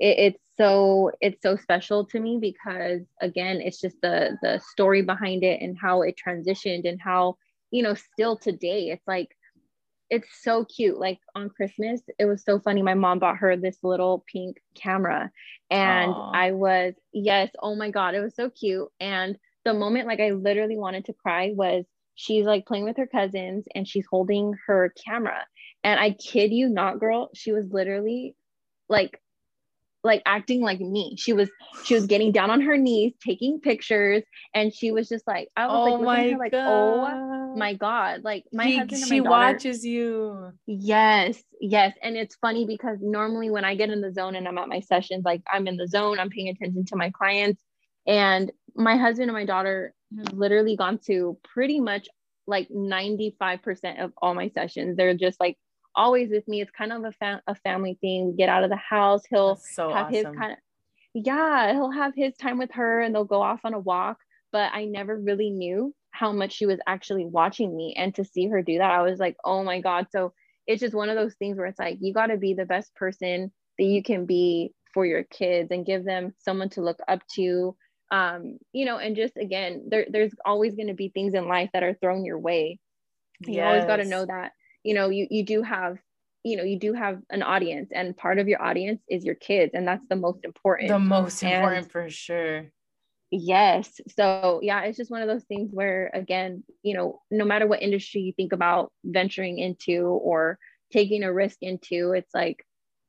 it, 0.00 0.18
it's 0.18 0.44
so 0.56 1.12
it's 1.20 1.40
so 1.42 1.54
special 1.56 2.04
to 2.06 2.18
me 2.18 2.38
because 2.40 3.02
again, 3.20 3.60
it's 3.60 3.80
just 3.80 3.96
the 4.02 4.36
the 4.42 4.60
story 4.72 5.02
behind 5.02 5.44
it 5.44 5.60
and 5.62 5.78
how 5.78 6.02
it 6.02 6.18
transitioned 6.18 6.88
and 6.88 7.00
how, 7.00 7.36
you 7.70 7.84
know, 7.84 7.94
still 7.94 8.36
today 8.36 8.90
it's 8.90 9.06
like 9.06 9.28
it's 10.10 10.28
so 10.42 10.64
cute. 10.64 10.98
Like 10.98 11.20
on 11.34 11.48
Christmas, 11.48 12.00
it 12.18 12.26
was 12.26 12.42
so 12.42 12.58
funny. 12.58 12.82
My 12.82 12.94
mom 12.94 13.20
bought 13.20 13.38
her 13.38 13.56
this 13.56 13.78
little 13.82 14.24
pink 14.30 14.60
camera, 14.74 15.30
and 15.70 16.12
Aww. 16.12 16.34
I 16.34 16.52
was, 16.52 16.94
yes, 17.12 17.50
oh 17.62 17.76
my 17.76 17.90
God, 17.90 18.14
it 18.14 18.20
was 18.20 18.34
so 18.34 18.50
cute. 18.50 18.88
And 18.98 19.38
the 19.64 19.72
moment, 19.72 20.08
like, 20.08 20.20
I 20.20 20.30
literally 20.30 20.76
wanted 20.76 21.06
to 21.06 21.12
cry 21.12 21.52
was 21.54 21.84
she's 22.14 22.44
like 22.44 22.66
playing 22.66 22.84
with 22.84 22.96
her 22.96 23.06
cousins 23.06 23.64
and 23.74 23.88
she's 23.88 24.06
holding 24.10 24.54
her 24.66 24.92
camera. 25.06 25.46
And 25.82 25.98
I 25.98 26.10
kid 26.10 26.52
you 26.52 26.68
not, 26.68 26.98
girl, 26.98 27.30
she 27.34 27.52
was 27.52 27.66
literally 27.70 28.36
like 28.88 29.20
like 30.02 30.22
acting 30.26 30.60
like 30.60 30.80
me. 30.80 31.16
She 31.18 31.32
was 31.32 31.48
she 31.84 31.94
was 31.94 32.06
getting 32.06 32.32
down 32.32 32.50
on 32.50 32.62
her 32.62 32.76
knees, 32.76 33.12
taking 33.24 33.60
pictures, 33.60 34.22
and 34.54 34.74
she 34.74 34.90
was 34.90 35.08
just 35.08 35.26
like, 35.26 35.48
I 35.56 35.66
was 35.66 35.74
oh 35.76 35.94
like, 35.94 36.04
my 36.04 36.30
her, 36.30 36.38
like, 36.38 36.52
oh 36.54 37.00
my 37.56 37.74
god, 37.74 38.22
like 38.24 38.44
my 38.52 38.66
he, 38.66 38.78
husband. 38.78 39.06
she 39.06 39.18
daughter, 39.18 39.30
watches 39.30 39.84
you. 39.84 40.52
Yes, 40.66 41.42
yes, 41.60 41.94
and 42.02 42.16
it's 42.16 42.36
funny 42.36 42.66
because 42.66 42.98
normally 43.00 43.50
when 43.50 43.64
I 43.64 43.74
get 43.74 43.90
in 43.90 44.00
the 44.00 44.12
zone 44.12 44.36
and 44.36 44.46
I'm 44.46 44.58
at 44.58 44.68
my 44.68 44.80
sessions, 44.80 45.24
like 45.24 45.42
I'm 45.52 45.66
in 45.66 45.76
the 45.76 45.86
zone, 45.86 46.18
I'm 46.18 46.30
paying 46.30 46.48
attention 46.48 46.84
to 46.86 46.96
my 46.96 47.10
clients, 47.10 47.62
and 48.06 48.50
my 48.74 48.96
husband 48.96 49.30
and 49.30 49.36
my 49.36 49.44
daughter 49.44 49.94
have 50.16 50.32
literally 50.32 50.76
gone 50.76 50.98
to 51.06 51.38
pretty 51.44 51.80
much 51.80 52.08
like 52.46 52.68
95% 52.68 54.02
of 54.02 54.12
all 54.20 54.34
my 54.34 54.48
sessions. 54.48 54.96
They're 54.96 55.14
just 55.14 55.38
like 55.40 55.56
always 55.94 56.30
with 56.30 56.46
me. 56.48 56.60
It's 56.60 56.70
kind 56.70 56.92
of 56.92 57.04
a, 57.04 57.12
fam- 57.12 57.40
a 57.46 57.54
family 57.54 57.98
thing. 58.00 58.36
Get 58.36 58.48
out 58.48 58.64
of 58.64 58.70
the 58.70 58.76
house. 58.76 59.22
He'll 59.28 59.56
so 59.56 59.90
have 59.90 60.06
awesome. 60.06 60.14
his 60.14 60.24
kind 60.24 60.52
of, 60.52 60.58
yeah, 61.14 61.72
he'll 61.72 61.90
have 61.90 62.14
his 62.14 62.36
time 62.36 62.58
with 62.58 62.72
her 62.72 63.00
and 63.00 63.14
they'll 63.14 63.24
go 63.24 63.42
off 63.42 63.60
on 63.64 63.74
a 63.74 63.78
walk. 63.78 64.18
But 64.52 64.72
I 64.72 64.84
never 64.84 65.16
really 65.16 65.50
knew 65.50 65.94
how 66.10 66.32
much 66.32 66.52
she 66.52 66.66
was 66.66 66.78
actually 66.86 67.24
watching 67.24 67.76
me. 67.76 67.94
And 67.96 68.14
to 68.16 68.24
see 68.24 68.48
her 68.48 68.62
do 68.62 68.78
that, 68.78 68.90
I 68.90 69.02
was 69.02 69.18
like, 69.18 69.36
oh 69.44 69.62
my 69.62 69.80
God. 69.80 70.06
So 70.10 70.32
it's 70.66 70.80
just 70.80 70.94
one 70.94 71.08
of 71.08 71.16
those 71.16 71.34
things 71.34 71.56
where 71.56 71.66
it's 71.66 71.78
like, 71.78 71.98
you 72.00 72.12
got 72.12 72.26
to 72.26 72.36
be 72.36 72.54
the 72.54 72.66
best 72.66 72.94
person 72.94 73.52
that 73.78 73.84
you 73.84 74.02
can 74.02 74.26
be 74.26 74.74
for 74.92 75.06
your 75.06 75.24
kids 75.24 75.70
and 75.70 75.86
give 75.86 76.04
them 76.04 76.34
someone 76.38 76.68
to 76.70 76.82
look 76.82 76.98
up 77.08 77.20
to 77.34 77.76
um 78.10 78.58
you 78.72 78.84
know 78.84 78.98
and 78.98 79.14
just 79.14 79.36
again 79.36 79.84
there 79.88 80.06
there's 80.10 80.34
always 80.44 80.74
going 80.74 80.88
to 80.88 80.94
be 80.94 81.08
things 81.08 81.34
in 81.34 81.46
life 81.46 81.70
that 81.72 81.82
are 81.82 81.94
thrown 81.94 82.24
your 82.24 82.38
way 82.38 82.78
you 83.46 83.54
yes. 83.54 83.66
always 83.66 83.84
got 83.84 83.96
to 83.96 84.04
know 84.04 84.26
that 84.26 84.52
you 84.82 84.94
know 84.94 85.08
you 85.08 85.26
you 85.30 85.44
do 85.44 85.62
have 85.62 85.96
you 86.42 86.56
know 86.56 86.64
you 86.64 86.78
do 86.78 86.92
have 86.92 87.20
an 87.30 87.42
audience 87.42 87.90
and 87.94 88.16
part 88.16 88.38
of 88.38 88.48
your 88.48 88.60
audience 88.60 89.00
is 89.08 89.24
your 89.24 89.34
kids 89.34 89.72
and 89.74 89.86
that's 89.86 90.04
the 90.08 90.16
most 90.16 90.44
important 90.44 90.88
the 90.88 90.98
most 90.98 91.42
important 91.42 91.84
and, 91.84 91.92
for 91.92 92.10
sure 92.10 92.72
yes. 93.30 94.00
So 94.16 94.60
yeah 94.62 94.82
it's 94.82 94.98
just 94.98 95.10
one 95.10 95.22
of 95.22 95.28
those 95.28 95.44
things 95.44 95.70
where 95.72 96.10
again 96.14 96.64
you 96.82 96.94
know 96.94 97.20
no 97.30 97.44
matter 97.44 97.66
what 97.66 97.82
industry 97.82 98.22
you 98.22 98.32
think 98.32 98.52
about 98.52 98.92
venturing 99.04 99.58
into 99.58 100.02
or 100.06 100.58
taking 100.92 101.22
a 101.22 101.32
risk 101.32 101.58
into 101.62 102.12
it's 102.12 102.34
like 102.34 102.64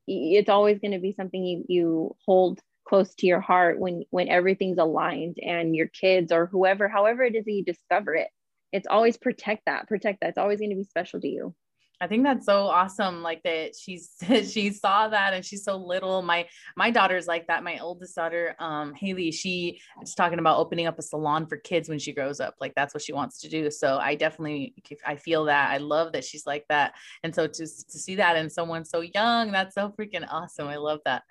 it's 0.07 0.49
always 0.49 0.79
going 0.79 0.91
to 0.91 0.99
be 0.99 1.13
something 1.13 1.43
you 1.43 1.65
you 1.67 2.15
hold 2.25 2.59
close 2.87 3.13
to 3.15 3.27
your 3.27 3.39
heart 3.39 3.79
when 3.79 4.03
when 4.09 4.27
everything's 4.27 4.77
aligned 4.77 5.37
and 5.41 5.75
your 5.75 5.87
kids 5.87 6.31
or 6.31 6.47
whoever 6.47 6.87
however 6.89 7.23
it 7.23 7.35
is 7.35 7.45
that 7.45 7.51
you 7.51 7.63
discover 7.63 8.15
it. 8.15 8.27
It's 8.71 8.87
always 8.87 9.17
protect 9.17 9.65
that 9.65 9.87
protect 9.87 10.21
that. 10.21 10.29
It's 10.29 10.37
always 10.37 10.59
going 10.59 10.71
to 10.71 10.75
be 10.75 10.83
special 10.83 11.21
to 11.21 11.27
you 11.27 11.55
I 12.01 12.07
think 12.07 12.23
that's 12.23 12.47
so 12.47 12.65
awesome. 12.65 13.21
Like 13.21 13.43
that 13.43 13.75
she's 13.75 14.15
she 14.51 14.71
saw 14.71 15.07
that 15.07 15.33
and 15.33 15.45
she's 15.45 15.63
so 15.63 15.77
little. 15.77 16.23
My 16.23 16.47
my 16.75 16.89
daughter's 16.89 17.27
like 17.27 17.45
that. 17.47 17.63
My 17.63 17.77
oldest 17.77 18.15
daughter, 18.15 18.55
um, 18.59 18.95
Haley, 18.95 19.31
she 19.31 19.79
is 20.01 20.15
talking 20.15 20.39
about 20.39 20.57
opening 20.57 20.87
up 20.87 20.97
a 20.97 21.03
salon 21.03 21.45
for 21.45 21.57
kids 21.57 21.87
when 21.87 21.99
she 21.99 22.11
grows 22.11 22.39
up. 22.39 22.55
Like 22.59 22.73
that's 22.73 22.95
what 22.95 23.03
she 23.03 23.13
wants 23.13 23.39
to 23.41 23.49
do. 23.49 23.69
So 23.69 23.99
I 23.99 24.15
definitely 24.15 24.73
I 25.05 25.15
feel 25.15 25.45
that. 25.45 25.69
I 25.69 25.77
love 25.77 26.13
that 26.13 26.25
she's 26.25 26.47
like 26.47 26.65
that. 26.69 26.95
And 27.21 27.35
so 27.35 27.45
to 27.45 27.63
to 27.65 27.99
see 27.99 28.15
that 28.15 28.35
in 28.35 28.49
someone 28.49 28.83
so 28.83 29.01
young, 29.01 29.51
that's 29.51 29.75
so 29.75 29.89
freaking 29.89 30.25
awesome. 30.27 30.67
I 30.67 30.77
love 30.77 31.01
that. 31.05 31.21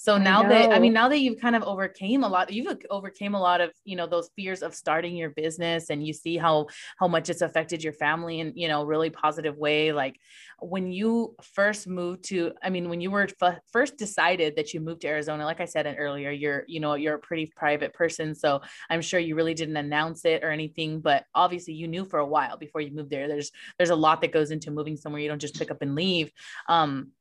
So 0.00 0.16
now 0.16 0.42
that 0.44 0.72
I 0.72 0.78
mean, 0.78 0.94
now 0.94 1.10
that 1.10 1.18
you've 1.18 1.38
kind 1.38 1.54
of 1.54 1.62
overcame 1.62 2.24
a 2.24 2.28
lot, 2.28 2.50
you've 2.50 2.74
overcame 2.88 3.34
a 3.34 3.38
lot 3.38 3.60
of 3.60 3.70
you 3.84 3.96
know 3.96 4.06
those 4.06 4.30
fears 4.34 4.62
of 4.62 4.74
starting 4.74 5.14
your 5.14 5.28
business, 5.28 5.90
and 5.90 6.06
you 6.06 6.14
see 6.14 6.38
how 6.38 6.68
how 6.98 7.06
much 7.06 7.28
it's 7.28 7.42
affected 7.42 7.84
your 7.84 7.92
family 7.92 8.40
in 8.40 8.54
you 8.56 8.66
know 8.66 8.82
really 8.84 9.10
positive 9.10 9.58
way. 9.58 9.92
Like 9.92 10.18
when 10.58 10.90
you 10.90 11.36
first 11.42 11.86
moved 11.86 12.24
to, 12.30 12.52
I 12.62 12.70
mean, 12.70 12.88
when 12.88 13.02
you 13.02 13.10
were 13.10 13.28
f- 13.42 13.58
first 13.70 13.98
decided 13.98 14.56
that 14.56 14.72
you 14.72 14.80
moved 14.80 15.02
to 15.02 15.08
Arizona, 15.08 15.44
like 15.44 15.60
I 15.60 15.66
said 15.66 15.94
earlier, 15.98 16.30
you're 16.30 16.64
you 16.66 16.80
know 16.80 16.94
you're 16.94 17.16
a 17.16 17.18
pretty 17.18 17.52
private 17.54 17.92
person, 17.92 18.34
so 18.34 18.62
I'm 18.88 19.02
sure 19.02 19.20
you 19.20 19.34
really 19.34 19.52
didn't 19.52 19.76
announce 19.76 20.24
it 20.24 20.42
or 20.42 20.50
anything, 20.50 21.00
but 21.02 21.26
obviously 21.34 21.74
you 21.74 21.88
knew 21.88 22.06
for 22.06 22.20
a 22.20 22.26
while 22.26 22.56
before 22.56 22.80
you 22.80 22.90
moved 22.90 23.10
there. 23.10 23.28
There's 23.28 23.52
there's 23.76 23.90
a 23.90 23.96
lot 23.96 24.22
that 24.22 24.32
goes 24.32 24.50
into 24.50 24.70
moving 24.70 24.96
somewhere. 24.96 25.20
You 25.20 25.28
don't 25.28 25.42
just 25.42 25.58
pick 25.58 25.70
up 25.70 25.82
and 25.82 25.94
leave. 25.94 26.32
Um, 26.70 27.12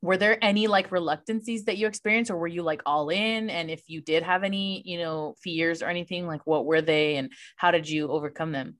were 0.00 0.16
there 0.16 0.42
any 0.42 0.66
like 0.66 0.90
reluctancies 0.90 1.64
that 1.64 1.76
you 1.76 1.86
experienced 1.86 2.30
or 2.30 2.36
were 2.36 2.46
you 2.46 2.62
like 2.62 2.82
all 2.86 3.08
in? 3.08 3.50
And 3.50 3.70
if 3.70 3.88
you 3.88 4.00
did 4.00 4.22
have 4.22 4.44
any 4.44 4.82
you 4.84 4.98
know 4.98 5.34
fears 5.42 5.82
or 5.82 5.86
anything 5.86 6.26
like 6.26 6.46
what 6.46 6.66
were 6.66 6.82
they 6.82 7.16
and 7.16 7.32
how 7.56 7.70
did 7.70 7.88
you 7.88 8.08
overcome 8.08 8.52
them? 8.52 8.76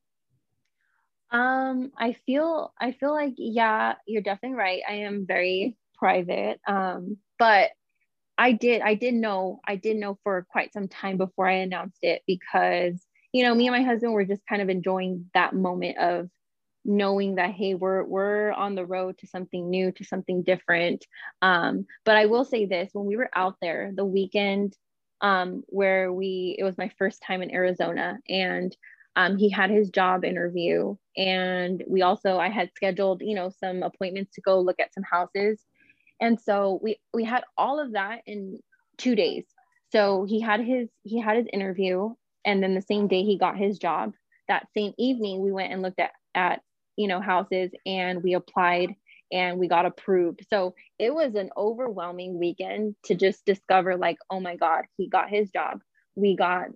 Um 1.30 1.92
i 1.98 2.14
feel 2.24 2.72
i 2.80 2.92
feel 2.92 3.12
like 3.12 3.34
yeah 3.36 3.94
you're 4.06 4.22
definitely 4.22 4.56
right. 4.56 4.82
I 4.88 4.92
am 4.94 5.26
very 5.26 5.76
private. 5.98 6.60
Um 6.66 7.18
but 7.38 7.70
i 8.38 8.52
did 8.52 8.80
i 8.82 8.94
did 8.94 9.14
know 9.14 9.60
i 9.66 9.74
did 9.76 9.96
know 9.96 10.16
for 10.22 10.46
quite 10.48 10.72
some 10.72 10.86
time 10.88 11.16
before 11.16 11.48
i 11.48 11.54
announced 11.54 11.98
it 12.02 12.22
because 12.26 13.04
you 13.32 13.42
know 13.42 13.54
me 13.54 13.66
and 13.66 13.76
my 13.76 13.82
husband 13.82 14.12
were 14.12 14.24
just 14.24 14.46
kind 14.48 14.62
of 14.62 14.68
enjoying 14.68 15.28
that 15.34 15.54
moment 15.54 15.98
of 15.98 16.30
knowing 16.84 17.34
that 17.36 17.50
hey 17.50 17.74
we're 17.74 18.04
we're 18.04 18.52
on 18.52 18.74
the 18.74 18.86
road 18.86 19.18
to 19.18 19.26
something 19.26 19.68
new 19.68 19.92
to 19.92 20.04
something 20.04 20.42
different. 20.42 21.04
Um, 21.42 21.86
but 22.04 22.16
i 22.16 22.26
will 22.26 22.44
say 22.44 22.66
this 22.66 22.90
when 22.92 23.06
we 23.06 23.16
were 23.16 23.30
out 23.34 23.56
there 23.60 23.92
the 23.94 24.04
weekend 24.04 24.76
um, 25.20 25.64
where 25.66 26.12
we 26.12 26.56
it 26.58 26.64
was 26.64 26.78
my 26.78 26.90
first 26.98 27.22
time 27.26 27.42
in 27.42 27.50
arizona 27.50 28.18
and 28.28 28.76
um, 29.16 29.36
he 29.36 29.50
had 29.50 29.70
his 29.70 29.90
job 29.90 30.24
interview 30.24 30.94
and 31.16 31.82
we 31.88 32.02
also 32.02 32.38
i 32.38 32.48
had 32.48 32.70
scheduled 32.74 33.20
you 33.20 33.34
know 33.34 33.50
some 33.58 33.82
appointments 33.82 34.32
to 34.34 34.40
go 34.40 34.60
look 34.60 34.78
at 34.80 34.94
some 34.94 35.02
houses. 35.02 35.64
And 36.20 36.40
so 36.40 36.80
we 36.82 36.98
we 37.14 37.24
had 37.24 37.44
all 37.56 37.80
of 37.80 37.92
that 37.92 38.22
in 38.26 38.58
two 38.96 39.14
days. 39.14 39.44
So 39.92 40.24
he 40.28 40.40
had 40.40 40.60
his 40.60 40.88
he 41.04 41.20
had 41.20 41.36
his 41.36 41.46
interview 41.52 42.14
and 42.44 42.62
then 42.62 42.74
the 42.74 42.82
same 42.82 43.08
day 43.08 43.22
he 43.22 43.38
got 43.38 43.56
his 43.56 43.78
job. 43.78 44.12
That 44.48 44.66
same 44.74 44.92
evening 44.98 45.40
we 45.40 45.52
went 45.52 45.72
and 45.72 45.82
looked 45.82 46.00
at 46.00 46.12
at 46.34 46.60
you 46.98 47.06
know, 47.06 47.20
houses 47.20 47.70
and 47.86 48.22
we 48.22 48.34
applied 48.34 48.94
and 49.30 49.58
we 49.58 49.68
got 49.68 49.86
approved. 49.86 50.44
So 50.50 50.74
it 50.98 51.14
was 51.14 51.34
an 51.36 51.50
overwhelming 51.56 52.38
weekend 52.38 52.96
to 53.04 53.14
just 53.14 53.46
discover 53.46 53.96
like, 53.96 54.18
oh 54.28 54.40
my 54.40 54.56
God, 54.56 54.84
he 54.96 55.08
got 55.08 55.30
his 55.30 55.50
job. 55.50 55.80
We 56.16 56.36
got 56.36 56.68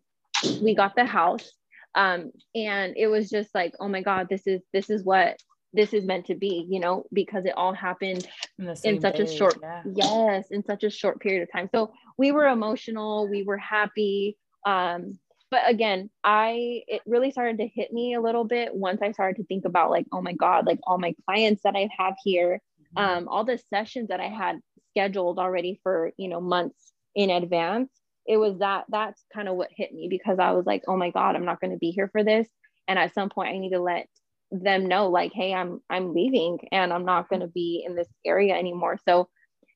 we 0.63 0.75
got 0.75 0.95
the 0.95 1.05
house. 1.05 1.51
Um, 1.95 2.31
and 2.55 2.95
it 2.97 3.09
was 3.09 3.29
just 3.29 3.55
like, 3.55 3.75
oh 3.81 3.89
my 3.89 4.01
God, 4.01 4.29
this 4.31 4.47
is 4.47 4.63
this 4.73 4.91
is 4.91 5.03
what 5.03 5.39
this 5.73 5.93
is 5.93 6.05
meant 6.05 6.27
to 6.27 6.37
be, 6.37 6.67
you 6.71 6.79
know, 6.79 7.05
because 7.13 7.45
it 7.45 7.57
all 7.57 7.75
happened 7.75 8.27
in, 8.59 8.69
in 8.85 9.01
such 9.01 9.17
day, 9.17 9.25
a 9.25 9.27
short 9.27 9.57
yeah. 9.61 9.83
yes, 9.93 10.47
in 10.51 10.65
such 10.65 10.85
a 10.85 10.91
short 10.91 11.21
period 11.21 11.43
of 11.43 11.51
time. 11.51 11.69
So 11.75 11.93
we 12.17 12.31
were 12.31 12.47
emotional, 12.47 13.29
we 13.29 13.43
were 13.43 13.59
happy. 13.59 14.37
Um, 14.65 15.19
but 15.53 15.63
again 15.67 16.11
i 16.25 16.83
it 16.89 17.03
really 17.07 17.31
started 17.31 17.59
to 17.59 17.69
hit 17.69 17.93
me 17.93 18.15
a 18.15 18.21
little 18.21 18.45
bit 18.45 18.75
once 18.75 19.01
i 19.03 19.13
started 19.13 19.37
to 19.37 19.47
think 19.47 19.65
about 19.65 19.91
like 19.91 20.07
oh 20.11 20.23
my 20.23 20.33
god 20.33 20.67
like 20.67 20.81
all 20.85 20.99
my 20.99 21.15
clients 21.27 21.63
that 21.63 21.77
i 21.77 21.89
have 21.97 22.15
here 22.25 22.61
mm-hmm. 22.97 23.19
um, 23.19 23.29
all 23.29 23.45
the 23.45 23.61
sessions 23.71 24.09
that 24.09 24.19
i 24.19 24.29
had 24.29 24.59
scheduled 24.91 25.39
already 25.39 25.79
for 25.85 26.11
you 26.17 26.29
know 26.29 26.41
months 26.41 26.93
in 27.15 27.31
advance 27.31 27.91
it 28.27 28.37
was 28.37 28.59
that 28.59 28.85
that's 28.89 29.25
kind 29.33 29.49
of 29.49 29.57
what 29.57 29.69
hit 29.77 29.93
me 29.93 30.09
because 30.09 30.39
i 30.39 30.53
was 30.53 30.67
like 30.67 30.83
oh 30.89 30.97
my 30.97 31.11
god 31.11 31.37
i'm 31.37 31.45
not 31.45 31.61
going 31.61 31.71
to 31.73 31.79
be 31.79 31.91
here 31.91 32.09
for 32.09 32.25
this. 32.25 32.49
And 32.89 32.99
at 32.99 33.15
some 33.15 33.29
point 33.29 33.55
i 33.55 33.59
need 33.59 33.71
to 33.71 33.81
let 33.81 34.07
them 34.51 34.87
know 34.87 35.09
like 35.09 35.33
hey 35.33 35.55
i'm 35.55 35.81
i'm 35.89 36.13
leaving 36.13 36.59
and 36.73 36.93
i'm 36.93 37.07
not 37.07 37.29
going 37.29 37.41
to 37.41 37.47
be 37.47 37.85
in 37.87 37.95
this 37.95 38.09
area 38.25 38.55
anymore. 38.55 38.99
So 39.09 39.29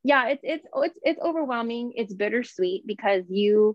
yeah 0.05 0.29
it's 0.29 0.43
it's 0.45 0.67
it's 0.77 0.99
it's 1.03 1.21
overwhelming. 1.21 1.93
It's 1.97 2.15
bittersweet 2.15 2.87
because 2.87 3.25
you 3.29 3.75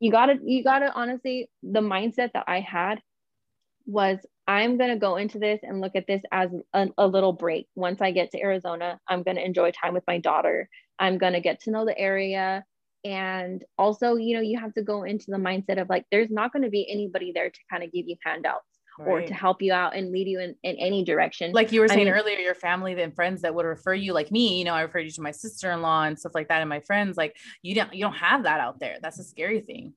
you 0.00 0.10
gotta 0.10 0.38
you 0.44 0.62
gotta 0.62 0.92
honestly 0.94 1.48
the 1.62 1.80
mindset 1.80 2.32
that 2.32 2.44
i 2.46 2.60
had 2.60 3.00
was 3.86 4.18
i'm 4.46 4.76
gonna 4.76 4.98
go 4.98 5.16
into 5.16 5.38
this 5.38 5.60
and 5.62 5.80
look 5.80 5.96
at 5.96 6.06
this 6.06 6.22
as 6.32 6.50
a, 6.74 6.88
a 6.98 7.06
little 7.06 7.32
break. 7.32 7.68
Once 7.74 8.00
i 8.00 8.10
get 8.10 8.30
to 8.32 8.40
arizona 8.40 8.98
i'm 9.08 9.22
gonna 9.22 9.40
enjoy 9.40 9.70
time 9.70 9.94
with 9.94 10.04
my 10.06 10.18
daughter. 10.18 10.68
I'm 10.98 11.18
gonna 11.18 11.40
get 11.40 11.60
to 11.62 11.70
know 11.70 11.84
the 11.84 11.98
area. 11.98 12.64
And 13.04 13.64
also 13.78 14.16
you 14.16 14.34
know 14.34 14.42
you 14.42 14.58
have 14.58 14.74
to 14.74 14.82
go 14.82 15.04
into 15.04 15.26
the 15.28 15.36
mindset 15.36 15.80
of 15.80 15.88
like 15.88 16.04
there's 16.10 16.30
not 16.30 16.52
going 16.52 16.64
to 16.64 16.70
be 16.70 16.90
anybody 16.90 17.30
there 17.32 17.50
to 17.50 17.60
kind 17.70 17.84
of 17.84 17.92
give 17.92 18.08
you 18.08 18.16
handouts 18.24 18.75
right. 18.98 19.08
or 19.08 19.26
to 19.26 19.34
help 19.34 19.62
you 19.62 19.72
out 19.72 19.94
and 19.94 20.12
lead 20.12 20.28
you 20.28 20.40
in, 20.40 20.54
in 20.62 20.76
any 20.76 21.04
direction. 21.04 21.52
Like 21.52 21.72
you 21.72 21.80
were 21.80 21.88
saying 21.88 22.08
I 22.08 22.12
mean, 22.12 22.14
earlier, 22.14 22.38
your 22.38 22.54
family 22.54 23.00
and 23.00 23.14
friends 23.14 23.42
that 23.42 23.54
would 23.54 23.66
refer 23.66 23.94
you, 23.94 24.12
like 24.12 24.30
me, 24.30 24.58
you 24.58 24.64
know, 24.64 24.74
I 24.74 24.82
referred 24.82 25.00
you 25.00 25.10
to 25.10 25.22
my 25.22 25.32
sister-in-law 25.32 26.04
and 26.04 26.18
stuff 26.18 26.32
like 26.34 26.48
that, 26.48 26.60
and 26.60 26.68
my 26.68 26.80
friends. 26.80 27.16
Like 27.16 27.36
you 27.62 27.74
don't 27.74 27.92
you 27.94 28.02
don't 28.02 28.16
have 28.16 28.44
that 28.44 28.60
out 28.60 28.80
there. 28.80 28.96
That's 29.02 29.18
a 29.18 29.24
scary 29.24 29.60
thing. 29.60 29.94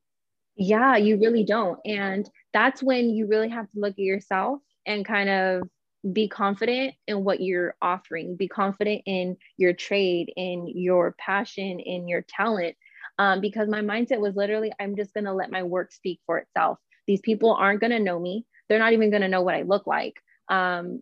Yeah, 0.55 0.97
you 0.97 1.17
really 1.17 1.45
don't. 1.45 1.79
And 1.85 2.29
that's 2.51 2.83
when 2.83 3.09
you 3.09 3.27
really 3.27 3.49
have 3.49 3.69
to 3.71 3.79
look 3.79 3.93
at 3.93 3.99
yourself 3.99 4.59
and 4.85 5.05
kind 5.05 5.29
of 5.29 5.63
be 6.12 6.27
confident 6.27 6.95
in 7.07 7.23
what 7.23 7.41
you're 7.41 7.75
offering, 7.81 8.35
be 8.35 8.47
confident 8.47 9.01
in 9.05 9.38
your 9.57 9.73
trade, 9.73 10.31
in 10.35 10.67
your 10.67 11.15
passion, 11.17 11.79
in 11.79 12.07
your 12.07 12.25
talent. 12.27 12.75
Um, 13.17 13.41
because 13.41 13.67
my 13.67 13.81
mindset 13.81 14.19
was 14.19 14.35
literally, 14.35 14.71
I'm 14.79 14.95
just 14.95 15.13
going 15.13 15.25
to 15.25 15.33
let 15.33 15.51
my 15.51 15.63
work 15.63 15.91
speak 15.91 16.21
for 16.25 16.38
itself. 16.39 16.77
These 17.05 17.21
people 17.21 17.53
aren't 17.53 17.81
going 17.81 17.91
to 17.91 17.99
know 17.99 18.19
me 18.19 18.45
they're 18.69 18.79
not 18.79 18.93
even 18.93 19.10
going 19.10 19.23
to 19.23 19.27
know 19.27 19.41
what 19.41 19.55
I 19.55 19.63
look 19.63 19.88
like. 19.88 20.15
Um, 20.47 21.01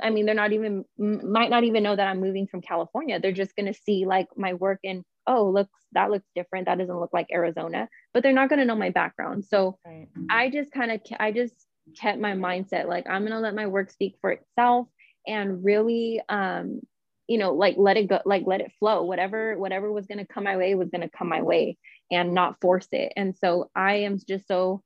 I 0.00 0.10
mean, 0.10 0.26
they're 0.26 0.34
not 0.34 0.52
even 0.52 0.84
might 0.98 1.50
not 1.50 1.64
even 1.64 1.82
know 1.82 1.94
that 1.94 2.06
I'm 2.06 2.20
moving 2.20 2.46
from 2.46 2.62
California. 2.62 3.20
They're 3.20 3.32
just 3.32 3.56
going 3.56 3.72
to 3.72 3.78
see 3.78 4.06
like 4.06 4.28
my 4.36 4.54
work 4.54 4.80
and 4.84 5.04
oh, 5.26 5.50
looks 5.50 5.78
that 5.92 6.10
looks 6.10 6.28
different. 6.34 6.66
That 6.66 6.78
doesn't 6.78 7.00
look 7.00 7.12
like 7.12 7.28
Arizona, 7.32 7.88
but 8.14 8.22
they're 8.22 8.32
not 8.32 8.48
going 8.48 8.58
to 8.60 8.64
know 8.64 8.76
my 8.76 8.90
background. 8.90 9.44
So 9.44 9.78
right. 9.84 10.08
I 10.30 10.50
just 10.50 10.72
kind 10.72 10.90
of 10.92 11.00
I 11.18 11.32
just 11.32 11.54
kept 12.00 12.20
my 12.20 12.32
mindset 12.32 12.86
like 12.86 13.06
I'm 13.08 13.22
going 13.22 13.32
to 13.32 13.40
let 13.40 13.54
my 13.54 13.66
work 13.66 13.90
speak 13.90 14.16
for 14.20 14.30
itself 14.30 14.86
and 15.26 15.64
really 15.64 16.20
um 16.28 16.80
you 17.26 17.38
know 17.38 17.52
like 17.52 17.76
let 17.76 17.96
it 17.96 18.08
go 18.08 18.20
like 18.24 18.44
let 18.46 18.60
it 18.60 18.72
flow 18.78 19.02
whatever 19.02 19.58
whatever 19.58 19.92
was 19.92 20.06
going 20.06 20.18
to 20.18 20.32
come 20.32 20.44
my 20.44 20.56
way 20.56 20.74
was 20.74 20.90
going 20.90 21.00
to 21.00 21.08
come 21.08 21.28
my 21.28 21.42
way 21.42 21.76
and 22.10 22.34
not 22.34 22.60
force 22.60 22.88
it 22.92 23.12
and 23.16 23.36
so 23.36 23.70
i 23.74 23.94
am 23.94 24.18
just 24.28 24.46
so 24.46 24.82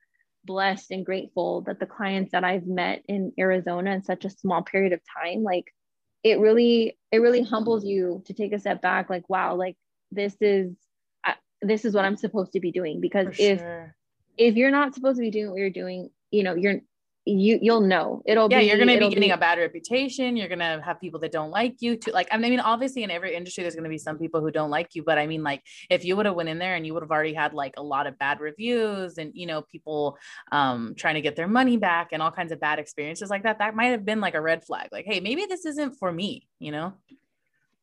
blessed 0.47 0.90
and 0.90 1.05
grateful 1.05 1.62
that 1.62 1.80
the 1.80 1.86
clients 1.86 2.32
that 2.32 2.44
I've 2.44 2.66
met 2.66 3.03
in 3.09 3.32
Arizona 3.38 3.92
in 3.92 4.03
such 4.03 4.24
a 4.24 4.30
small 4.30 4.62
period 4.62 4.92
of 4.92 5.01
time, 5.22 5.42
like 5.42 5.72
it 6.22 6.38
really, 6.38 6.97
it 7.12 7.18
really 7.18 7.42
humbles 7.42 7.84
you 7.84 8.22
to 8.26 8.34
take 8.34 8.53
a 8.53 8.59
step 8.59 8.80
back. 8.80 9.11
Like, 9.11 9.28
wow, 9.28 9.55
like 9.57 9.76
this 10.11 10.36
is, 10.40 10.72
uh, 11.24 11.34
this 11.62 11.84
is 11.84 11.94
what 11.94 12.05
I'm 12.05 12.16
supposed 12.16 12.53
to 12.53 12.61
be 12.61 12.72
doing. 12.72 13.01
Because 13.01 13.36
For 13.36 13.42
if, 13.42 13.59
sure. 13.59 13.97
if 14.36 14.57
you're 14.57 14.70
not 14.70 14.94
supposed 14.94 15.16
to 15.16 15.22
be 15.22 15.30
doing 15.30 15.51
what 15.51 15.59
you're 15.59 15.70
doing, 15.70 16.11
you 16.30 16.42
know, 16.42 16.55
you're, 16.55 16.80
you 17.26 17.58
you'll 17.60 17.80
know. 17.80 18.22
It'll 18.24 18.48
yeah 18.50 18.60
be, 18.60 18.66
you're 18.66 18.78
gonna 18.78 18.98
be 18.98 19.08
getting 19.08 19.32
a 19.32 19.36
bad 19.36 19.58
reputation. 19.58 20.36
You're 20.36 20.48
gonna 20.48 20.80
have 20.82 21.00
people 21.00 21.20
that 21.20 21.32
don't 21.32 21.50
like 21.50 21.76
you 21.80 21.96
to 21.96 22.12
like 22.12 22.28
i 22.30 22.38
mean 22.38 22.60
obviously 22.60 23.02
in 23.02 23.10
every 23.10 23.34
industry 23.34 23.62
there's 23.62 23.74
gonna 23.74 23.88
be 23.88 23.98
some 23.98 24.18
people 24.18 24.40
who 24.40 24.50
don't 24.50 24.70
like 24.70 24.94
you 24.94 25.02
but 25.02 25.18
i 25.18 25.26
mean 25.26 25.42
like 25.42 25.62
if 25.90 26.04
you 26.04 26.16
would 26.16 26.26
have 26.26 26.34
went 26.34 26.48
in 26.48 26.58
there 26.58 26.74
and 26.74 26.86
you 26.86 26.94
would 26.94 27.02
have 27.02 27.10
already 27.10 27.34
had 27.34 27.52
like 27.52 27.74
a 27.76 27.82
lot 27.82 28.06
of 28.06 28.18
bad 28.18 28.40
reviews 28.40 29.18
and 29.18 29.32
you 29.34 29.46
know 29.46 29.62
people 29.62 30.16
um 30.52 30.94
trying 30.96 31.14
to 31.14 31.20
get 31.20 31.36
their 31.36 31.48
money 31.48 31.76
back 31.76 32.08
and 32.12 32.22
all 32.22 32.30
kinds 32.30 32.52
of 32.52 32.60
bad 32.60 32.78
experiences 32.78 33.30
like 33.30 33.42
that 33.42 33.58
that 33.58 33.74
might 33.74 33.86
have 33.86 34.04
been 34.04 34.20
like 34.20 34.34
a 34.34 34.40
red 34.40 34.64
flag. 34.64 34.88
Like 34.92 35.06
hey 35.06 35.20
maybe 35.20 35.46
this 35.46 35.66
isn't 35.66 35.96
for 35.96 36.12
me 36.12 36.46
you 36.58 36.72
know? 36.72 36.94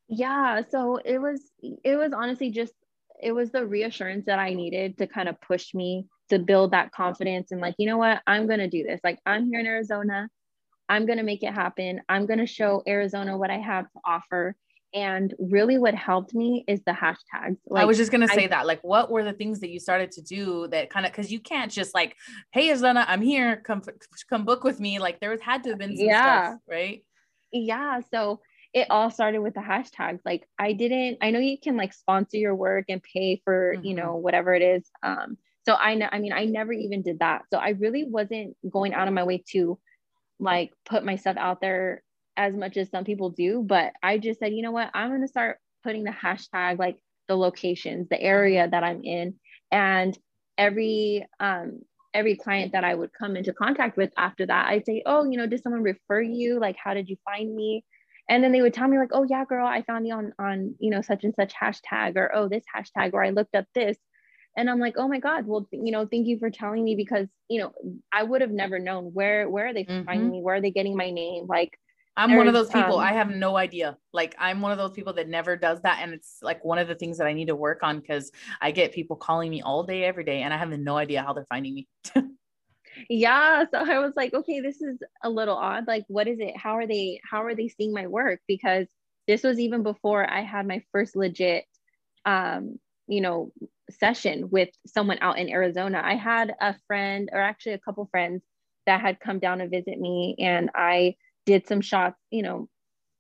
Yeah 0.08 0.62
so 0.70 0.98
it 1.04 1.20
was 1.20 1.42
it 1.62 1.96
was 1.96 2.14
honestly 2.14 2.50
just 2.50 2.74
it 3.22 3.32
was 3.32 3.52
the 3.52 3.66
reassurance 3.66 4.26
that 4.26 4.40
i 4.40 4.54
needed 4.54 4.98
to 4.98 5.08
kind 5.08 5.30
of 5.30 5.40
push 5.42 5.74
me 5.74 6.06
to 6.34 6.40
build 6.40 6.72
that 6.72 6.92
confidence 6.92 7.52
and 7.52 7.62
like 7.62 7.76
you 7.78 7.88
know 7.88 7.98
what? 7.98 8.22
I'm 8.28 8.48
going 8.48 8.60
to 8.60 8.70
do 8.70 8.84
this. 8.84 9.00
Like 9.04 9.20
i'm 9.26 9.48
here 9.48 9.60
in 9.60 9.66
arizona. 9.66 10.30
I'm 10.90 11.06
going 11.06 11.18
to 11.18 11.24
make 11.24 11.44
it 11.44 11.54
happen. 11.54 12.02
I'm 12.10 12.26
going 12.26 12.40
to 12.40 12.46
show 12.46 12.84
arizona 12.88 13.38
what 13.38 13.50
i 13.50 13.58
have 13.58 13.86
to 13.86 14.00
offer. 14.06 14.56
And 14.96 15.34
really 15.40 15.80
what 15.80 15.96
helped 15.96 16.36
me 16.36 16.64
is 16.68 16.82
the 16.86 16.92
hashtags. 16.92 17.58
Like, 17.68 17.82
i 17.82 17.86
was 17.86 17.98
just 17.98 18.12
going 18.12 18.28
to 18.28 18.34
say 18.34 18.46
I, 18.46 18.48
that. 18.48 18.68
Like 18.68 18.84
what 18.84 19.10
were 19.10 19.24
the 19.24 19.34
things 19.34 19.60
that 19.62 19.70
you 19.70 19.80
started 19.80 20.12
to 20.12 20.22
do 20.22 20.68
that 20.68 20.90
kind 20.90 21.06
of 21.06 21.12
because 21.12 21.32
you 21.32 21.40
can't 21.40 21.72
just 21.72 21.96
like 21.96 22.16
hey 22.52 22.70
arizona 22.70 23.06
i'm 23.08 23.22
here. 23.22 23.62
Come 23.66 23.82
come 24.30 24.46
book 24.46 24.64
with 24.64 24.80
me. 24.80 25.00
Like 25.00 25.20
there 25.20 25.32
was 25.32 25.42
had 25.42 25.64
to 25.64 25.70
have 25.72 25.80
been 25.80 25.98
some 25.98 26.06
yeah. 26.06 26.50
stuff 26.50 26.60
right? 26.70 27.04
Yeah. 27.52 28.02
So 28.12 28.42
it 28.74 28.88
all 28.90 29.12
started 29.12 29.40
with 29.40 29.54
the 29.54 29.62
hashtags. 29.62 30.20
Like 30.26 30.48
i 30.60 30.74
didn't 30.74 31.18
i 31.22 31.32
know 31.32 31.40
you 31.40 31.58
can 31.60 31.78
like 31.78 31.94
sponsor 31.94 32.38
your 32.38 32.56
work 32.56 32.86
and 32.90 33.02
pay 33.02 33.42
for 33.44 33.76
mm-hmm. 33.76 33.86
you 33.86 33.96
know 33.96 34.16
whatever 34.16 34.54
it 34.54 34.62
is 34.62 34.90
um 35.02 35.38
so 35.66 35.76
I 35.76 35.96
know, 35.96 36.10
I 36.12 36.20
mean, 36.20 36.34
I 36.34 36.46
never 36.46 36.74
even 36.74 37.02
did 37.02 37.20
that. 37.20 37.44
So 37.50 37.58
I 37.58 37.70
really 37.70 38.04
wasn't 38.04 38.56
going 38.70 38.94
out 38.94 39.08
of 39.08 39.14
my 39.14 39.24
way 39.24 39.44
to 39.52 39.80
like 40.40 40.72
put 40.86 41.06
myself 41.06 41.38
out 41.38 41.62
there 41.62 42.04
as 42.36 42.54
much 42.54 42.78
as 42.78 42.90
some 42.90 43.06
people 43.06 43.30
do. 43.30 43.64
But 43.66 43.94
I 44.02 44.18
just 44.18 44.40
said, 44.40 44.54
you 44.54 44.62
know 44.62 44.72
what, 44.72 44.90
I'm 44.94 45.10
going 45.10 45.22
to 45.22 45.28
start 45.28 45.60
putting 45.84 46.04
the 46.04 46.12
hashtag, 46.12 46.80
like 46.80 46.98
the 47.28 47.36
locations, 47.36 48.10
the 48.10 48.22
area 48.22 48.68
that 48.68 48.84
I'm 48.84 49.04
in. 49.04 49.36
And 49.72 50.18
every, 50.58 51.26
um, 51.40 51.82
every 52.14 52.36
client 52.36 52.74
that 52.74 52.84
I 52.84 52.94
would 52.94 53.12
come 53.14 53.36
into 53.36 53.54
contact 53.54 53.98
with 53.98 54.12
after 54.18 54.46
that, 54.46 54.68
I'd 54.68 54.86
say, 54.86 55.04
oh, 55.06 55.24
you 55.24 55.38
know, 55.38 55.48
did 55.48 55.64
someone 55.64 55.84
refer 55.84 56.22
you? 56.22 56.60
Like, 56.60 56.76
how 56.84 56.94
did 56.94 57.10
you 57.10 57.16
find 57.24 57.56
me? 57.56 57.86
And 58.30 58.44
then 58.44 58.52
they 58.52 58.62
would 58.62 58.74
tell 58.74 58.88
me 58.88 58.98
like, 58.98 59.10
oh 59.12 59.26
yeah, 59.30 59.46
girl, 59.46 59.68
I 59.68 59.82
found 59.82 60.08
you 60.08 60.14
on, 60.14 60.34
on, 60.40 60.76
you 60.80 60.90
know, 60.90 61.02
such 61.02 61.24
and 61.24 61.34
such 61.36 61.54
hashtag 61.54 62.16
or, 62.16 62.34
oh, 62.34 62.48
this 62.48 62.64
hashtag, 62.74 63.14
or 63.14 63.24
I 63.24 63.32
looked 63.32 63.56
up 63.56 63.66
this 63.76 63.98
and 64.58 64.70
i'm 64.70 64.80
like 64.80 64.96
oh 64.98 65.08
my 65.08 65.20
god 65.20 65.46
well 65.46 65.68
you 65.72 65.92
know 65.92 66.06
thank 66.06 66.28
you 66.28 66.38
for 66.40 66.50
telling 66.50 66.84
me 66.84 66.96
because 66.96 67.28
you 67.50 67.60
know 67.60 67.74
i 68.12 68.24
would 68.24 68.42
have 68.42 68.52
never 68.52 68.80
known 68.80 69.06
where 69.14 69.50
where 69.50 69.68
are 69.68 69.74
they 69.74 69.86
mm-hmm. 69.86 70.06
finding 70.06 70.32
me? 70.32 70.42
Where 70.42 70.56
are 70.56 70.62
they 70.62 70.72
getting 70.72 70.96
my 70.96 71.10
name? 71.10 71.46
Like 71.48 71.78
i'm 72.16 72.36
one 72.36 72.48
of 72.48 72.54
those 72.54 72.68
people 72.68 73.00
um, 73.00 73.06
i 73.06 73.12
have 73.14 73.30
no 73.30 73.58
idea. 73.58 73.98
Like 74.12 74.36
i'm 74.38 74.62
one 74.62 74.72
of 74.72 74.78
those 74.78 74.92
people 74.92 75.14
that 75.14 75.28
never 75.28 75.56
does 75.58 75.82
that. 75.82 76.00
And 76.02 76.14
it's 76.14 76.38
like 76.42 76.64
one 76.64 76.78
of 76.78 76.88
the 76.88 76.96
things 76.96 77.18
that 77.18 77.28
i 77.28 77.34
need 77.34 77.48
to 77.48 77.56
work 77.56 77.80
on 77.84 78.00
because 78.00 78.32
i 78.62 78.72
get 78.72 78.94
people 78.94 79.16
calling 79.16 79.50
me 79.50 79.62
all 79.62 79.84
day 79.84 80.04
every 80.04 80.24
day 80.24 80.42
and 80.42 80.54
i 80.54 80.58
have 80.58 80.70
no 80.70 80.98
idea 80.98 81.24
how 81.24 81.34
they're 81.34 81.46
finding 81.50 81.74
me. 81.76 81.88
Yeah 83.10 83.66
so 83.72 83.80
i 83.80 83.98
was 83.98 84.14
like 84.16 84.36
okay 84.36 84.60
this 84.60 84.80
is 84.80 85.00
a 85.24 85.30
little 85.30 85.58
odd. 85.58 85.88
Like 85.88 86.06
what 86.08 86.28
is 86.28 86.40
it? 86.40 86.56
How 86.56 86.78
are 86.78 86.86
they 86.86 87.20
how 87.28 87.44
are 87.44 87.56
they 87.56 87.68
seeing 87.68 87.92
my 87.92 88.06
work? 88.06 88.40
Because 88.48 88.86
this 89.28 89.44
was 89.44 89.60
even 89.60 89.84
before 89.84 90.30
i 90.30 90.42
had 90.42 90.68
my 90.68 90.82
first 90.92 91.16
legit 91.16 91.66
um 92.26 92.78
you 93.08 93.22
know 93.22 93.52
session 93.90 94.50
with 94.50 94.70
someone 94.88 95.18
out 95.22 95.38
in 95.38 95.50
Arizona. 95.50 96.02
I 96.04 96.16
had 96.16 96.54
a 96.62 96.76
friend, 96.88 97.30
or 97.32 97.40
actually 97.40 97.74
a 97.74 97.80
couple 97.80 98.08
friends, 98.12 98.42
that 98.86 99.02
had 99.02 99.20
come 99.20 99.40
down 99.40 99.60
to 99.60 99.68
visit 99.68 100.00
me, 100.00 100.36
and 100.40 100.70
I 100.76 101.16
did 101.46 101.68
some 101.68 101.82
shots, 101.82 102.20
you 102.32 102.42
know, 102.42 102.70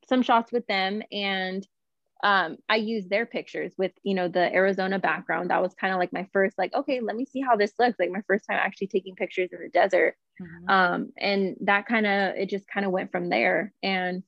some 0.09 0.22
shots 0.22 0.51
with 0.51 0.66
them, 0.68 1.01
and 1.11 1.66
um, 2.24 2.57
I 2.70 2.78
used 2.78 3.09
their 3.09 3.26
pictures 3.26 3.74
with, 3.78 3.91
you 4.03 4.14
know, 4.14 4.30
the 4.30 4.53
Arizona 4.53 4.97
background. 4.97 5.49
That 5.49 5.61
was 5.61 5.74
kind 5.74 5.93
of 5.93 5.99
like 5.99 6.14
my 6.14 6.28
first, 6.32 6.57
like, 6.57 6.74
okay, 6.74 7.01
let 7.01 7.16
me 7.16 7.26
see 7.26 7.41
how 7.41 7.55
this 7.55 7.74
looks. 7.80 7.99
Like 7.99 8.11
my 8.11 8.24
first 8.28 8.45
time 8.49 8.59
actually 8.61 8.88
taking 8.88 9.16
pictures 9.16 9.49
in 9.51 9.59
the 9.59 9.70
desert, 9.70 10.16
mm-hmm. 10.41 10.70
um, 10.70 11.11
and 11.18 11.55
that 11.61 11.86
kind 11.86 12.05
of 12.05 12.36
it 12.36 12.49
just 12.49 12.68
kind 12.68 12.86
of 12.86 12.91
went 12.91 13.11
from 13.11 13.30
there, 13.30 13.74
and 13.84 14.24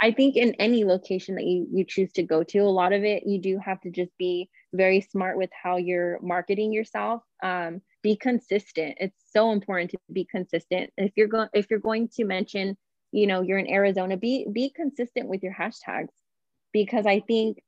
I 0.00 0.12
think 0.12 0.36
in 0.36 0.54
any 0.54 0.84
location 0.84 1.36
that 1.36 1.44
you, 1.44 1.66
you 1.72 1.84
choose 1.84 2.12
to 2.12 2.22
go 2.22 2.42
to, 2.42 2.58
a 2.58 2.64
lot 2.64 2.92
of 2.92 3.02
it, 3.04 3.22
you 3.26 3.40
do 3.40 3.58
have 3.64 3.80
to 3.80 3.90
just 3.90 4.10
be 4.18 4.50
very 4.72 5.00
smart 5.00 5.36
with 5.36 5.50
how 5.52 5.76
you're 5.76 6.18
marketing 6.20 6.72
yourself. 6.72 7.22
Um, 7.42 7.80
be 8.02 8.16
consistent. 8.16 8.96
It's 9.00 9.16
so 9.32 9.52
important 9.52 9.90
to 9.90 9.98
be 10.12 10.24
consistent. 10.24 10.90
If 10.96 11.12
you're 11.16 11.28
going, 11.28 11.48
if 11.52 11.70
you're 11.70 11.80
going 11.80 12.08
to 12.16 12.24
mention, 12.24 12.76
you 13.12 13.26
know, 13.26 13.42
you're 13.42 13.58
in 13.58 13.70
Arizona, 13.70 14.16
be, 14.16 14.46
be 14.52 14.70
consistent 14.70 15.28
with 15.28 15.42
your 15.42 15.54
hashtags 15.54 16.08
because 16.72 17.06
I 17.06 17.20
think 17.20 17.62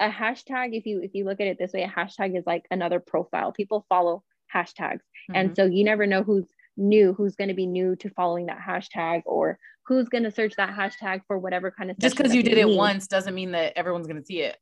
a 0.00 0.08
hashtag, 0.08 0.76
if 0.76 0.86
you, 0.86 1.00
if 1.02 1.14
you 1.14 1.24
look 1.24 1.40
at 1.40 1.46
it 1.46 1.58
this 1.58 1.72
way, 1.72 1.82
a 1.82 1.88
hashtag 1.88 2.38
is 2.38 2.44
like 2.46 2.64
another 2.70 3.00
profile. 3.00 3.52
People 3.52 3.84
follow 3.88 4.22
hashtags. 4.54 5.00
Mm-hmm. 5.00 5.34
And 5.36 5.56
so 5.56 5.64
you 5.64 5.84
never 5.84 6.06
know 6.06 6.22
who's 6.22 6.46
new, 6.76 7.12
who's 7.12 7.36
going 7.36 7.48
to 7.48 7.54
be 7.54 7.66
new 7.66 7.96
to 7.96 8.10
following 8.10 8.46
that 8.46 8.60
hashtag 8.66 9.22
or 9.26 9.58
who's 9.86 10.08
going 10.08 10.24
to 10.24 10.30
search 10.30 10.54
that 10.56 10.70
hashtag 10.70 11.22
for 11.26 11.38
whatever 11.38 11.70
kind 11.70 11.90
of 11.90 11.98
just 11.98 12.16
because 12.16 12.34
you 12.34 12.42
did 12.42 12.58
it 12.58 12.68
once 12.68 13.06
doesn't 13.06 13.34
mean 13.34 13.52
that 13.52 13.72
everyone's 13.76 14.06
going 14.06 14.20
to 14.20 14.24
see 14.24 14.40
it 14.40 14.56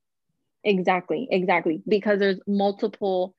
exactly 0.64 1.28
exactly. 1.30 1.82
Because 1.88 2.18
there's 2.18 2.40
multiple 2.46 3.34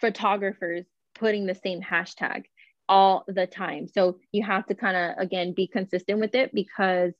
photographers 0.00 0.84
putting 1.14 1.46
the 1.46 1.54
same 1.54 1.80
hashtag 1.82 2.44
all 2.88 3.24
the 3.28 3.46
time. 3.46 3.88
So 3.88 4.18
you 4.32 4.42
have 4.44 4.66
to 4.66 4.74
kind 4.74 4.96
of 4.96 5.18
again 5.18 5.52
be 5.52 5.66
consistent 5.66 6.20
with 6.20 6.34
it 6.34 6.54
because 6.54 7.12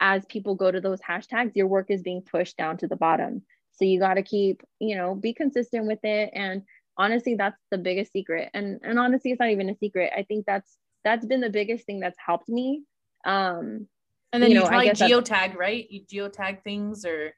as 0.00 0.24
people 0.26 0.54
go 0.56 0.70
to 0.70 0.80
those 0.80 1.00
hashtags 1.00 1.54
your 1.54 1.68
work 1.68 1.86
is 1.88 2.02
being 2.02 2.22
pushed 2.22 2.56
down 2.56 2.76
to 2.78 2.88
the 2.88 2.96
bottom. 2.96 3.42
So 3.72 3.84
you 3.84 4.00
got 4.00 4.14
to 4.14 4.22
keep 4.22 4.62
you 4.80 4.96
know 4.96 5.14
be 5.14 5.32
consistent 5.32 5.86
with 5.86 6.00
it. 6.04 6.30
And 6.34 6.62
honestly 6.98 7.34
that's 7.34 7.58
the 7.70 7.78
biggest 7.78 8.12
secret. 8.12 8.50
And 8.54 8.80
and 8.82 8.98
honestly 8.98 9.30
it's 9.30 9.40
not 9.40 9.50
even 9.50 9.70
a 9.70 9.76
secret. 9.76 10.12
I 10.16 10.22
think 10.22 10.46
that's 10.46 10.76
that's 11.04 11.26
been 11.26 11.40
the 11.40 11.50
biggest 11.50 11.86
thing 11.86 12.00
that's 12.00 12.18
helped 12.24 12.48
me. 12.48 12.82
Um, 13.24 13.86
and 14.32 14.42
then 14.42 14.50
you, 14.50 14.56
know, 14.56 14.62
you 14.62 14.68
probably 14.68 14.90
geotag, 14.90 15.56
right? 15.56 15.86
You 15.90 16.02
geotag 16.02 16.62
things 16.62 17.04
or 17.04 17.34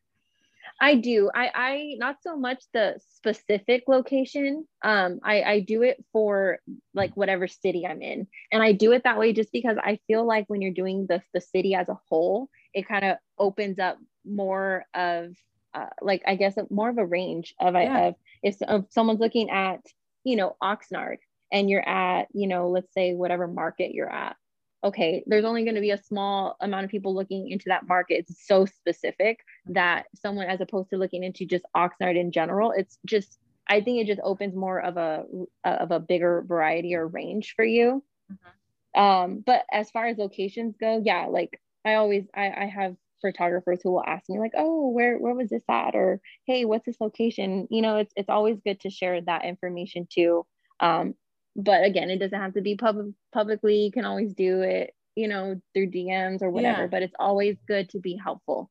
I 0.80 0.96
do. 0.96 1.30
I 1.34 1.50
I 1.54 1.94
not 1.98 2.16
so 2.22 2.36
much 2.36 2.64
the 2.72 2.98
specific 3.16 3.84
location. 3.86 4.66
Um, 4.82 5.20
I 5.22 5.42
I 5.42 5.60
do 5.60 5.82
it 5.82 6.04
for 6.12 6.58
like 6.94 7.16
whatever 7.16 7.46
city 7.46 7.86
I'm 7.86 8.02
in, 8.02 8.26
and 8.50 8.62
I 8.62 8.72
do 8.72 8.92
it 8.92 9.04
that 9.04 9.18
way 9.18 9.32
just 9.32 9.52
because 9.52 9.78
I 9.78 10.00
feel 10.06 10.26
like 10.26 10.46
when 10.48 10.60
you're 10.60 10.72
doing 10.72 11.06
the 11.08 11.22
the 11.32 11.40
city 11.40 11.74
as 11.74 11.88
a 11.88 11.98
whole, 12.08 12.48
it 12.72 12.88
kind 12.88 13.04
of 13.04 13.18
opens 13.38 13.78
up 13.78 13.98
more 14.24 14.84
of 14.94 15.34
uh, 15.74 15.86
like 16.02 16.22
I 16.26 16.36
guess 16.36 16.56
more 16.70 16.88
of 16.88 16.98
a 16.98 17.06
range 17.06 17.54
of, 17.60 17.74
yeah. 17.74 18.08
of 18.08 18.14
if, 18.42 18.56
if 18.60 18.84
someone's 18.90 19.20
looking 19.20 19.50
at 19.50 19.80
you 20.24 20.36
know 20.36 20.56
Oxnard 20.62 21.18
and 21.52 21.70
you're 21.70 21.88
at 21.88 22.28
you 22.32 22.46
know 22.46 22.70
let's 22.70 22.92
say 22.94 23.14
whatever 23.14 23.46
market 23.46 23.92
you're 23.92 24.10
at 24.10 24.36
okay, 24.84 25.24
there's 25.26 25.46
only 25.46 25.64
going 25.64 25.74
to 25.74 25.80
be 25.80 25.92
a 25.92 26.02
small 26.02 26.56
amount 26.60 26.84
of 26.84 26.90
people 26.90 27.14
looking 27.14 27.50
into 27.50 27.64
that 27.68 27.88
market. 27.88 28.18
It's 28.18 28.46
so 28.46 28.66
specific 28.66 29.40
that 29.66 30.06
someone, 30.14 30.46
as 30.46 30.60
opposed 30.60 30.90
to 30.90 30.98
looking 30.98 31.24
into 31.24 31.46
just 31.46 31.64
Oxnard 31.74 32.16
in 32.20 32.30
general, 32.30 32.70
it's 32.76 32.98
just, 33.06 33.38
I 33.66 33.80
think 33.80 33.98
it 33.98 34.06
just 34.06 34.20
opens 34.22 34.54
more 34.54 34.80
of 34.80 34.98
a 34.98 35.24
of 35.64 35.90
a 35.90 36.00
bigger 36.00 36.44
variety 36.46 36.94
or 36.94 37.06
range 37.08 37.54
for 37.56 37.64
you. 37.64 38.04
Mm-hmm. 38.30 39.00
Um, 39.00 39.42
but 39.44 39.64
as 39.72 39.90
far 39.90 40.06
as 40.06 40.18
locations 40.18 40.76
go, 40.78 41.02
yeah, 41.02 41.26
like 41.26 41.60
I 41.84 41.94
always 41.94 42.24
I, 42.34 42.50
I 42.50 42.66
have 42.66 42.94
photographers 43.22 43.80
who 43.82 43.90
will 43.90 44.04
ask 44.06 44.28
me 44.28 44.38
like, 44.38 44.52
oh, 44.54 44.90
where 44.90 45.18
where 45.18 45.34
was 45.34 45.48
this 45.48 45.64
at? 45.68 45.94
Or 45.94 46.20
hey, 46.46 46.66
what's 46.66 46.84
this 46.84 47.00
location? 47.00 47.66
You 47.70 47.80
know, 47.80 47.96
it's 47.96 48.12
it's 48.16 48.28
always 48.28 48.60
good 48.60 48.80
to 48.80 48.90
share 48.90 49.20
that 49.22 49.46
information 49.46 50.06
too. 50.12 50.46
Um, 50.78 51.14
but 51.56 51.84
again 51.84 52.10
it 52.10 52.18
doesn't 52.18 52.40
have 52.40 52.54
to 52.54 52.60
be 52.60 52.76
public 52.76 53.14
publicly. 53.32 53.76
You 53.84 53.92
can 53.92 54.04
always 54.04 54.32
do 54.34 54.62
it 54.62 54.94
you 55.14 55.28
know 55.28 55.60
through 55.72 55.90
dms 55.90 56.42
or 56.42 56.50
whatever 56.50 56.82
yeah. 56.82 56.86
but 56.88 57.02
it's 57.02 57.14
always 57.18 57.56
good 57.66 57.88
to 57.90 57.98
be 57.98 58.16
helpful. 58.16 58.70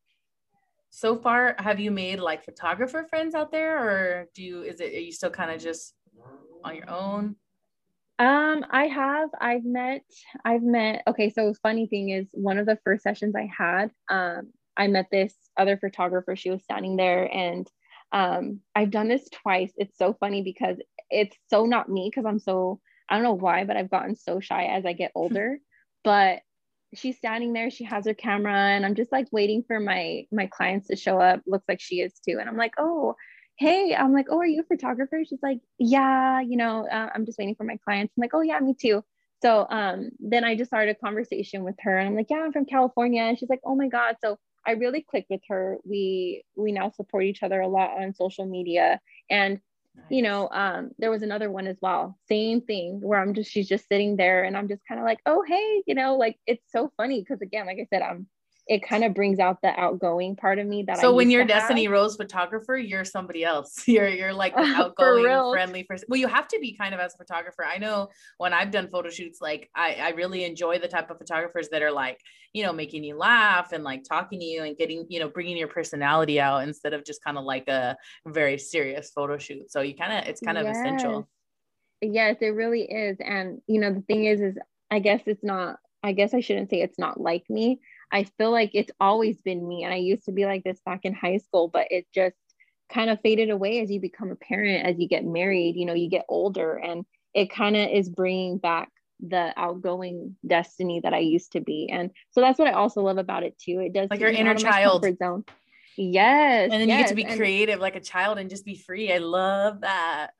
So 0.89 1.15
far 1.15 1.55
have 1.57 1.79
you 1.79 1.89
made 1.89 2.19
like 2.19 2.45
photographer 2.45 3.05
friends 3.09 3.34
out 3.34 3.51
there 3.51 3.79
or 3.79 4.29
do 4.36 4.43
you 4.43 4.61
is 4.61 4.79
it 4.79 4.93
are 4.93 4.99
you 4.99 5.11
still 5.11 5.31
kind 5.31 5.51
of 5.51 5.61
just 5.61 5.95
on 6.63 6.75
your 6.75 6.89
own? 6.89 7.36
Um 8.19 8.65
i 8.69 8.86
have. 8.88 9.29
I've 9.41 9.65
met 9.65 10.03
i've 10.45 10.61
met 10.61 11.03
okay 11.07 11.29
so 11.29 11.53
funny 11.63 11.88
thing 11.88 12.09
is 12.09 12.27
one 12.34 12.59
of 12.59 12.65
the 12.65 12.77
first 12.84 13.03
sessions 13.03 13.36
i 13.36 13.49
had 13.57 13.89
um 14.09 14.51
i 14.77 14.88
met 14.88 15.07
this 15.11 15.34
other 15.57 15.77
photographer. 15.77 16.36
She 16.36 16.51
was 16.51 16.63
standing 16.63 16.95
there 16.95 17.34
and 17.34 17.67
um 18.11 18.59
i've 18.75 18.91
done 18.91 19.07
this 19.07 19.27
twice. 19.29 19.71
It's 19.77 19.97
so 19.97 20.13
funny 20.13 20.43
because 20.43 20.77
it's 21.10 21.36
so 21.49 21.66
not 21.66 21.89
me 21.89 22.10
because 22.10 22.26
I'm 22.26 22.39
so 22.39 22.80
I 23.10 23.16
don't 23.16 23.24
know 23.24 23.34
why, 23.34 23.66
but 23.66 23.78
I've 23.78 23.91
gotten 23.91 24.16
so 24.16 24.39
shy 24.39 24.66
as 24.66 24.86
I 24.86 24.93
get 24.93 25.12
older. 25.16 25.60
but 26.04 26.39
she's 26.95 27.18
standing 27.18 27.54
there, 27.54 27.72
she 27.72 27.84
has 27.86 28.06
her 28.06 28.14
camera, 28.14 28.54
and 28.54 28.86
I'm 28.86 28.95
just 28.95 29.12
like 29.12 29.28
waiting 29.32 29.64
for 29.68 29.80
my 29.80 30.26
my 30.32 30.47
clients 30.47 30.88
to 30.88 30.95
show 30.95 31.20
up. 31.20 31.41
Looks 31.47 31.66
like 31.68 31.82
she 31.82 32.01
is 32.01 32.14
too, 32.28 32.38
and 32.39 32.49
I'm 32.49 32.58
like, 32.58 32.74
oh, 32.78 33.16
hey, 33.58 33.95
I'm 33.95 34.14
like, 34.14 34.28
oh, 34.30 34.39
are 34.39 34.45
you 34.45 34.62
a 34.62 34.64
photographer? 34.64 35.22
She's 35.28 35.41
like, 35.43 35.60
yeah, 35.78 36.41
you 36.41 36.58
know, 36.58 36.88
uh, 36.88 37.10
I'm 37.14 37.26
just 37.26 37.38
waiting 37.38 37.56
for 37.56 37.64
my 37.64 37.78
clients. 37.84 38.14
I'm 38.18 38.22
like, 38.22 38.34
oh 38.34 38.41
yeah, 38.41 38.60
me 38.60 38.76
too. 38.80 39.04
So 39.41 39.68
um, 39.70 40.12
then 40.20 40.43
I 40.43 40.56
just 40.56 40.70
started 40.70 40.95
a 40.95 41.06
conversation 41.06 41.64
with 41.64 41.76
her 41.82 41.97
and 41.97 42.08
I'm 42.08 42.16
like, 42.16 42.28
yeah, 42.30 42.38
I'm 42.38 42.54
from 42.54 42.66
California. 42.66 43.24
And 43.24 43.38
she's 43.38 43.49
like, 43.49 43.60
oh 43.66 43.76
my 43.76 43.89
God. 43.89 44.16
So 44.24 44.38
I 44.66 44.72
really 44.72 45.06
clicked 45.10 45.30
with 45.30 45.41
her. 45.49 45.78
We 45.84 46.43
we 46.56 46.72
now 46.72 46.91
support 46.91 47.26
each 47.26 47.43
other 47.43 47.60
a 47.60 47.68
lot 47.68 47.91
on 48.01 48.14
social 48.14 48.45
media. 48.45 48.99
And 49.30 49.60
nice. 49.95 50.05
you 50.09 50.21
know, 50.21 50.49
um, 50.51 50.91
there 50.99 51.11
was 51.11 51.23
another 51.23 51.51
one 51.51 51.67
as 51.67 51.77
well. 51.81 52.17
Same 52.27 52.61
thing 52.61 53.01
where 53.01 53.19
I'm 53.19 53.33
just 53.33 53.51
she's 53.51 53.67
just 53.67 53.87
sitting 53.87 54.15
there 54.15 54.43
and 54.43 54.57
I'm 54.57 54.67
just 54.67 54.83
kind 54.87 54.99
of 54.99 55.05
like, 55.05 55.19
oh 55.25 55.43
hey, 55.47 55.83
you 55.87 55.95
know, 55.95 56.15
like 56.17 56.37
it's 56.47 56.63
so 56.71 56.91
funny 56.97 57.21
because 57.21 57.41
again, 57.41 57.65
like 57.65 57.77
I 57.79 57.87
said, 57.89 58.01
I'm 58.01 58.27
it 58.68 58.82
kind 58.88 59.03
of 59.03 59.14
brings 59.14 59.39
out 59.39 59.61
the 59.61 59.78
outgoing 59.80 60.36
part 60.36 60.57
of 60.57 60.66
me 60.66 60.84
that 60.84 60.97
so 60.99 61.14
when 61.14 61.30
you're 61.30 61.45
destiny 61.45 61.84
have. 61.84 61.91
rose 61.91 62.16
photographer 62.16 62.78
you're 62.78 63.03
somebody 63.03 63.43
else. 63.43 63.84
You're 63.88 64.07
you're 64.07 64.34
like 64.34 64.53
outgoing 64.57 65.51
friendly 65.51 65.84
person 65.84 66.07
well 66.09 66.20
you 66.20 66.28
have 66.28 66.47
to 66.49 66.59
be 66.59 66.76
kind 66.76 66.93
of 66.93 66.99
as 66.99 67.14
a 67.14 67.18
photographer. 67.18 67.66
I 67.66 67.78
know 67.78 68.09
when 68.38 68.53
i've 68.53 68.72
done 68.72 68.89
photo 68.89 69.09
shoots 69.09 69.39
like 69.41 69.70
i 69.76 69.95
i 69.95 70.09
really 70.09 70.43
enjoy 70.43 70.80
the 70.80 70.88
type 70.88 71.09
of 71.09 71.18
photographers 71.18 71.70
that 71.70 71.82
are 71.82 71.91
like 71.91 72.20
you 72.53 72.64
know 72.64 72.72
making 72.72 73.03
you 73.03 73.18
laugh 73.18 73.72
and 73.74 73.84
like 73.84 74.03
talking 74.03 74.39
to 74.39 74.45
you 74.45 74.64
and 74.64 74.78
getting 74.78 75.05
you 75.09 75.20
know 75.20 75.28
bringing 75.28 75.57
your 75.57 75.68
personality 75.68 76.39
out 76.39 76.64
instead 76.64 76.93
of 76.93 77.03
just 77.03 77.24
kind 77.24 77.38
of 77.38 77.43
like 77.43 77.68
a 77.68 77.95
very 78.28 78.57
serious 78.57 79.11
photo 79.14 79.38
shoot. 79.38 79.72
So 79.72 79.82
you 79.82 79.95
kind 79.95 80.14
of 80.14 80.28
it's 80.28 80.41
kind 80.41 80.57
yes. 80.57 80.66
of 80.66 80.72
essential. 80.72 81.30
Yes 82.01 82.38
it 82.41 82.49
really 82.49 82.84
is. 82.84 83.18
And 83.20 83.61
you 83.68 83.80
know 83.80 83.93
the 83.93 84.01
thing 84.01 84.26
is 84.26 84.39
is 84.39 84.57
i 84.91 84.99
guess 84.99 85.22
it's 85.26 85.43
not 85.43 85.78
i 86.03 86.11
guess 86.11 86.34
i 86.34 86.39
shouldn't 86.39 86.70
say 86.70 86.82
it's 86.82 86.99
not 86.99 87.20
like 87.20 87.43
me 87.49 87.80
I 88.14 88.26
feel 88.38 88.51
like 88.51 88.72
it's 88.74 88.91
always 88.99 89.41
been 89.41 89.68
me. 89.68 89.84
And 89.84 89.93
I 89.93 89.97
used 89.97 90.26
to 90.26 90.32
be 90.32 90.45
like 90.45 90.64
this 90.64 90.80
back 90.86 91.01
in 91.03 91.14
high 91.14 91.38
school, 91.38 91.68
but 91.68 91.88
it 91.89 92.05
just 92.14 92.36
kind 92.93 93.09
of 93.09 93.20
faded 93.22 93.49
away 93.49 93.82
as 93.82 93.91
you 93.91 93.99
become 93.99 94.32
a 94.32 94.36
parent, 94.36 94.86
as 94.86 94.99
you 94.99 95.07
get 95.07 95.26
married, 95.26 95.76
you 95.76 95.86
know, 95.86 95.93
you 95.93 96.09
get 96.09 96.26
older, 96.30 96.76
and 96.76 97.05
it 97.34 97.49
kind 97.49 97.76
of 97.76 97.89
is 97.89 98.07
bringing 98.07 98.59
back 98.59 98.89
the 99.20 99.51
outgoing 99.57 100.36
destiny 100.45 100.99
that 101.01 101.14
I 101.14 101.20
used 101.20 101.53
to 101.53 101.61
be. 101.61 101.89
And 101.91 102.11
so 102.32 102.41
that's 102.41 102.59
what 102.59 102.68
I 102.68 102.74
also 102.74 103.01
love 103.01 103.18
about 103.18 103.43
it 103.43 103.57
too. 103.57 103.80
It 103.80 103.93
does 103.93 104.09
like 104.09 104.20
your 104.20 104.30
inner 104.30 104.55
child 104.55 105.05
zone. 105.18 105.45
Yes. 105.97 106.70
And 106.72 106.82
then 106.82 106.88
yes. 106.88 106.97
you 106.97 107.03
get 107.03 107.09
to 107.09 107.16
be 107.16 107.26
and 107.26 107.38
creative 107.38 107.80
like 107.80 107.95
a 107.95 108.01
child 108.01 108.38
and 108.38 108.49
just 108.49 108.66
be 108.66 108.76
free. 108.76 109.11
I 109.11 109.20
love 109.20 109.82
that. 109.82 110.32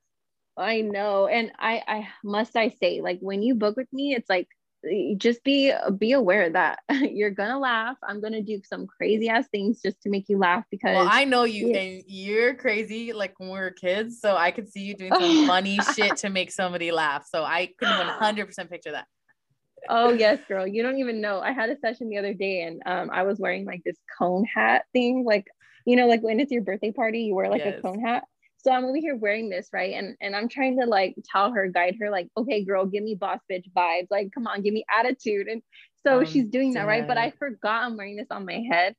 I 0.58 0.82
know. 0.82 1.28
And 1.28 1.52
I 1.58 1.82
I 1.88 2.08
must 2.24 2.56
I 2.56 2.70
say, 2.70 3.02
like 3.02 3.20
when 3.22 3.42
you 3.42 3.56
book 3.56 3.78
with 3.78 3.92
me, 3.94 4.14
it's 4.14 4.30
like 4.30 4.48
just 5.18 5.44
be 5.44 5.74
be 5.98 6.12
aware 6.12 6.50
that 6.50 6.80
you're 6.90 7.30
gonna 7.30 7.60
laugh. 7.60 7.98
I'm 8.04 8.22
gonna 8.22 8.42
do 8.42 8.62
some 8.64 8.88
crazy 8.88 9.30
ass 9.30 9.48
things 9.52 9.82
just 9.82 10.02
to 10.02 10.10
make 10.10 10.30
you 10.30 10.38
laugh 10.38 10.66
because 10.70 10.96
well 10.96 11.08
i 11.10 11.24
know 11.24 11.44
you 11.44 11.70
yeah. 11.70 11.78
and 11.78 12.04
you're 12.08 12.56
crazy 12.56 13.14
like 13.14 13.40
when 13.40 13.50
we 13.50 13.58
were 13.58 13.72
kids 13.72 14.20
so 14.20 14.36
i 14.36 14.52
could 14.52 14.70
see 14.70 14.82
you 14.82 14.96
doing 14.96 15.14
some 15.14 15.48
funny 15.48 15.80
shit 15.96 16.18
to 16.18 16.30
make 16.30 16.52
somebody 16.52 16.92
laugh 16.92 17.26
so 17.30 17.44
i 17.44 17.70
can 17.80 18.08
100% 18.22 18.70
picture 18.70 18.92
that. 18.92 19.08
Oh 19.90 20.12
yes 20.14 20.40
girl. 20.48 20.66
You 20.66 20.84
don't 20.84 20.98
even 20.98 21.22
know. 21.22 21.40
I 21.40 21.52
had 21.52 21.70
a 21.70 21.78
session 21.78 22.10
the 22.10 22.18
other 22.18 22.34
day 22.34 22.62
and 22.62 22.82
um, 22.86 23.10
i 23.12 23.24
was 23.24 23.40
wearing 23.40 23.66
like 23.66 23.84
this 23.84 23.98
cone 24.18 24.46
hat 24.46 24.86
thing 24.94 25.24
like 25.26 25.48
you 25.86 25.96
know 25.96 26.08
like 26.08 26.22
when 26.22 26.40
it's 26.40 26.52
your 26.52 26.62
birthday 26.62 26.92
party 26.92 27.24
you 27.24 27.36
wear 27.36 27.50
like 27.50 27.64
yes. 27.64 27.80
a 27.80 27.82
cone 27.82 28.00
hat 28.00 28.24
so 28.64 28.72
I'm 28.72 28.86
over 28.86 28.98
here 28.98 29.16
wearing 29.16 29.50
this, 29.50 29.70
right? 29.74 29.94
And 29.94 30.16
and 30.22 30.36
I'm 30.36 30.48
trying 30.48 30.80
to 30.80 30.86
like 30.86 31.16
tell 31.30 31.52
her, 31.52 31.68
guide 31.68 31.98
her, 32.00 32.10
like, 32.10 32.30
okay, 32.38 32.64
girl, 32.64 32.86
give 32.86 33.04
me 33.04 33.16
boss 33.16 33.40
bitch 33.52 33.66
vibes. 33.76 34.08
Like, 34.10 34.32
come 34.34 34.48
on, 34.48 34.62
give 34.62 34.74
me 34.74 34.86
attitude. 34.94 35.48
And 35.48 35.62
so 36.06 36.20
um, 36.20 36.26
she's 36.26 36.50
doing 36.50 36.74
that, 36.74 36.88
right? 36.88 37.08
But 37.08 37.18
I 37.18 37.32
forgot 37.32 37.84
I'm 37.84 37.98
wearing 37.98 38.16
this 38.16 38.32
on 38.32 38.46
my 38.46 38.64
head. 38.70 38.96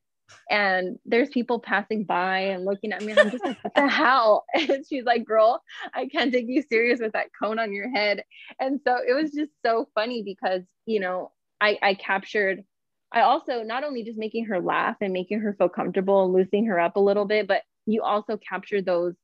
And 0.50 0.98
there's 1.04 1.28
people 1.28 1.60
passing 1.60 2.04
by 2.04 2.38
and 2.40 2.64
looking 2.64 2.92
at 2.92 3.02
me. 3.02 3.12
And 3.12 3.20
I'm 3.20 3.30
just 3.30 3.44
like, 3.44 3.62
what 3.62 3.74
the 3.74 3.88
hell? 3.88 4.44
And 4.54 4.84
she's 4.86 5.04
like, 5.04 5.24
girl, 5.24 5.62
I 5.92 6.06
can't 6.06 6.32
take 6.32 6.46
you 6.48 6.62
serious 6.62 7.00
with 7.00 7.12
that 7.12 7.28
cone 7.40 7.58
on 7.58 7.72
your 7.72 7.90
head. 7.90 8.24
And 8.58 8.80
so 8.86 8.96
it 9.06 9.12
was 9.12 9.32
just 9.32 9.52
so 9.64 9.88
funny 9.94 10.22
because, 10.22 10.62
you 10.86 11.00
know, 11.00 11.30
I, 11.60 11.78
I 11.82 11.94
captured 11.94 12.64
I 13.12 13.20
also 13.20 13.62
not 13.62 13.84
only 13.84 14.02
just 14.02 14.18
making 14.18 14.46
her 14.46 14.60
laugh 14.60 14.96
and 15.00 15.12
making 15.12 15.38
her 15.38 15.54
feel 15.54 15.68
comfortable 15.68 16.24
and 16.24 16.32
loosening 16.32 16.66
her 16.66 16.80
up 16.80 16.96
a 16.96 17.00
little 17.00 17.26
bit, 17.26 17.46
but 17.46 17.62
you 17.86 18.02
also 18.02 18.36
capture 18.36 18.82
those 18.82 19.14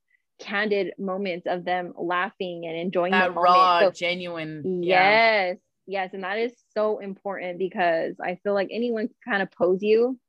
candid 0.41 0.93
moments 0.97 1.45
of 1.47 1.63
them 1.63 1.93
laughing 1.97 2.65
and 2.65 2.77
enjoying 2.77 3.11
that 3.11 3.35
raw, 3.35 3.79
so, 3.81 3.91
genuine. 3.91 4.83
Yes, 4.83 5.57
yeah. 5.85 6.03
yes, 6.03 6.13
and 6.13 6.23
that 6.23 6.39
is 6.39 6.53
so 6.73 6.99
important 6.99 7.59
because 7.59 8.15
I 8.23 8.39
feel 8.43 8.53
like 8.53 8.69
anyone 8.71 9.07
can 9.07 9.33
kind 9.33 9.43
of 9.43 9.51
pose 9.51 9.81
you, 9.81 10.19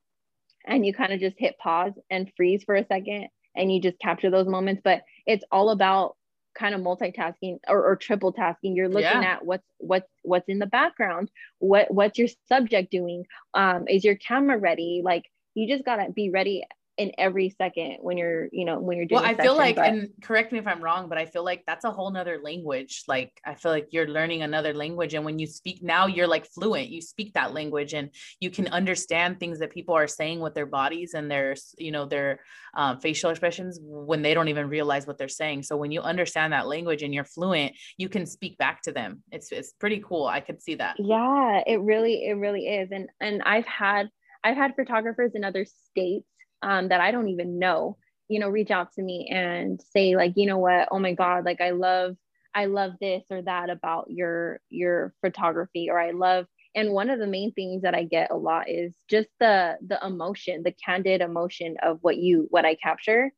and 0.66 0.86
you 0.86 0.94
kind 0.94 1.12
of 1.12 1.20
just 1.20 1.36
hit 1.38 1.58
pause 1.58 1.92
and 2.10 2.30
freeze 2.36 2.62
for 2.64 2.76
a 2.76 2.86
second, 2.86 3.28
and 3.56 3.72
you 3.72 3.80
just 3.80 3.98
capture 3.98 4.30
those 4.30 4.46
moments. 4.46 4.82
But 4.84 5.02
it's 5.26 5.44
all 5.50 5.70
about 5.70 6.16
kind 6.54 6.74
of 6.74 6.80
multitasking 6.82 7.58
or, 7.66 7.86
or 7.86 7.96
triple 7.96 8.32
tasking 8.32 8.76
you're 8.76 8.88
looking 8.88 9.22
yeah. 9.22 9.32
at 9.32 9.44
what's 9.44 9.66
what's 9.78 10.08
what's 10.20 10.48
in 10.50 10.58
the 10.58 10.66
background 10.66 11.30
what 11.60 11.90
what's 11.90 12.18
your 12.18 12.28
subject 12.46 12.90
doing 12.90 13.24
um 13.54 13.88
is 13.88 14.04
your 14.04 14.16
camera 14.16 14.58
ready 14.58 15.00
like 15.02 15.24
you 15.54 15.66
just 15.66 15.82
got 15.82 15.96
to 15.96 16.12
be 16.12 16.28
ready 16.28 16.62
in 17.02 17.12
every 17.18 17.50
second 17.50 17.98
when 18.00 18.16
you're 18.16 18.48
you 18.52 18.64
know 18.64 18.78
when 18.78 18.96
you're 18.96 19.06
doing 19.06 19.22
well 19.22 19.30
i 19.30 19.34
feel 19.34 19.56
like 19.56 19.76
but... 19.76 19.88
and 19.88 20.08
correct 20.22 20.52
me 20.52 20.58
if 20.58 20.66
i'm 20.66 20.82
wrong 20.82 21.08
but 21.08 21.18
i 21.18 21.26
feel 21.26 21.44
like 21.44 21.62
that's 21.66 21.84
a 21.84 21.90
whole 21.90 22.10
nother 22.10 22.38
language. 22.42 23.04
Like 23.08 23.32
i 23.44 23.54
feel 23.54 23.72
like 23.72 23.88
you're 23.90 24.08
learning 24.08 24.42
another 24.42 24.72
language 24.74 25.14
and 25.14 25.24
when 25.24 25.38
you 25.38 25.46
speak 25.46 25.82
now 25.82 26.06
you're 26.06 26.26
like 26.26 26.46
fluent. 26.46 26.88
You 26.88 27.00
speak 27.00 27.34
that 27.34 27.52
language 27.52 27.92
and 27.94 28.10
you 28.40 28.50
can 28.50 28.68
understand 28.68 29.38
things 29.38 29.58
that 29.58 29.70
people 29.72 29.94
are 29.94 30.06
saying 30.06 30.40
with 30.40 30.54
their 30.54 30.66
bodies 30.66 31.14
and 31.14 31.30
their 31.30 31.54
you 31.78 31.90
know 31.90 32.06
their 32.06 32.40
um, 32.74 33.00
facial 33.00 33.30
expressions 33.30 33.78
when 33.82 34.22
they 34.22 34.34
don't 34.34 34.48
even 34.48 34.68
realize 34.68 35.06
what 35.06 35.18
they're 35.18 35.28
saying. 35.28 35.62
So 35.64 35.76
when 35.76 35.90
you 35.90 36.00
understand 36.00 36.52
that 36.52 36.66
language 36.66 37.02
and 37.02 37.12
you're 37.14 37.24
fluent 37.24 37.72
you 37.96 38.08
can 38.08 38.26
speak 38.26 38.58
back 38.58 38.82
to 38.82 38.92
them. 38.92 39.22
It's 39.30 39.52
it's 39.52 39.72
pretty 39.72 40.02
cool. 40.06 40.26
I 40.26 40.40
could 40.40 40.62
see 40.62 40.76
that. 40.76 40.96
Yeah 40.98 41.62
it 41.66 41.80
really 41.80 42.26
it 42.26 42.34
really 42.34 42.66
is. 42.66 42.90
And 42.92 43.08
and 43.20 43.42
i've 43.42 43.66
had 43.66 44.08
i've 44.44 44.56
had 44.56 44.74
photographers 44.76 45.32
in 45.34 45.44
other 45.44 45.66
states 45.90 46.26
um, 46.62 46.88
that 46.88 47.00
I 47.00 47.10
don't 47.10 47.28
even 47.28 47.58
know, 47.58 47.96
you 48.28 48.38
know, 48.38 48.48
reach 48.48 48.70
out 48.70 48.92
to 48.94 49.02
me 49.02 49.28
and 49.30 49.80
say 49.80 50.16
like, 50.16 50.32
you 50.36 50.46
know 50.46 50.58
what, 50.58 50.88
oh 50.90 50.98
my 50.98 51.12
God, 51.12 51.44
like 51.44 51.60
I 51.60 51.70
love, 51.70 52.16
I 52.54 52.66
love 52.66 52.92
this 53.00 53.24
or 53.30 53.42
that 53.42 53.70
about 53.70 54.10
your 54.10 54.60
your 54.68 55.14
photography, 55.20 55.88
or 55.90 55.98
I 55.98 56.10
love. 56.10 56.46
And 56.74 56.92
one 56.92 57.10
of 57.10 57.18
the 57.18 57.26
main 57.26 57.52
things 57.52 57.82
that 57.82 57.94
I 57.94 58.04
get 58.04 58.30
a 58.30 58.36
lot 58.36 58.68
is 58.68 58.94
just 59.08 59.28
the 59.40 59.76
the 59.86 59.98
emotion, 60.04 60.62
the 60.62 60.72
candid 60.72 61.20
emotion 61.20 61.76
of 61.82 61.98
what 62.02 62.16
you 62.16 62.46
what 62.50 62.64
I 62.64 62.74
capture. 62.74 63.32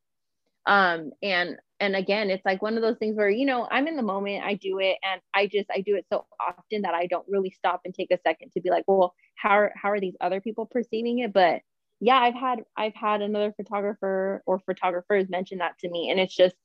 Um, 0.65 1.11
and 1.21 1.57
and 1.79 1.95
again, 1.95 2.29
it's 2.29 2.45
like 2.45 2.61
one 2.61 2.75
of 2.75 2.81
those 2.81 2.97
things 2.97 3.17
where 3.17 3.29
you 3.29 3.45
know 3.45 3.67
I'm 3.69 3.87
in 3.87 3.95
the 3.95 4.03
moment, 4.03 4.43
I 4.43 4.55
do 4.55 4.79
it, 4.79 4.97
and 5.03 5.21
I 5.33 5.47
just 5.47 5.69
I 5.71 5.81
do 5.81 5.95
it 5.95 6.05
so 6.11 6.25
often 6.39 6.83
that 6.83 6.93
I 6.93 7.07
don't 7.07 7.27
really 7.27 7.51
stop 7.51 7.81
and 7.85 7.93
take 7.93 8.11
a 8.11 8.19
second 8.25 8.51
to 8.53 8.61
be 8.61 8.69
like, 8.69 8.85
well, 8.87 9.13
how 9.35 9.51
are, 9.51 9.73
how 9.75 9.91
are 9.91 9.99
these 9.99 10.15
other 10.21 10.41
people 10.41 10.65
perceiving 10.65 11.19
it? 11.19 11.33
But 11.33 11.61
yeah 11.99 12.17
i've 12.17 12.35
had 12.35 12.59
i've 12.77 12.95
had 12.95 13.21
another 13.21 13.53
photographer 13.55 14.43
or 14.45 14.59
photographers 14.59 15.29
mention 15.29 15.59
that 15.59 15.77
to 15.79 15.89
me 15.89 16.09
and 16.09 16.19
it's 16.19 16.35
just 16.35 16.55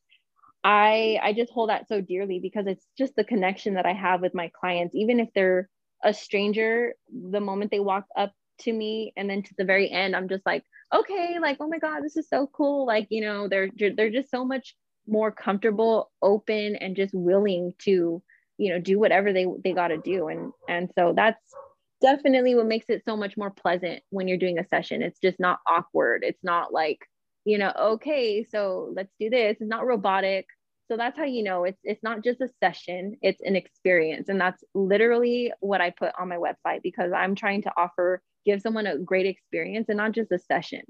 i 0.64 1.18
i 1.22 1.32
just 1.32 1.52
hold 1.52 1.70
that 1.70 1.88
so 1.88 2.00
dearly 2.00 2.38
because 2.40 2.66
it's 2.66 2.84
just 2.98 3.14
the 3.16 3.24
connection 3.24 3.74
that 3.74 3.86
i 3.86 3.92
have 3.92 4.20
with 4.20 4.34
my 4.34 4.50
clients. 4.60 4.94
Even 4.94 5.20
if 5.20 5.28
they're 5.34 5.68
a 6.04 6.12
stranger 6.12 6.94
the 7.30 7.40
moment 7.40 7.70
they 7.70 7.80
walk 7.80 8.04
up 8.16 8.32
to 8.58 8.72
me 8.72 9.12
and 9.16 9.28
then 9.28 9.42
to 9.42 9.54
the 9.56 9.64
very 9.64 9.90
end 9.90 10.14
i'm 10.14 10.28
just 10.28 10.44
like 10.44 10.64
okay 10.94 11.38
like 11.40 11.56
oh 11.60 11.68
my 11.68 11.78
god 11.78 12.02
this 12.02 12.16
is 12.16 12.28
so 12.28 12.48
cool. 12.52 12.86
Like 12.86 13.06
you 13.10 13.22
know 13.22 13.48
they're 13.48 13.70
they're 13.96 14.10
just 14.10 14.30
so 14.30 14.44
much 14.44 14.74
more 15.06 15.32
comfortable 15.32 16.10
open 16.22 16.76
and 16.76 16.96
just 16.96 17.14
willing 17.14 17.72
to 17.80 18.22
you 18.58 18.72
know 18.72 18.78
do 18.78 18.98
whatever 18.98 19.32
they 19.32 19.46
they 19.64 19.72
got 19.72 19.88
to 19.88 19.98
do. 19.98 20.28
And 20.28 20.52
and 20.68 20.90
so 20.96 21.12
that's 21.14 21.40
definitely 22.00 22.54
what 22.54 22.66
makes 22.66 22.86
it 22.88 23.02
so 23.04 23.16
much 23.16 23.36
more 23.36 23.50
pleasant 23.50 24.02
when 24.10 24.28
you're 24.28 24.38
doing 24.38 24.58
a 24.58 24.66
session. 24.68 25.02
It's 25.02 25.20
just 25.20 25.38
not 25.40 25.60
awkward. 25.66 26.22
It's 26.24 26.42
not 26.42 26.72
like, 26.72 26.98
you 27.44 27.58
know, 27.58 27.72
okay, 27.78 28.44
so 28.44 28.92
let's 28.94 29.12
do 29.18 29.30
this. 29.30 29.56
It's 29.60 29.68
not 29.68 29.86
robotic. 29.86 30.46
So 30.90 30.96
that's 30.96 31.16
how 31.16 31.24
you 31.24 31.44
know 31.44 31.64
it's 31.64 31.78
it's 31.84 32.02
not 32.02 32.24
just 32.24 32.40
a 32.40 32.48
session, 32.60 33.16
it's 33.22 33.40
an 33.42 33.54
experience. 33.54 34.28
And 34.28 34.40
that's 34.40 34.64
literally 34.74 35.52
what 35.60 35.80
I 35.80 35.90
put 35.90 36.12
on 36.18 36.28
my 36.28 36.36
website 36.36 36.82
because 36.82 37.12
I'm 37.12 37.36
trying 37.36 37.62
to 37.62 37.72
offer 37.76 38.20
give 38.44 38.60
someone 38.60 38.86
a 38.86 38.98
great 38.98 39.26
experience 39.26 39.86
and 39.88 39.98
not 39.98 40.12
just 40.12 40.32
a 40.32 40.38
session. 40.38 40.82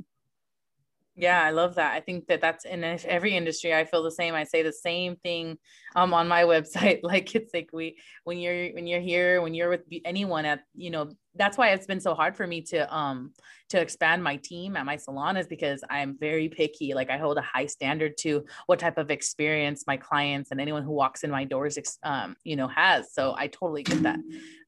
Yeah, 1.17 1.43
I 1.43 1.51
love 1.51 1.75
that. 1.75 1.93
I 1.93 2.01
think 2.01 2.29
that 2.29 2.41
that's 2.41 2.65
in 2.65 2.83
every 2.85 3.37
industry. 3.37 3.75
I 3.75 3.85
feel 3.85 4.03
the 4.03 4.11
same. 4.11 4.35
I 4.35 4.45
say 4.45 4.63
the 4.63 4.73
same 4.73 5.17
thing 5.17 5.59
um 5.97 6.15
on 6.15 6.29
my 6.29 6.43
website. 6.55 7.01
Like 7.03 7.35
it's 7.35 7.53
like 7.53 7.71
we 7.73 7.99
when 8.25 8.39
you're 8.39 8.71
when 8.73 8.87
you're 8.87 9.01
here, 9.01 9.43
when 9.43 9.55
you're 9.55 9.71
with 9.71 9.83
anyone 10.05 10.45
at 10.45 10.61
you 10.75 10.91
know 10.91 11.11
that's 11.41 11.57
why 11.57 11.71
it's 11.71 11.87
been 11.87 12.01
so 12.01 12.15
hard 12.15 12.37
for 12.37 12.47
me 12.47 12.61
to 12.61 12.95
um 12.95 13.33
to 13.71 13.81
expand 13.81 14.23
my 14.23 14.37
team 14.37 14.77
at 14.77 14.85
my 14.85 14.97
salon 14.97 15.37
is 15.37 15.47
because 15.47 15.83
I'm 15.89 16.19
very 16.19 16.49
picky. 16.49 16.93
Like 16.93 17.09
I 17.09 17.17
hold 17.17 17.39
a 17.39 17.43
high 17.43 17.67
standard 17.67 18.19
to 18.19 18.45
what 18.67 18.81
type 18.81 18.99
of 18.99 19.13
experience 19.13 19.85
my 19.87 19.97
clients 19.97 20.51
and 20.51 20.61
anyone 20.61 20.83
who 20.83 20.91
walks 20.91 21.23
in 21.23 21.31
my 21.31 21.45
doors 21.45 21.79
um 22.03 22.37
you 22.45 22.57
know 22.57 22.69
has. 22.69 23.13
So 23.13 23.35
I 23.37 23.47
totally 23.47 23.83
get 23.83 24.03
that. 24.03 24.19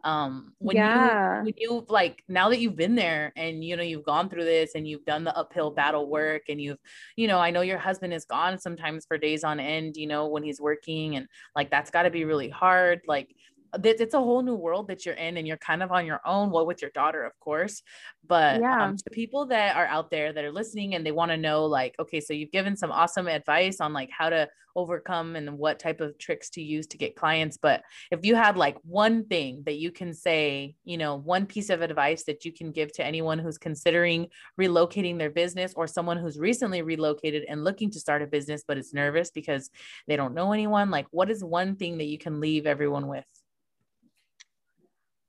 Um 0.05 0.55
when 0.59 0.77
yeah. 0.77 1.39
you 1.39 1.45
when 1.45 1.55
you 1.57 1.87
like 1.89 2.25
now 2.29 2.49
that 2.49 2.59
you've 2.59 2.77
been 2.77 2.95
there 2.95 3.33
and 3.37 3.63
you 3.63 3.77
know 3.77 3.83
you've 3.83 4.05
gone 4.05 4.29
through 4.29 4.45
this 4.45 4.75
and 4.75 4.87
you've 4.89 5.05
done 5.05 5.25
the 5.25 5.37
uphill 5.37 5.71
battle 5.71 6.09
work 6.09 6.43
and 6.49 6.61
you've 6.61 6.79
you 7.17 7.29
know 7.29 7.39
I 7.39 7.51
know 7.51 7.61
your 7.61 7.79
husband 7.79 8.13
is 8.15 8.25
gone 8.25 8.59
sometimes 8.59 9.05
for 9.07 9.19
days 9.19 9.45
on 9.45 9.61
end, 9.61 9.97
you 9.97 10.07
know, 10.07 10.27
when 10.29 10.43
he's 10.43 10.61
working 10.61 11.17
and 11.17 11.27
like 11.55 11.71
that's 11.71 11.91
got 11.91 12.03
to 12.03 12.11
be 12.11 12.25
really 12.25 12.49
hard. 12.49 13.03
Like 13.07 13.35
it's 13.83 14.15
a 14.15 14.19
whole 14.19 14.43
new 14.43 14.55
world 14.55 14.89
that 14.89 15.07
you're 15.07 15.15
in 15.15 15.37
and 15.37 15.47
you're 15.47 15.57
kind 15.57 15.83
of 15.83 15.91
on 15.93 16.07
your 16.07 16.21
own 16.27 16.51
well 16.51 16.67
with 16.67 16.83
your 16.83 16.91
daughter 16.91 17.25
of 17.25 17.39
course 17.41 17.83
but 18.27 18.61
yeah. 18.61 18.85
um, 18.85 18.97
to 18.97 19.11
people 19.11 19.47
that 19.47 19.77
are 19.77 19.87
out 19.87 20.11
there 20.11 20.33
that 20.33 20.45
are 20.45 20.53
listening 20.53 20.95
and 20.95 21.07
they 21.07 21.13
want 21.13 21.31
to 21.31 21.37
know 21.37 21.65
like 21.65 21.95
okay 21.99 22.21
so 22.21 22.33
you've 22.33 22.51
given 22.51 22.77
some 22.77 22.93
awesome 22.93 23.29
advice 23.29 23.81
on 23.81 23.93
like 23.93 24.11
how 24.11 24.29
to 24.29 24.49
overcome 24.75 25.37
and 25.37 25.59
what 25.59 25.79
type 25.79 26.01
of 26.01 26.17
tricks 26.19 26.49
to 26.51 26.63
use 26.63 26.87
to 26.87 26.97
get 26.97 27.15
clients 27.15 27.59
but 27.59 27.83
if 28.11 28.25
you 28.25 28.35
had 28.35 28.57
like 28.57 28.77
one 28.85 29.25
thing 29.27 29.63
that 29.67 29.77
you 29.77 29.91
can 29.91 30.15
say 30.15 30.75
you 30.85 30.97
know 30.97 31.17
one 31.17 31.45
piece 31.45 31.69
of 31.69 31.83
advice 31.83 32.25
that 32.25 32.45
you 32.45 32.53
can 32.53 32.73
give 32.73 32.91
to 32.93 33.05
anyone 33.05 33.39
who's 33.39 33.59
considering 33.59 34.27
relocating 34.59 35.19
their 35.19 35.31
business 35.31 35.75
or 35.77 35.87
someone 35.87 36.17
who's 36.17 36.39
recently 36.39 36.81
relocated 36.81 37.45
and 37.49 37.65
looking 37.65 37.91
to 37.91 38.01
start 38.01 38.23
a 38.23 38.27
business 38.27 38.65
but 38.67 38.79
is 38.79 38.95
nervous 38.95 39.31
because 39.31 39.71
they 40.09 40.17
don't 40.17 40.35
know 40.35 40.53
anyone 40.53 40.91
like 40.91 41.07
what 41.11 41.31
is 41.31 41.45
one 41.45 41.77
thing 41.77 41.99
that 41.99 42.07
you 42.07 42.19
can 42.19 42.41
leave 42.41 42.67
everyone 42.67 43.07
with 43.07 43.25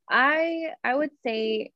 I 0.09 0.71
I 0.83 0.95
would 0.95 1.11
say 1.23 1.71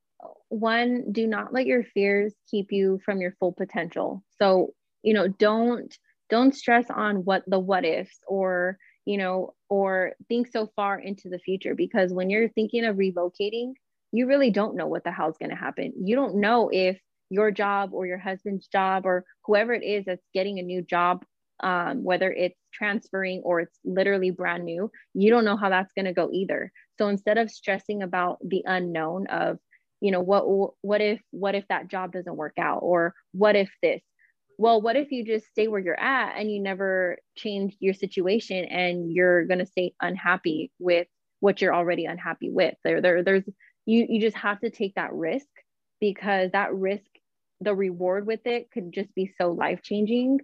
one, 0.50 1.12
do 1.12 1.28
not 1.28 1.54
let 1.54 1.66
your 1.66 1.84
fears 1.84 2.34
keep 2.50 2.72
you 2.72 3.00
from 3.06 3.22
your 3.22 3.34
full 3.40 3.54
potential. 3.54 4.24
So, 4.40 4.74
you 5.04 5.14
know, 5.14 5.28
don't 5.28 5.96
don't 6.30 6.56
stress 6.56 6.90
on 6.90 7.18
what 7.24 7.44
the 7.48 7.60
what 7.60 7.86
ifs 7.86 8.20
or, 8.28 8.78
you 9.06 9.18
know, 9.18 9.54
or 9.70 10.14
think 10.28 10.48
so 10.48 10.68
far 10.76 11.00
into 11.00 11.30
the 11.30 11.40
future 11.40 11.76
because 11.76 12.14
when 12.14 12.30
you're 12.30 12.50
thinking 12.50 12.84
of 12.86 12.98
relocating, 12.98 13.74
you 14.12 14.28
really 14.28 14.52
don't 14.52 14.76
know 14.76 14.88
what 14.88 15.04
the 15.04 15.12
hell's 15.12 15.38
going 15.38 15.52
to 15.52 15.56
happen. 15.56 15.94
You 16.04 16.16
don't 16.16 16.38
know 16.38 16.70
if 16.72 17.00
your 17.30 17.52
job 17.52 17.92
or 17.94 18.06
your 18.06 18.18
husband's 18.18 18.68
job 18.68 19.06
or 19.06 19.26
whoever 19.46 19.74
it 19.74 19.84
is 19.84 20.06
that's 20.06 20.26
getting 20.34 20.60
a 20.60 20.64
new 20.64 20.82
job 20.82 21.24
um, 21.62 22.04
whether 22.04 22.32
it's 22.32 22.60
transferring 22.78 23.42
or 23.44 23.62
it's 23.62 23.80
literally 23.84 24.32
brand 24.32 24.66
new, 24.66 24.92
you 25.14 25.30
don't 25.30 25.46
know 25.46 25.58
how 25.58 25.70
that's 25.70 25.94
going 25.94 26.06
to 26.06 26.14
go 26.14 26.30
either. 26.32 26.72
So 26.98 27.08
instead 27.08 27.38
of 27.38 27.50
stressing 27.52 28.04
about 28.04 28.38
the 28.44 28.64
unknown 28.66 29.28
of, 29.28 29.58
you 30.02 30.12
know, 30.12 30.22
what 30.22 30.46
what 30.82 31.02
if 31.02 31.20
what 31.32 31.56
if 31.56 31.68
that 31.70 31.88
job 31.88 32.12
doesn't 32.12 32.36
work 32.36 32.58
out 32.60 32.80
or 32.82 33.14
what 33.32 33.56
if 33.56 33.70
this? 33.82 34.02
Well, 34.60 34.82
what 34.82 34.96
if 34.96 35.12
you 35.12 35.24
just 35.24 35.48
stay 35.48 35.68
where 35.68 35.80
you're 35.80 36.00
at 36.00 36.36
and 36.38 36.52
you 36.52 36.60
never 36.60 37.18
change 37.36 37.76
your 37.80 37.94
situation 37.94 38.66
and 38.66 39.12
you're 39.12 39.46
going 39.46 39.60
to 39.60 39.66
stay 39.66 39.94
unhappy 40.02 40.72
with 40.80 41.08
what 41.40 41.62
you're 41.62 41.76
already 41.76 42.06
unhappy 42.06 42.50
with. 42.50 42.76
There 42.84 43.02
there 43.02 43.24
there's 43.24 43.44
you 43.86 44.06
you 44.10 44.22
just 44.22 44.38
have 44.38 44.60
to 44.62 44.70
take 44.70 44.96
that 44.96 45.14
risk 45.14 45.48
because 46.00 46.52
that 46.52 46.74
risk 46.74 47.06
the 47.62 47.74
reward 47.74 48.28
with 48.28 48.42
it 48.46 48.70
could 48.72 48.92
just 48.94 49.14
be 49.16 49.34
so 49.40 49.52
life 49.52 49.82
changing 49.82 50.40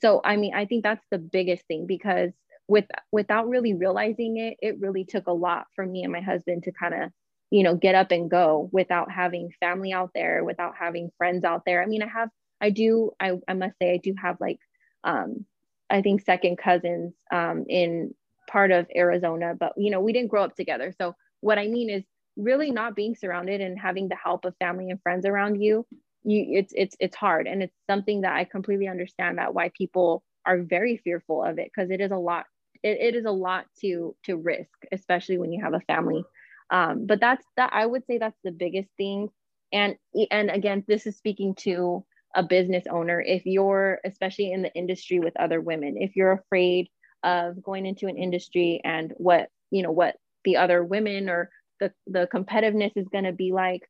so 0.00 0.20
i 0.24 0.36
mean 0.36 0.54
i 0.54 0.64
think 0.64 0.82
that's 0.82 1.04
the 1.10 1.18
biggest 1.18 1.66
thing 1.66 1.86
because 1.86 2.30
with 2.68 2.86
without 3.12 3.48
really 3.48 3.74
realizing 3.74 4.36
it 4.38 4.56
it 4.62 4.80
really 4.80 5.04
took 5.04 5.26
a 5.26 5.32
lot 5.32 5.66
for 5.74 5.84
me 5.84 6.02
and 6.02 6.12
my 6.12 6.20
husband 6.20 6.62
to 6.62 6.72
kind 6.72 6.94
of 6.94 7.10
you 7.50 7.62
know 7.62 7.74
get 7.74 7.94
up 7.94 8.10
and 8.10 8.30
go 8.30 8.68
without 8.72 9.10
having 9.10 9.50
family 9.60 9.92
out 9.92 10.10
there 10.14 10.42
without 10.44 10.74
having 10.78 11.10
friends 11.18 11.44
out 11.44 11.62
there. 11.66 11.82
I 11.82 11.86
mean 11.86 12.02
i 12.02 12.08
have 12.08 12.30
i 12.60 12.70
do 12.70 13.12
i, 13.20 13.32
I 13.46 13.54
must 13.54 13.76
say 13.80 13.92
i 13.92 13.98
do 13.98 14.14
have 14.20 14.38
like 14.40 14.58
um 15.04 15.44
i 15.90 16.00
think 16.00 16.22
second 16.22 16.56
cousins 16.56 17.12
um 17.32 17.64
in 17.68 18.14
part 18.48 18.70
of 18.70 18.86
arizona 18.94 19.54
but 19.58 19.72
you 19.76 19.90
know 19.90 20.00
we 20.00 20.12
didn't 20.12 20.28
grow 20.28 20.44
up 20.44 20.56
together. 20.56 20.92
So 20.98 21.14
what 21.40 21.58
i 21.58 21.66
mean 21.66 21.90
is 21.90 22.04
really 22.36 22.70
not 22.70 22.96
being 22.96 23.14
surrounded 23.14 23.60
and 23.60 23.78
having 23.78 24.08
the 24.08 24.16
help 24.16 24.44
of 24.44 24.56
family 24.58 24.90
and 24.90 25.00
friends 25.02 25.24
around 25.24 25.62
you 25.62 25.86
you 26.24 26.58
it's 26.58 26.72
it's 26.76 26.96
it's 27.00 27.16
hard. 27.16 27.46
And 27.46 27.62
it's 27.62 27.76
something 27.88 28.22
that 28.22 28.34
i 28.34 28.44
completely 28.44 28.88
understand 28.88 29.38
that 29.38 29.54
why 29.54 29.70
people 29.76 30.22
are 30.46 30.58
very 30.62 30.96
fearful 30.98 31.42
of 31.42 31.58
it 31.58 31.70
because 31.74 31.90
it 31.90 32.00
is 32.00 32.10
a 32.10 32.16
lot 32.16 32.46
it, 32.82 32.98
it 33.00 33.14
is 33.14 33.24
a 33.24 33.30
lot 33.30 33.66
to 33.80 34.14
to 34.24 34.36
risk 34.36 34.70
especially 34.92 35.38
when 35.38 35.52
you 35.52 35.62
have 35.62 35.74
a 35.74 35.80
family. 35.80 36.24
Um, 36.70 37.06
but 37.06 37.20
that's 37.20 37.44
that 37.56 37.70
i 37.72 37.84
would 37.86 38.06
say 38.06 38.18
that's 38.18 38.38
the 38.44 38.52
biggest 38.52 38.88
thing. 38.96 39.28
And 39.72 39.96
and 40.30 40.50
again 40.50 40.84
this 40.88 41.06
is 41.06 41.16
speaking 41.16 41.54
to 41.56 42.04
a 42.36 42.42
business 42.42 42.84
owner. 42.90 43.20
If 43.20 43.46
you're 43.46 44.00
especially 44.04 44.52
in 44.52 44.62
the 44.62 44.74
industry 44.74 45.20
with 45.20 45.38
other 45.38 45.60
women 45.60 45.96
if 45.98 46.16
you're 46.16 46.32
afraid 46.32 46.88
of 47.22 47.62
going 47.62 47.86
into 47.86 48.06
an 48.06 48.18
industry 48.18 48.80
and 48.84 49.12
what 49.16 49.48
you 49.70 49.82
know 49.82 49.92
what 49.92 50.16
the 50.44 50.56
other 50.56 50.84
women 50.84 51.28
or 51.28 51.50
the 51.80 51.92
the 52.06 52.28
competitiveness 52.32 52.92
is 52.96 53.08
going 53.08 53.24
to 53.24 53.32
be 53.32 53.52
like 53.52 53.82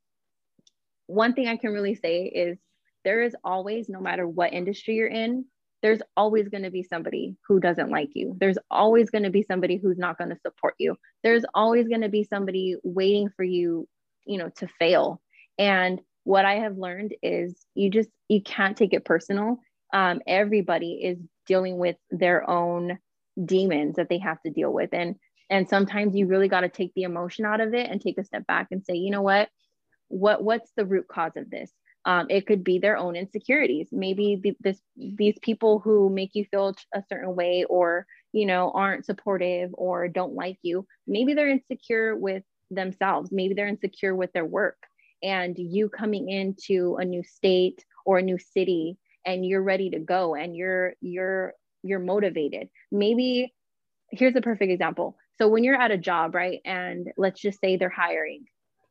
one 1.07 1.35
thing 1.35 1.49
I 1.49 1.57
can 1.57 1.73
really 1.73 1.95
say 1.95 2.25
is 2.25 2.59
there 3.05 3.23
is 3.23 3.37
always, 3.45 3.89
no 3.89 4.01
matter 4.01 4.27
what 4.27 4.53
industry 4.53 4.95
you're 4.95 5.09
in, 5.09 5.45
there's 5.83 6.01
always 6.17 6.49
going 6.49 6.63
to 6.63 6.71
be 6.71 6.83
somebody 6.83 7.37
who 7.47 7.61
doesn't 7.61 7.91
like 7.91 8.09
you. 8.15 8.35
There's 8.41 8.57
always 8.71 9.11
going 9.11 9.25
to 9.25 9.31
be 9.31 9.43
somebody 9.43 9.77
who's 9.77 9.99
not 9.99 10.17
going 10.17 10.31
to 10.31 10.41
support 10.41 10.75
you. 10.79 10.97
There's 11.23 11.45
always 11.53 11.89
going 11.89 12.01
to 12.01 12.09
be 12.09 12.25
somebody 12.25 12.77
waiting 12.83 13.29
for 13.37 13.45
you, 13.45 13.87
you 14.25 14.39
know, 14.39 14.51
to 14.57 14.69
fail. 14.79 15.21
And 15.59 16.01
what 16.25 16.47
I 16.47 16.55
have 16.55 16.79
learned 16.79 17.15
is 17.23 17.67
you 17.75 17.91
just 17.91 18.09
you 18.29 18.43
can't 18.43 18.77
take 18.77 18.95
it 18.95 19.05
personal. 19.05 19.59
Um, 19.93 20.23
everybody 20.27 20.95
is 21.05 21.19
dealing 21.47 21.77
with 21.77 21.97
their 22.11 22.49
own 22.49 22.99
demons 23.45 23.97
that 23.97 24.09
they 24.09 24.19
have 24.19 24.41
to 24.43 24.51
deal 24.51 24.73
with, 24.73 24.95
and 24.95 25.17
and 25.51 25.69
sometimes 25.69 26.17
you 26.17 26.27
really 26.27 26.49
got 26.49 26.63
to 26.63 26.71
take 26.71 26.93
the 26.95 27.03
emotion 27.03 27.45
out 27.45 27.61
of 27.61 27.75
it 27.75 27.91
and 27.91 28.01
take 28.01 28.17
a 28.17 28.25
step 28.25 28.47
back 28.47 28.69
and 28.71 28.83
say, 28.83 28.95
you 28.95 29.11
know 29.11 29.21
what, 29.21 29.51
what 30.15 30.45
what's 30.45 30.71
the 30.77 30.87
root 30.87 31.09
cause 31.09 31.33
of 31.37 31.51
this? 31.51 31.73
Um, 32.07 32.27
it 32.29 32.47
could 32.47 32.63
be 32.63 32.79
their 32.79 32.97
own 32.97 33.17
insecurities. 33.17 33.89
Maybe 33.91 34.39
the, 34.43 34.57
this 34.61 34.81
these 34.97 35.39
people 35.43 35.81
who 35.81 36.11
make 36.11 36.31
you 36.35 36.45
feel 36.51 36.75
a 36.95 37.03
certain 37.09 37.35
way 37.35 37.65
or 37.69 38.07
you 38.33 38.47
know 38.47 38.71
aren't 38.75 39.07
supportive 39.07 39.71
or 39.75 40.09
don't 40.09 40.35
like 40.35 40.59
you 40.63 40.87
maybe 41.07 41.35
they're 41.35 41.49
insecure 41.49 42.15
with 42.17 42.45
themselves. 42.71 43.31
Maybe 43.33 43.55
they're 43.55 43.67
insecure 43.67 44.15
with 44.15 44.33
their 44.33 44.45
work 44.45 44.77
and 45.23 45.57
you 45.59 45.89
coming 45.89 46.29
into 46.29 46.97
a 47.01 47.05
new 47.05 47.25
state 47.25 47.85
or 48.07 48.19
a 48.19 48.23
new 48.23 48.39
city 48.39 48.97
and 49.27 49.45
you're 49.45 49.63
ready 49.63 49.91
to 49.91 49.99
go 49.99 50.35
and 50.35 50.55
you're 50.55 50.95
you're 51.01 51.55
you're 51.83 51.99
motivated. 51.99 52.69
Maybe 52.93 53.53
here's 54.11 54.37
a 54.37 54.41
perfect 54.41 54.71
example. 54.71 55.17
So 55.39 55.49
when 55.49 55.65
you're 55.65 55.81
at 55.81 55.91
a 55.91 55.99
job 55.99 56.37
right 56.37 56.61
and 56.65 57.09
let's 57.17 57.41
just 57.41 57.61
say 57.61 57.77
they're 57.77 57.89
hiring 57.89 58.45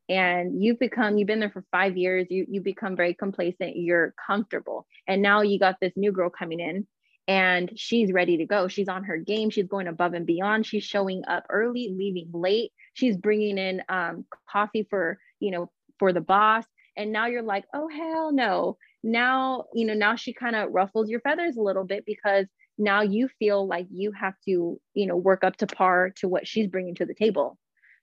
and 0.10 0.62
you've 0.62 0.80
become 0.80 1.18
you've 1.18 1.28
been 1.28 1.39
there 1.39 1.49
for 1.49 1.64
five 1.72 1.95
years 1.95 2.28
you 2.30 2.45
you 2.49 2.62
become 2.62 2.95
very 2.95 3.14
complacent 3.14 3.78
you're 3.78 4.14
comfortable. 4.26 4.86
And 5.08 5.22
now 5.22 5.41
you 5.41 5.60
got 5.60 5.78
this 5.80 5.93
new 5.95 6.12
girl 6.12 6.30
coming 6.30 6.60
in 6.60 6.88
and 7.28 7.72
she's 7.76 8.12
ready 8.12 8.38
to 8.38 8.45
go. 8.45 8.68
She's 8.68 8.89
on 8.89 9.06
her 9.06 9.18
game. 9.18 9.49
She's 9.49 9.68
going 9.68 9.88
above 9.88 10.14
and 10.14 10.26
beyond. 10.26 10.66
She's 10.66 10.84
showing 10.84 11.24
up 11.28 11.45
early 11.49 11.93
leaving 11.97 12.30
late. 12.34 12.72
She's 12.93 13.16
bringing 13.16 13.58
in 13.58 13.82
um, 13.88 14.26
coffee 14.49 14.86
for 14.89 15.20
you 15.39 15.51
know 15.51 15.72
for 15.99 16.12
the 16.12 16.22
boss. 16.22 16.66
And 16.97 17.12
now 17.12 17.28
you're 17.28 17.41
like 17.41 17.66
oh 17.74 17.88
hell 17.88 18.32
no. 18.34 18.78
Now 19.04 19.66
you 19.74 19.86
know 19.86 19.93
now 19.93 20.16
she 20.16 20.34
kind 20.34 20.56
of 20.56 20.72
ruffles 20.72 21.10
your 21.10 21.22
feathers 21.22 21.56
a 21.56 21.62
little 21.62 21.86
bit 21.86 22.06
because 22.06 22.47
now 22.78 23.01
you 23.01 23.30
feel 23.39 23.68
like 23.68 23.88
you 23.91 24.12
have 24.12 24.34
to 24.45 24.80
you 24.93 25.06
know 25.08 25.16
work 25.16 25.43
up 25.43 25.56
to 25.58 25.68
par 25.68 26.12
to 26.18 26.28
what 26.28 26.47
she's 26.47 26.68
bringing 26.68 26.95
to 26.95 27.06
the 27.06 27.16
table. 27.16 27.58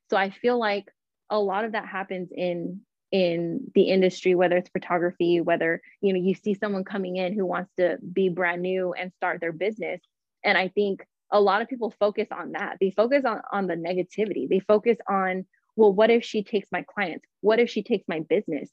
So 0.09 0.17
i 0.17 0.31
feel 0.31 0.59
like 0.59 0.87
a 1.31 1.39
lot 1.39 1.65
of 1.65 1.73
that 1.73 1.87
happens 1.87 2.31
in 2.35 2.81
in 3.13 3.69
the 3.75 3.85
industry 3.85 4.37
whether 4.37 4.57
it's 4.57 4.71
photography 4.71 5.41
whether 5.41 5.83
you 6.01 6.13
know 6.13 6.21
you 6.21 6.33
see 6.35 6.55
someone 6.55 6.85
coming 6.85 7.17
in 7.17 7.33
who 7.33 7.45
wants 7.45 7.71
to 7.77 7.99
be 8.13 8.29
brand 8.29 8.63
new 8.63 8.93
and 8.93 9.13
start 9.15 9.41
their 9.41 9.53
business. 9.53 10.01
And 10.45 10.57
i 10.57 10.69
think 10.69 11.05
a 11.33 11.41
lot 11.41 11.63
of 11.63 11.69
people 11.69 11.95
focus 12.01 12.27
on 12.33 12.53
that. 12.53 12.79
They 12.81 12.91
focus 12.91 13.25
on 13.25 13.41
on 13.53 13.67
the 13.67 13.75
negativity. 13.75 14.49
They 14.49 14.61
focus 14.61 14.99
on 15.09 15.47
well 15.77 15.93
what 15.93 16.11
if 16.11 16.25
she 16.25 16.43
takes 16.43 16.69
my 16.73 16.85
clients? 16.93 17.25
What 17.41 17.61
if 17.61 17.71
she 17.71 17.83
takes 17.83 18.07
my 18.09 18.21
business? 18.21 18.71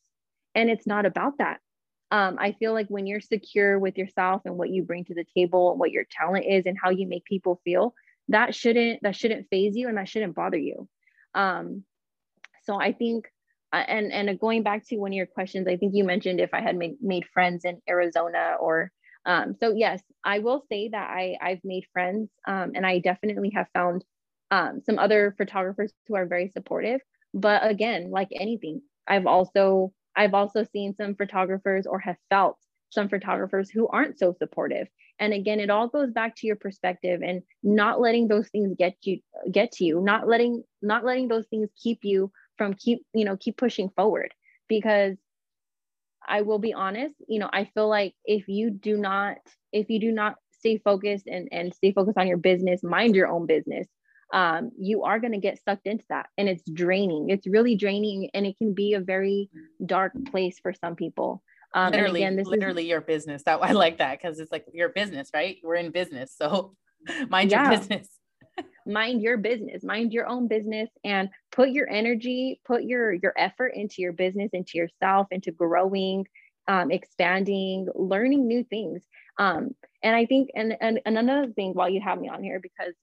And 0.55 0.70
it's 0.70 0.88
not 0.88 1.05
about 1.05 1.38
that. 1.39 1.60
Um, 2.10 2.38
i 2.39 2.53
feel 2.53 2.74
like 2.74 2.88
when 2.88 3.05
you're 3.05 3.20
secure 3.20 3.78
with 3.78 3.97
yourself 3.97 4.43
and 4.45 4.55
what 4.58 4.70
you 4.70 4.84
bring 4.84 5.03
to 5.05 5.14
the 5.14 5.26
table 5.36 5.72
and 5.72 5.80
what 5.80 5.91
your 5.91 6.05
talent 6.10 6.45
is 6.47 6.66
and 6.66 6.78
how 6.82 6.89
you 6.89 7.05
make 7.05 7.26
people 7.26 7.60
feel 7.66 7.93
that 8.30 8.55
shouldn't 8.55 9.01
that 9.03 9.16
shouldn't 9.16 9.47
phase 9.49 9.76
you 9.76 9.88
and 9.88 9.97
that 9.97 10.10
shouldn't 10.10 10.36
bother 10.36 10.58
you. 10.58 10.88
Um, 11.34 11.84
so 12.68 12.80
I 12.80 12.91
think, 12.91 13.26
uh, 13.74 13.84
and 13.88 14.11
and 14.11 14.39
going 14.39 14.61
back 14.61 14.86
to 14.88 14.97
one 14.97 15.11
of 15.11 15.15
your 15.15 15.26
questions, 15.26 15.68
I 15.68 15.78
think 15.78 15.95
you 15.95 16.03
mentioned 16.03 16.39
if 16.39 16.53
I 16.53 16.61
had 16.61 16.76
made, 16.76 16.97
made 17.01 17.26
friends 17.34 17.65
in 17.65 17.82
Arizona 17.89 18.57
or 18.59 18.91
um, 19.26 19.55
so 19.59 19.74
yes, 19.74 20.01
I 20.24 20.39
will 20.39 20.63
say 20.70 20.89
that 20.89 21.09
I 21.09 21.38
I've 21.41 21.63
made 21.63 21.86
friends 21.93 22.30
um, 22.47 22.74
and 22.76 22.86
I 22.86 22.99
definitely 22.99 23.51
have 23.55 23.68
found 23.74 24.03
um, 24.51 24.82
some 24.86 24.99
other 24.99 25.34
photographers 25.38 25.91
who 26.07 26.15
are 26.15 26.26
very 26.26 26.51
supportive. 26.55 27.01
But 27.34 27.70
again, 27.70 28.11
like 28.11 28.30
anything, 28.32 28.82
I've 29.07 29.28
also 29.28 29.93
I've 30.15 30.34
also 30.34 30.65
seen 30.72 30.95
some 30.95 31.15
photographers 31.15 31.86
or 31.88 31.99
have 31.99 32.18
felt 32.30 32.57
some 32.89 33.09
photographers 33.09 33.70
who 33.70 33.88
aren't 33.88 34.18
so 34.18 34.34
supportive. 34.38 34.88
And 35.20 35.34
again, 35.34 35.59
it 35.59 35.70
all 35.70 35.88
goes 35.88 36.11
back 36.11 36.36
to 36.38 36.47
your 36.47 36.55
perspective 36.55 37.22
and 37.24 37.41
not 37.63 37.99
letting 37.99 38.28
those 38.28 38.49
things 38.49 38.76
get 38.78 38.95
you 39.01 39.20
get 39.51 39.72
to 39.74 39.84
you, 39.84 40.01
not 40.01 40.28
letting 40.28 40.63
not 40.82 41.03
letting 41.03 41.28
those 41.28 41.47
things 41.47 41.70
keep 41.82 41.99
you 42.03 42.32
from 42.58 42.74
keep 42.74 43.05
you 43.14 43.26
know 43.26 43.38
keep 43.38 43.58
pushing 43.58 43.89
forward 43.89 44.34
because 44.68 45.16
i 46.28 46.41
will 46.41 46.60
be 46.60 46.74
honest 46.74 47.16
you 47.28 47.39
know 47.39 47.49
i 47.51 47.66
feel 47.74 47.88
like 47.88 48.14
if 48.26 48.47
you 48.47 48.70
do 48.70 48.97
not 48.97 49.38
if 49.72 49.89
you 49.89 49.99
do 49.99 50.12
not 50.12 50.36
stay 50.51 50.78
focused 50.78 51.28
and 51.28 51.47
and 51.51 51.74
stay 51.74 51.91
focused 51.91 52.18
on 52.18 52.28
your 52.28 52.38
business 52.38 52.84
mind 52.84 53.16
your 53.16 53.28
own 53.28 53.45
business 53.45 53.88
um, 54.34 54.72
you 54.78 55.03
are 55.03 55.20
going 55.20 55.32
to 55.32 55.39
get 55.39 55.60
sucked 55.64 55.88
into 55.88 56.03
that 56.10 56.28
and 56.38 56.49
it's 56.49 56.70
draining. 56.70 57.30
It's 57.30 57.47
really 57.47 57.76
draining 57.76 58.30
and 58.34 58.45
it 58.45 58.58
can 58.58 58.74
be 58.74 58.93
a 58.93 58.99
very 58.99 59.49
dark 59.86 60.12
place 60.30 60.60
for 60.62 60.74
some 60.74 60.95
people. 60.95 61.41
Um, 61.74 61.91
literally, 61.91 62.24
again, 62.24 62.36
this 62.36 62.47
literally 62.47 62.84
is, 62.84 62.89
your 62.89 63.01
business. 63.01 63.43
That 63.43 63.60
i 63.62 63.72
like 63.72 63.97
that 63.99 64.20
because 64.20 64.39
it's 64.39 64.51
like 64.51 64.66
your 64.74 64.89
business 64.89 65.30
right? 65.34 65.58
We're 65.64 65.76
in 65.76 65.91
business 65.91 66.34
so 66.38 66.76
mind 67.30 67.51
yeah. 67.51 67.70
your 67.70 67.80
business 67.80 68.10
mind 68.88 69.21
your 69.21 69.38
business 69.38 69.83
mind 69.83 70.13
your 70.13 70.27
own 70.27 70.47
business 70.47 70.89
and 71.03 71.29
put 71.51 71.69
your 71.69 71.89
energy 71.89 72.59
put 72.65 72.83
your 72.83 73.13
your 73.13 73.33
effort 73.38 73.73
into 73.75 74.01
your 74.01 74.13
business 74.13 74.49
into 74.53 74.77
yourself 74.77 75.27
into 75.31 75.51
growing 75.51 76.25
um, 76.67 76.91
expanding 76.91 77.88
learning 77.95 78.45
new 78.47 78.63
things. 78.63 79.01
Um, 79.38 79.75
and 80.03 80.15
i 80.15 80.25
think 80.25 80.49
and, 80.55 80.75
and 80.81 80.99
and 81.05 81.17
another 81.17 81.51
thing 81.53 81.73
while 81.73 81.89
you 81.89 82.01
have 82.01 82.19
me 82.19 82.29
on 82.29 82.43
here 82.43 82.59
because 82.59 82.93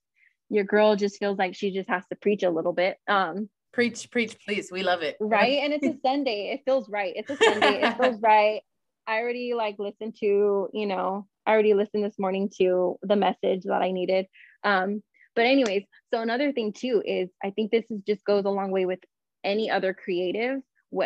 your 0.51 0.65
girl 0.65 0.97
just 0.97 1.19
feels 1.19 1.39
like 1.39 1.55
she 1.55 1.73
just 1.73 1.89
has 1.89 2.05
to 2.09 2.17
preach 2.17 2.43
a 2.43 2.51
little 2.51 2.73
bit 2.73 2.99
um 3.09 3.49
preach 3.73 4.11
preach 4.11 4.37
please. 4.47 4.71
We 4.71 4.83
love 4.83 5.03
it. 5.03 5.17
right? 5.21 5.63
And 5.63 5.73
it's 5.73 5.87
a 5.87 5.99
sunday. 6.07 6.53
It 6.53 6.63
feels 6.65 6.89
right. 6.89 7.13
It's 7.17 7.31
a 7.31 7.37
sunday. 7.37 7.83
It 7.83 7.97
feels 7.97 8.21
right. 8.21 8.63
I 9.07 9.19
already 9.19 9.55
like 9.55 9.77
listened 9.79 10.17
to 10.21 10.69
you 10.73 10.87
know 10.87 11.27
i 11.47 11.53
already 11.53 11.75
listened 11.75 12.05
this 12.05 12.19
morning 12.19 12.51
to 12.59 12.99
the 13.03 13.17
message 13.17 13.65
that 13.65 13.83
i 13.83 13.91
needed. 13.91 14.27
Um 14.63 15.03
but 15.35 15.47
anyways 15.47 15.85
so 16.13 16.21
another 16.21 16.53
thing 16.53 16.73
too 16.73 17.03
is 17.05 17.29
i 17.43 17.51
think 17.51 17.71
this 17.71 17.91
is 17.91 18.01
just 18.03 18.25
goes 18.25 18.45
a 18.45 18.51
long 18.51 18.71
way 18.71 18.87
with 18.87 19.01
any 19.45 19.71
other 19.71 19.95
creative. 19.95 20.61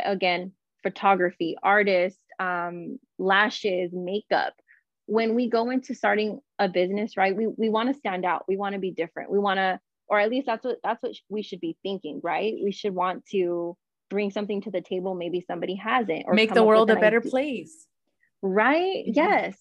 Again 0.04 0.52
photography 0.82 1.56
artist 1.62 2.18
um 2.38 2.98
lashes 3.18 3.90
makeup. 3.92 4.54
When 5.06 5.34
we 5.34 5.48
go 5.48 5.70
into 5.70 5.94
starting 5.94 6.40
a 6.58 6.68
business 6.68 7.16
right 7.16 7.34
we, 7.34 7.46
we 7.46 7.68
want 7.68 7.88
to 7.88 7.98
stand 7.98 8.24
out. 8.24 8.44
We 8.46 8.56
want 8.56 8.74
to 8.74 8.78
be 8.78 8.90
different. 8.90 9.30
We 9.30 9.38
want 9.38 9.58
to 9.58 9.80
or 10.08 10.20
at 10.20 10.30
least 10.30 10.46
that's 10.46 10.64
what 10.64 10.78
that's 10.84 11.02
what 11.02 11.16
we 11.28 11.42
should 11.42 11.60
be 11.60 11.76
thinking 11.82 12.20
right? 12.22 12.54
We 12.62 12.70
should 12.70 12.94
want 12.94 13.26
to 13.32 13.76
bring 14.10 14.30
something 14.30 14.62
to 14.62 14.70
the 14.70 14.80
table 14.80 15.14
maybe 15.14 15.44
somebody 15.46 15.74
hasn't 15.74 16.24
or 16.26 16.34
make 16.34 16.54
the 16.54 16.62
world 16.62 16.90
a 16.90 16.96
better 16.96 17.18
idea. 17.18 17.30
place. 17.30 17.86
Right? 18.42 19.04
Yes 19.06 19.56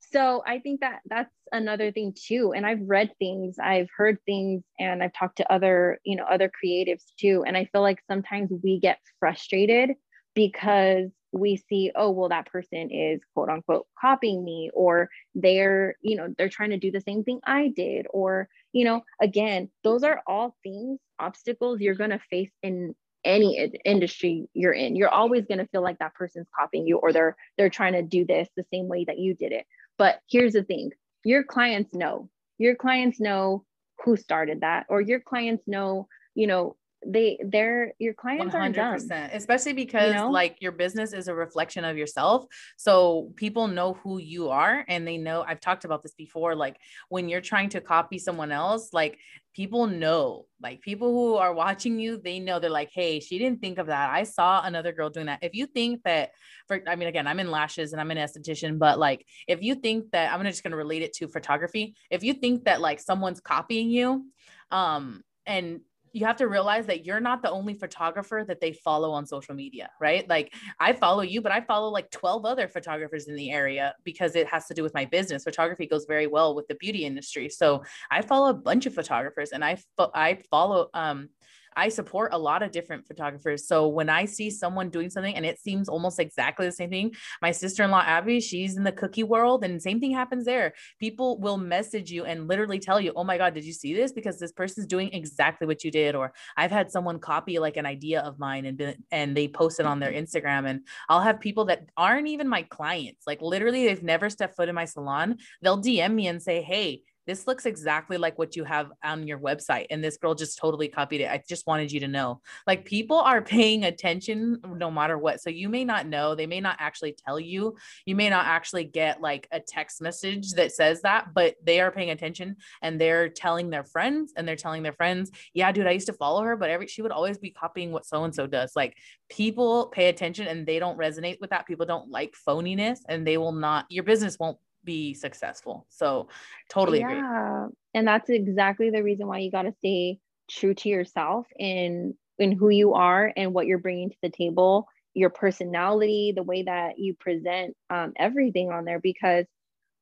so 0.00 0.42
i 0.46 0.58
think 0.58 0.80
that 0.80 1.00
that's 1.06 1.32
another 1.52 1.92
thing 1.92 2.14
too 2.16 2.52
and 2.54 2.66
i've 2.66 2.80
read 2.82 3.10
things 3.18 3.56
i've 3.62 3.88
heard 3.96 4.18
things 4.26 4.62
and 4.78 5.02
i've 5.02 5.12
talked 5.12 5.36
to 5.36 5.52
other 5.52 5.98
you 6.04 6.16
know 6.16 6.24
other 6.24 6.50
creatives 6.50 7.04
too 7.18 7.44
and 7.46 7.56
i 7.56 7.64
feel 7.66 7.82
like 7.82 8.00
sometimes 8.08 8.50
we 8.62 8.80
get 8.80 8.98
frustrated 9.18 9.90
because 10.34 11.10
we 11.32 11.56
see 11.56 11.92
oh 11.94 12.10
well 12.10 12.28
that 12.28 12.46
person 12.46 12.90
is 12.90 13.20
quote 13.34 13.48
unquote 13.48 13.86
copying 14.00 14.44
me 14.44 14.70
or 14.74 15.08
they're 15.34 15.94
you 16.00 16.16
know 16.16 16.28
they're 16.36 16.48
trying 16.48 16.70
to 16.70 16.78
do 16.78 16.90
the 16.90 17.00
same 17.00 17.22
thing 17.22 17.38
i 17.44 17.68
did 17.76 18.06
or 18.10 18.48
you 18.72 18.84
know 18.84 19.02
again 19.20 19.70
those 19.84 20.02
are 20.02 20.22
all 20.26 20.56
things 20.62 20.98
obstacles 21.20 21.80
you're 21.80 21.94
going 21.94 22.10
to 22.10 22.20
face 22.30 22.50
in 22.62 22.94
any 23.24 23.70
industry 23.84 24.48
you're 24.54 24.72
in. 24.72 24.96
You're 24.96 25.10
always 25.10 25.44
going 25.44 25.58
to 25.58 25.66
feel 25.66 25.82
like 25.82 25.98
that 25.98 26.14
person's 26.14 26.48
copying 26.58 26.86
you 26.86 26.98
or 26.98 27.12
they're 27.12 27.36
they're 27.58 27.70
trying 27.70 27.92
to 27.92 28.02
do 28.02 28.24
this 28.24 28.48
the 28.56 28.64
same 28.72 28.88
way 28.88 29.04
that 29.04 29.18
you 29.18 29.34
did 29.34 29.52
it 29.52 29.66
but 30.00 30.20
here's 30.30 30.54
the 30.54 30.64
thing. 30.64 30.92
Your 31.26 31.44
clients 31.44 31.94
know. 31.94 32.30
Your 32.56 32.74
clients 32.74 33.20
know 33.20 33.66
who 34.02 34.16
started 34.16 34.62
that 34.62 34.86
or 34.88 35.02
your 35.02 35.20
clients 35.20 35.62
know 35.68 36.08
you 36.34 36.46
know 36.46 36.74
they 37.06 37.38
they're 37.42 37.92
your 37.98 38.12
clients 38.12 38.54
100%, 38.54 38.60
are 38.60 38.72
dumb. 38.98 39.30
especially 39.32 39.72
because 39.72 40.14
you 40.14 40.20
know? 40.20 40.30
like 40.30 40.56
your 40.60 40.72
business 40.72 41.12
is 41.12 41.28
a 41.28 41.34
reflection 41.34 41.84
of 41.84 41.96
yourself 41.96 42.44
so 42.76 43.32
people 43.36 43.68
know 43.68 43.94
who 43.94 44.18
you 44.18 44.50
are 44.50 44.84
and 44.86 45.06
they 45.06 45.16
know 45.16 45.42
I've 45.46 45.60
talked 45.60 45.84
about 45.84 46.02
this 46.02 46.14
before 46.14 46.54
like 46.54 46.76
when 47.08 47.28
you're 47.28 47.40
trying 47.40 47.70
to 47.70 47.80
copy 47.80 48.18
someone 48.18 48.52
else 48.52 48.90
like 48.92 49.18
people 49.54 49.86
know 49.86 50.46
like 50.62 50.80
people 50.80 51.10
who 51.10 51.34
are 51.36 51.54
watching 51.54 51.98
you 51.98 52.20
they 52.22 52.38
know 52.38 52.60
they're 52.60 52.70
like 52.70 52.90
hey 52.92 53.18
she 53.18 53.38
didn't 53.38 53.60
think 53.60 53.78
of 53.78 53.88
that 53.88 54.10
i 54.10 54.22
saw 54.22 54.62
another 54.64 54.92
girl 54.92 55.10
doing 55.10 55.26
that 55.26 55.40
if 55.42 55.54
you 55.54 55.66
think 55.66 56.02
that 56.04 56.30
for 56.68 56.80
i 56.86 56.94
mean 56.94 57.08
again 57.08 57.26
i'm 57.26 57.40
in 57.40 57.50
lashes 57.50 57.92
and 57.92 58.00
i'm 58.00 58.10
an 58.12 58.16
esthetician 58.16 58.78
but 58.78 58.98
like 58.98 59.26
if 59.48 59.60
you 59.60 59.74
think 59.74 60.08
that 60.12 60.32
i'm 60.32 60.44
just 60.44 60.62
going 60.62 60.70
to 60.70 60.76
relate 60.76 61.02
it 61.02 61.12
to 61.12 61.26
photography 61.26 61.96
if 62.10 62.22
you 62.22 62.32
think 62.32 62.64
that 62.64 62.80
like 62.80 63.00
someone's 63.00 63.40
copying 63.40 63.90
you 63.90 64.24
um 64.70 65.22
and 65.46 65.80
you 66.12 66.26
have 66.26 66.36
to 66.36 66.48
realize 66.48 66.86
that 66.86 67.04
you're 67.04 67.20
not 67.20 67.42
the 67.42 67.50
only 67.50 67.74
photographer 67.74 68.44
that 68.46 68.60
they 68.60 68.72
follow 68.72 69.10
on 69.10 69.26
social 69.26 69.54
media, 69.54 69.90
right? 70.00 70.28
Like 70.28 70.52
I 70.78 70.92
follow 70.92 71.22
you, 71.22 71.40
but 71.40 71.52
I 71.52 71.60
follow 71.60 71.88
like 71.88 72.10
12 72.10 72.44
other 72.44 72.68
photographers 72.68 73.28
in 73.28 73.36
the 73.36 73.50
area 73.50 73.94
because 74.04 74.34
it 74.34 74.46
has 74.48 74.66
to 74.66 74.74
do 74.74 74.82
with 74.82 74.94
my 74.94 75.04
business. 75.04 75.44
Photography 75.44 75.86
goes 75.86 76.06
very 76.06 76.26
well 76.26 76.54
with 76.54 76.66
the 76.68 76.74
beauty 76.76 77.04
industry. 77.04 77.48
So 77.48 77.84
I 78.10 78.22
follow 78.22 78.50
a 78.50 78.54
bunch 78.54 78.86
of 78.86 78.94
photographers 78.94 79.50
and 79.50 79.64
I 79.64 79.76
fo- 79.96 80.10
I 80.14 80.38
follow 80.50 80.88
um 80.94 81.28
I 81.76 81.88
support 81.88 82.32
a 82.32 82.38
lot 82.38 82.62
of 82.62 82.70
different 82.70 83.06
photographers. 83.06 83.66
So 83.66 83.88
when 83.88 84.08
I 84.08 84.24
see 84.24 84.50
someone 84.50 84.90
doing 84.90 85.10
something 85.10 85.34
and 85.34 85.46
it 85.46 85.58
seems 85.58 85.88
almost 85.88 86.18
exactly 86.18 86.66
the 86.66 86.72
same 86.72 86.90
thing, 86.90 87.14
my 87.42 87.52
sister-in-law 87.52 88.02
Abby, 88.04 88.40
she's 88.40 88.76
in 88.76 88.84
the 88.84 88.92
cookie 88.92 89.22
world 89.22 89.64
and 89.64 89.80
same 89.80 90.00
thing 90.00 90.12
happens 90.12 90.44
there. 90.44 90.74
People 90.98 91.38
will 91.38 91.56
message 91.56 92.10
you 92.10 92.24
and 92.24 92.48
literally 92.48 92.78
tell 92.78 93.00
you, 93.00 93.12
"Oh 93.16 93.24
my 93.24 93.38
god, 93.38 93.54
did 93.54 93.64
you 93.64 93.72
see 93.72 93.94
this? 93.94 94.12
Because 94.12 94.38
this 94.38 94.52
person's 94.52 94.86
doing 94.86 95.12
exactly 95.12 95.66
what 95.66 95.84
you 95.84 95.90
did." 95.90 96.14
Or 96.14 96.32
I've 96.56 96.70
had 96.70 96.90
someone 96.90 97.18
copy 97.18 97.58
like 97.58 97.76
an 97.76 97.86
idea 97.86 98.20
of 98.20 98.38
mine 98.38 98.66
and 98.66 98.76
been, 98.76 99.04
and 99.10 99.36
they 99.36 99.48
post 99.48 99.80
it 99.80 99.86
on 99.86 100.00
their 100.00 100.12
mm-hmm. 100.12 100.24
Instagram 100.24 100.68
and 100.68 100.86
I'll 101.08 101.20
have 101.20 101.40
people 101.40 101.66
that 101.66 101.86
aren't 101.96 102.28
even 102.28 102.48
my 102.48 102.62
clients. 102.62 103.26
Like 103.26 103.42
literally 103.42 103.86
they've 103.86 104.02
never 104.02 104.30
stepped 104.30 104.56
foot 104.56 104.68
in 104.68 104.74
my 104.74 104.84
salon. 104.84 105.38
They'll 105.62 105.82
DM 105.82 106.14
me 106.14 106.28
and 106.28 106.42
say, 106.42 106.62
"Hey, 106.62 107.02
this 107.26 107.46
looks 107.46 107.66
exactly 107.66 108.18
like 108.18 108.38
what 108.38 108.56
you 108.56 108.64
have 108.64 108.90
on 109.02 109.26
your 109.26 109.38
website 109.38 109.86
and 109.90 110.02
this 110.02 110.16
girl 110.16 110.34
just 110.34 110.58
totally 110.58 110.88
copied 110.88 111.20
it. 111.20 111.30
I 111.30 111.42
just 111.48 111.66
wanted 111.66 111.90
you 111.92 112.00
to 112.00 112.08
know 112.08 112.40
like 112.66 112.84
people 112.84 113.18
are 113.18 113.42
paying 113.50 113.84
attention 113.84 114.60
no 114.76 114.90
matter 114.90 115.18
what. 115.18 115.40
So 115.40 115.50
you 115.50 115.68
may 115.68 115.84
not 115.84 116.06
know 116.06 116.34
they 116.34 116.46
may 116.46 116.60
not 116.60 116.76
actually 116.78 117.16
tell 117.26 117.40
you. 117.40 117.76
You 118.04 118.16
may 118.16 118.28
not 118.28 118.46
actually 118.46 118.84
get 118.84 119.20
like 119.20 119.48
a 119.52 119.60
text 119.60 120.00
message 120.00 120.52
that 120.52 120.72
says 120.72 121.02
that 121.02 121.34
but 121.34 121.54
they 121.64 121.80
are 121.80 121.90
paying 121.90 122.10
attention 122.10 122.56
and 122.82 123.00
they're 123.00 123.28
telling 123.28 123.70
their 123.70 123.84
friends 123.84 124.32
and 124.36 124.46
they're 124.46 124.56
telling 124.56 124.82
their 124.82 124.92
friends 124.92 125.30
yeah 125.54 125.70
dude 125.72 125.86
i 125.86 125.90
used 125.90 126.06
to 126.06 126.12
follow 126.12 126.42
her 126.42 126.56
but 126.56 126.70
every 126.70 126.86
she 126.86 127.02
would 127.02 127.12
always 127.12 127.38
be 127.38 127.50
copying 127.50 127.92
what 127.92 128.04
so 128.04 128.24
and 128.24 128.34
so 128.34 128.46
does. 128.46 128.72
Like 128.76 128.96
people 129.28 129.86
pay 129.86 130.08
attention 130.08 130.46
and 130.46 130.66
they 130.66 130.78
don't 130.78 130.98
resonate 130.98 131.40
with 131.40 131.50
that. 131.50 131.66
People 131.66 131.86
don't 131.86 132.10
like 132.10 132.34
phoniness 132.46 132.98
and 133.08 133.26
they 133.26 133.38
will 133.38 133.52
not 133.52 133.86
your 133.88 134.04
business 134.04 134.38
won't 134.38 134.58
be 134.84 135.14
successful. 135.14 135.86
So 135.88 136.28
totally 136.68 137.00
yeah. 137.00 137.64
Agree. 137.64 137.74
And 137.94 138.06
that's 138.06 138.30
exactly 138.30 138.90
the 138.90 139.02
reason 139.02 139.26
why 139.26 139.38
you 139.38 139.50
got 139.50 139.62
to 139.62 139.72
stay 139.78 140.18
true 140.48 140.74
to 140.74 140.88
yourself 140.88 141.46
in 141.58 142.14
in 142.38 142.52
who 142.52 142.70
you 142.70 142.94
are 142.94 143.32
and 143.36 143.52
what 143.52 143.66
you're 143.66 143.78
bringing 143.78 144.10
to 144.10 144.16
the 144.22 144.30
table, 144.30 144.88
your 145.14 145.30
personality, 145.30 146.32
the 146.34 146.42
way 146.42 146.62
that 146.62 146.98
you 146.98 147.14
present 147.14 147.76
um, 147.90 148.12
everything 148.16 148.70
on 148.70 148.84
there. 148.84 149.00
Because 149.00 149.46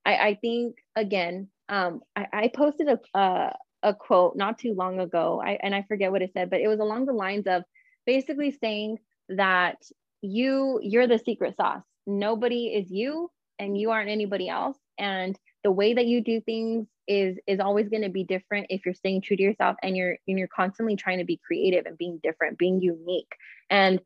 I, 0.04 0.16
I 0.16 0.34
think 0.40 0.76
again, 0.94 1.48
um, 1.68 2.00
I, 2.14 2.26
I 2.32 2.50
posted 2.54 2.88
a, 2.88 3.18
a 3.18 3.56
a 3.82 3.94
quote 3.94 4.36
not 4.36 4.58
too 4.58 4.74
long 4.74 5.00
ago, 5.00 5.40
I, 5.44 5.58
and 5.62 5.74
I 5.74 5.84
forget 5.86 6.10
what 6.10 6.22
it 6.22 6.32
said, 6.32 6.50
but 6.50 6.60
it 6.60 6.68
was 6.68 6.80
along 6.80 7.06
the 7.06 7.12
lines 7.12 7.46
of 7.46 7.62
basically 8.06 8.50
saying 8.50 8.98
that 9.28 9.76
you 10.20 10.80
you're 10.82 11.06
the 11.06 11.18
secret 11.18 11.56
sauce. 11.56 11.82
Nobody 12.06 12.66
is 12.66 12.90
you 12.90 13.30
and 13.58 13.78
you 13.78 13.90
aren't 13.90 14.10
anybody 14.10 14.48
else. 14.48 14.78
And 14.98 15.38
the 15.64 15.70
way 15.70 15.94
that 15.94 16.06
you 16.06 16.22
do 16.22 16.40
things 16.40 16.86
is 17.06 17.38
is 17.46 17.60
always 17.60 17.88
going 17.88 18.02
to 18.02 18.08
be 18.08 18.24
different 18.24 18.66
if 18.70 18.84
you're 18.84 18.94
staying 18.94 19.22
true 19.22 19.36
to 19.36 19.42
yourself 19.42 19.76
and 19.82 19.96
you're 19.96 20.16
and 20.26 20.38
you're 20.38 20.48
constantly 20.48 20.96
trying 20.96 21.18
to 21.18 21.24
be 21.24 21.40
creative 21.44 21.86
and 21.86 21.98
being 21.98 22.20
different 22.22 22.58
being 22.58 22.80
unique. 22.80 23.32
And 23.70 24.00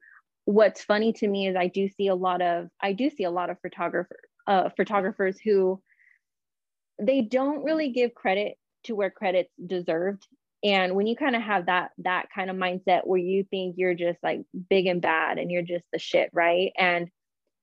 what's 0.45 0.83
funny 0.83 1.13
to 1.13 1.29
me 1.29 1.47
is 1.47 1.55
i 1.55 1.69
do 1.69 1.89
see 1.89 2.09
a 2.09 2.15
lot 2.17 2.43
of 2.43 2.69
i 2.81 2.93
do 2.93 3.09
see 3.09 3.23
a 3.23 3.31
lot 3.31 3.49
of 3.49 3.57
photographer 3.61 4.17
uh, 4.49 4.69
photographers 4.77 5.39
who 5.39 5.81
they 7.01 7.21
don't 7.23 7.65
really 7.65 7.91
give 7.91 8.15
credit 8.15 8.57
to 8.85 8.95
where 8.95 9.11
credit's 9.11 9.53
deserved. 9.65 10.27
And 10.65 10.95
when 10.95 11.07
you 11.07 11.17
kind 11.17 11.35
of 11.35 11.43
have 11.43 11.67
that 11.67 11.91
that 11.99 12.29
kind 12.35 12.51
of 12.51 12.57
mindset 12.57 13.05
where 13.05 13.19
you 13.19 13.45
think 13.51 13.77
you're 13.79 13.95
just 13.95 14.19
like 14.23 14.43
big 14.71 14.87
and 14.87 15.03
bad 15.03 15.39
and 15.39 15.51
you're 15.51 15.63
just 15.63 15.85
the 15.93 15.99
shit 15.99 16.31
right? 16.33 16.73
And 16.79 17.09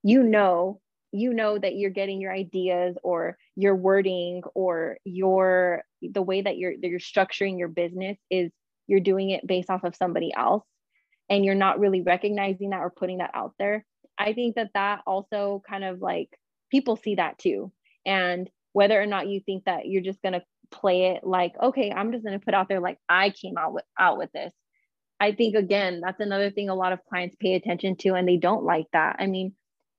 you 0.04 0.24
know 0.24 0.82
you 1.12 1.34
know 1.34 1.58
that 1.58 1.76
you're 1.76 1.90
getting 1.90 2.22
your 2.22 2.32
ideas 2.32 2.96
or 3.04 3.38
your 3.56 3.76
wording 3.76 4.42
or 4.54 4.98
your 5.04 5.84
the 6.02 6.22
way 6.22 6.42
that 6.42 6.58
you're 6.58 6.74
that 6.82 6.88
you're 6.88 7.00
structuring 7.00 7.58
your 7.58 7.68
business 7.68 8.18
is 8.30 8.52
you're 8.88 9.00
doing 9.00 9.30
it 9.32 9.46
based 9.46 9.70
off 9.70 9.84
of 9.84 9.96
somebody 9.96 10.32
else 10.36 10.66
and 11.30 11.46
you're 11.46 11.56
not 11.56 11.80
really 11.80 12.02
recognizing 12.02 12.72
that 12.72 12.82
or 12.82 12.90
putting 12.90 13.20
that 13.20 13.32
out 13.34 13.54
there. 13.60 13.86
I 14.18 14.34
think 14.34 14.56
that 14.56 14.72
that 14.74 15.02
also 15.06 15.62
kind 15.68 15.84
of 15.84 16.02
like 16.02 16.30
people 16.72 16.96
see 16.96 17.16
that 17.16 17.38
too. 17.38 17.72
And 18.06 18.50
whether 18.74 19.00
or 19.00 19.06
not 19.06 19.28
you 19.28 19.40
think 19.40 19.66
that 19.66 19.88
you're 19.88 20.04
just 20.04 20.22
going 20.22 20.34
to 20.34 20.44
play 20.72 21.08
it 21.08 21.24
like 21.24 21.54
okay 21.60 21.92
i'm 21.92 22.12
just 22.12 22.24
going 22.24 22.38
to 22.38 22.46
put 22.46 22.54
out 22.54 22.70
there 22.70 22.80
like 22.80 23.00
i 23.10 23.32
came 23.32 23.58
out 23.58 23.74
with 23.74 23.84
out 23.98 24.18
with 24.20 24.32
this. 24.32 24.54
I 25.20 25.34
think 25.34 25.56
again 25.56 26.00
that's 26.00 26.20
another 26.20 26.52
thing 26.52 26.70
a 26.70 26.76
lot 26.76 26.94
of 26.94 27.04
clients 27.10 27.36
pay 27.40 27.56
attention 27.56 27.96
to 27.98 28.14
and 28.14 28.28
they 28.28 28.38
don't 28.38 28.64
like 28.64 28.86
that. 28.94 29.18
I 29.20 29.28
mean 29.28 29.54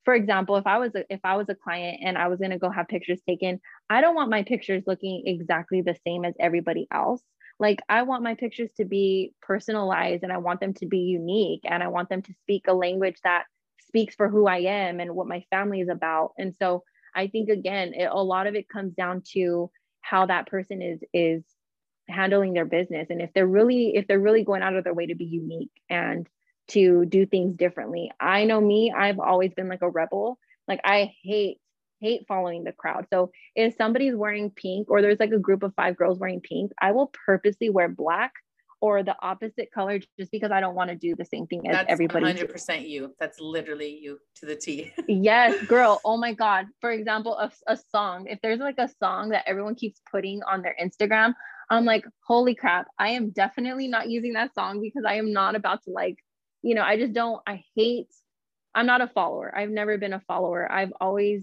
for 0.05 0.15
example, 0.15 0.57
if 0.57 0.67
I 0.67 0.79
was 0.79 0.95
a, 0.95 1.05
if 1.13 1.21
I 1.25 1.37
was 1.37 1.49
a 1.49 1.55
client 1.55 2.01
and 2.03 2.17
I 2.17 2.29
was 2.29 2.39
going 2.39 2.53
to 2.53 2.59
go 2.59 2.71
have 2.71 2.89
pictures 2.89 3.21
taken, 3.27 3.61
I 3.89 4.01
don't 4.01 4.15
want 4.15 4.31
my 4.31 4.43
pictures 4.43 4.83
looking 4.87 5.25
exactly 5.27 5.83
the 5.83 5.97
same 6.07 6.25
as 6.25 6.35
everybody 6.41 6.87
else. 6.93 7.23
Like 7.59 7.81
I 7.89 8.03
want 8.03 8.23
my 8.23 8.35
pictures 8.35 8.71
to 8.79 8.87
be 8.87 9.35
personalized 9.43 10.23
and 10.23 10.33
I 10.33 10.39
want 10.39 10.61
them 10.61 10.73
to 10.75 10.87
be 10.87 10.99
unique 11.01 11.61
and 11.65 11.83
I 11.83 11.89
want 11.89 12.09
them 12.09 12.23
to 12.23 12.35
speak 12.43 12.65
a 12.67 12.73
language 12.73 13.19
that 13.25 13.45
speaks 13.87 14.15
for 14.15 14.29
who 14.29 14.47
I 14.47 14.59
am 14.59 15.01
and 15.01 15.15
what 15.15 15.29
my 15.29 15.45
family 15.51 15.81
is 15.81 15.89
about. 15.91 16.33
And 16.39 16.55
so 16.59 16.85
I 17.15 17.27
think 17.27 17.51
again, 17.51 17.93
it, 17.93 18.09
a 18.11 18.23
lot 18.23 18.47
of 18.47 18.55
it 18.55 18.69
comes 18.69 18.95
down 18.95 19.23
to 19.33 19.71
how 20.01 20.27
that 20.27 20.47
person 20.47 20.81
is 20.81 21.01
is 21.13 21.43
handling 22.09 22.55
their 22.55 22.65
business 22.65 23.07
and 23.11 23.21
if 23.21 23.31
they're 23.35 23.47
really 23.47 23.95
if 23.95 24.09
they're 24.09 24.19
really 24.19 24.43
going 24.43 24.63
out 24.63 24.75
of 24.75 24.83
their 24.83 24.95
way 24.95 25.07
to 25.07 25.15
be 25.15 25.27
unique 25.27 25.71
and 25.89 26.27
to 26.71 27.05
do 27.07 27.27
things 27.27 27.57
differently. 27.57 28.11
I 28.21 28.45
know 28.45 28.61
me, 28.61 28.93
I've 28.97 29.19
always 29.19 29.53
been 29.55 29.69
like 29.69 29.83
a 29.83 29.89
rebel. 29.89 30.39
Like 30.69 30.81
I 30.85 31.13
hate 31.23 31.59
hate 32.01 32.25
following 32.27 32.65
the 32.65 32.73
crowd. 32.73 33.07
So 33.13 33.31
if 33.55 33.75
somebody's 33.77 34.17
wearing 34.17 34.51
pink 34.51 34.91
or 34.91 35.03
there's 35.03 35.21
like 35.21 35.33
a 35.33 35.39
group 35.39 35.63
of 35.63 35.75
five 35.75 35.97
girls 35.97 36.19
wearing 36.19 36.41
pink, 36.41 36.73
I 36.81 36.93
will 36.93 37.13
purposely 37.27 37.69
wear 37.69 37.89
black 37.89 38.33
or 38.81 39.03
the 39.03 39.15
opposite 39.21 39.71
color 39.73 40.01
just 40.19 40.31
because 40.31 40.51
I 40.51 40.61
don't 40.61 40.75
want 40.75 40.91
to 40.91 40.97
do 40.97 41.15
the 41.15 41.25
same 41.25 41.47
thing 41.47 41.69
as 41.69 41.77
That's 41.77 41.91
everybody. 41.91 42.25
100% 42.25 42.89
you. 42.89 43.15
That's 43.21 43.39
literally 43.39 43.99
you 44.01 44.19
to 44.37 44.47
the 44.47 44.57
T. 44.57 44.93
yes, 45.09 45.63
girl. 45.67 46.01
Oh 46.05 46.17
my 46.17 46.33
God. 46.33 46.67
For 46.81 46.91
example, 46.91 47.37
a, 47.37 47.53
a 47.67 47.77
song, 47.77 48.27
if 48.27 48.41
there's 48.43 48.61
like 48.61 48.79
a 48.79 48.89
song 48.99 49.31
that 49.31 49.45
everyone 49.47 49.75
keeps 49.75 50.01
putting 50.11 50.43
on 50.45 50.63
their 50.63 50.75
Instagram, 50.83 51.35
I'm 51.69 51.85
like, 51.85 52.05
holy 52.27 52.55
crap, 52.55 52.89
I 52.99 53.11
am 53.11 53.31
definitely 53.31 53.87
not 53.87 54.09
using 54.09 54.33
that 54.33 54.55
song 54.55 54.81
because 54.81 55.05
I 55.07 55.17
am 55.17 55.33
not 55.33 55.55
about 55.55 55.85
to 55.85 55.91
like 55.91 56.17
you 56.63 56.75
know, 56.75 56.83
I 56.83 56.97
just 56.97 57.13
don't, 57.13 57.41
I 57.47 57.65
hate, 57.75 58.09
I'm 58.75 58.87
not 58.87 59.01
a 59.01 59.09
follower. 59.09 59.53
I've 59.57 59.71
never 59.71 59.99
been 59.99 60.13
a 60.13 60.21
follower. 60.21 60.71
I've 60.71 60.93
always 61.01 61.43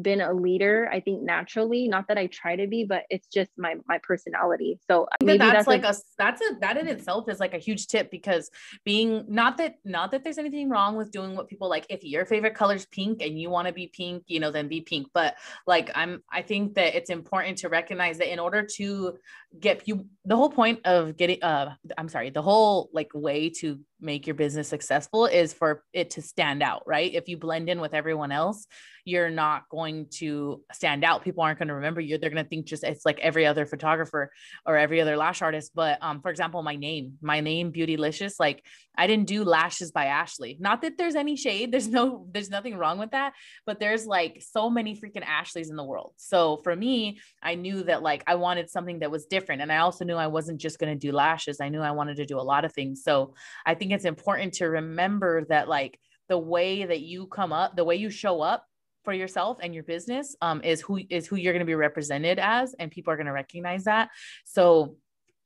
been 0.00 0.20
a 0.20 0.32
leader 0.32 0.88
i 0.92 1.00
think 1.00 1.22
naturally 1.22 1.88
not 1.88 2.06
that 2.06 2.16
i 2.16 2.26
try 2.26 2.54
to 2.54 2.66
be 2.66 2.84
but 2.84 3.02
it's 3.10 3.26
just 3.26 3.50
my 3.56 3.74
my 3.86 3.98
personality 4.02 4.78
so 4.88 5.08
maybe 5.22 5.38
that's, 5.38 5.66
that's 5.66 5.66
like 5.66 5.84
a, 5.84 5.88
a 5.88 5.94
that's 6.16 6.40
a 6.40 6.54
that 6.60 6.76
in 6.76 6.86
itself 6.86 7.28
is 7.28 7.40
like 7.40 7.54
a 7.54 7.58
huge 7.58 7.86
tip 7.88 8.10
because 8.10 8.50
being 8.84 9.24
not 9.28 9.56
that 9.56 9.74
not 9.84 10.10
that 10.10 10.22
there's 10.22 10.38
anything 10.38 10.68
wrong 10.68 10.96
with 10.96 11.10
doing 11.10 11.34
what 11.34 11.48
people 11.48 11.68
like 11.68 11.84
if 11.88 12.04
your 12.04 12.24
favorite 12.24 12.54
color 12.54 12.74
is 12.74 12.86
pink 12.86 13.22
and 13.22 13.40
you 13.40 13.50
want 13.50 13.66
to 13.66 13.74
be 13.74 13.88
pink 13.88 14.22
you 14.26 14.38
know 14.38 14.52
then 14.52 14.68
be 14.68 14.80
pink 14.80 15.08
but 15.14 15.34
like 15.66 15.90
i'm 15.94 16.22
i 16.30 16.42
think 16.42 16.74
that 16.74 16.94
it's 16.94 17.10
important 17.10 17.58
to 17.58 17.68
recognize 17.68 18.18
that 18.18 18.30
in 18.32 18.38
order 18.38 18.62
to 18.62 19.16
get 19.58 19.88
you 19.88 20.06
the 20.26 20.36
whole 20.36 20.50
point 20.50 20.78
of 20.84 21.16
getting 21.16 21.42
uh 21.42 21.74
i'm 21.96 22.08
sorry 22.08 22.30
the 22.30 22.42
whole 22.42 22.88
like 22.92 23.10
way 23.14 23.50
to 23.50 23.80
make 24.00 24.26
your 24.26 24.34
business 24.34 24.68
successful 24.68 25.26
is 25.26 25.52
for 25.52 25.82
it 25.92 26.10
to 26.10 26.22
stand 26.22 26.62
out 26.62 26.82
right 26.86 27.14
if 27.14 27.28
you 27.28 27.36
blend 27.36 27.68
in 27.68 27.80
with 27.80 27.94
everyone 27.94 28.32
else 28.32 28.66
you're 29.08 29.30
not 29.30 29.68
going 29.70 30.06
to 30.10 30.62
stand 30.72 31.02
out. 31.02 31.24
People 31.24 31.42
aren't 31.42 31.58
going 31.58 31.68
to 31.68 31.74
remember 31.74 32.00
you. 32.00 32.18
They're 32.18 32.30
going 32.30 32.44
to 32.44 32.48
think 32.48 32.66
just 32.66 32.84
it's 32.84 33.06
like 33.06 33.18
every 33.20 33.46
other 33.46 33.64
photographer 33.64 34.30
or 34.66 34.76
every 34.76 35.00
other 35.00 35.16
lash 35.16 35.40
artist. 35.40 35.72
But 35.74 35.98
um, 36.02 36.20
for 36.20 36.30
example, 36.30 36.62
my 36.62 36.76
name, 36.76 37.14
my 37.22 37.40
name, 37.40 37.72
Beautylicious, 37.72 38.34
like 38.38 38.62
I 38.96 39.06
didn't 39.06 39.26
do 39.26 39.44
lashes 39.44 39.92
by 39.92 40.06
Ashley. 40.06 40.58
Not 40.60 40.82
that 40.82 40.98
there's 40.98 41.14
any 41.14 41.36
shade. 41.36 41.72
There's 41.72 41.88
no, 41.88 42.26
there's 42.30 42.50
nothing 42.50 42.76
wrong 42.76 42.98
with 42.98 43.12
that. 43.12 43.32
But 43.64 43.80
there's 43.80 44.04
like 44.06 44.42
so 44.46 44.68
many 44.68 44.94
freaking 44.94 45.24
Ashleys 45.24 45.70
in 45.70 45.76
the 45.76 45.84
world. 45.84 46.12
So 46.16 46.58
for 46.58 46.76
me, 46.76 47.20
I 47.42 47.54
knew 47.54 47.84
that 47.84 48.02
like 48.02 48.24
I 48.26 48.34
wanted 48.34 48.68
something 48.68 48.98
that 48.98 49.10
was 49.10 49.24
different. 49.26 49.62
And 49.62 49.72
I 49.72 49.78
also 49.78 50.04
knew 50.04 50.16
I 50.16 50.26
wasn't 50.26 50.60
just 50.60 50.78
going 50.78 50.92
to 50.92 50.98
do 50.98 51.12
lashes. 51.12 51.60
I 51.60 51.70
knew 51.70 51.80
I 51.80 51.92
wanted 51.92 52.16
to 52.16 52.26
do 52.26 52.38
a 52.38 52.42
lot 52.42 52.66
of 52.66 52.72
things. 52.72 53.02
So 53.02 53.34
I 53.64 53.74
think 53.74 53.87
it's 53.92 54.04
important 54.04 54.54
to 54.54 54.66
remember 54.66 55.44
that 55.46 55.68
like 55.68 55.98
the 56.28 56.38
way 56.38 56.84
that 56.84 57.00
you 57.00 57.26
come 57.26 57.52
up, 57.52 57.76
the 57.76 57.84
way 57.84 57.96
you 57.96 58.10
show 58.10 58.40
up 58.40 58.64
for 59.04 59.12
yourself 59.12 59.58
and 59.62 59.74
your 59.74 59.84
business 59.84 60.36
um, 60.42 60.62
is 60.62 60.80
who 60.80 61.00
is 61.08 61.26
who 61.26 61.36
you're 61.36 61.52
going 61.52 61.60
to 61.60 61.66
be 61.66 61.74
represented 61.74 62.38
as 62.38 62.74
and 62.74 62.90
people 62.90 63.12
are 63.12 63.16
going 63.16 63.26
to 63.26 63.32
recognize 63.32 63.84
that. 63.84 64.10
So 64.44 64.96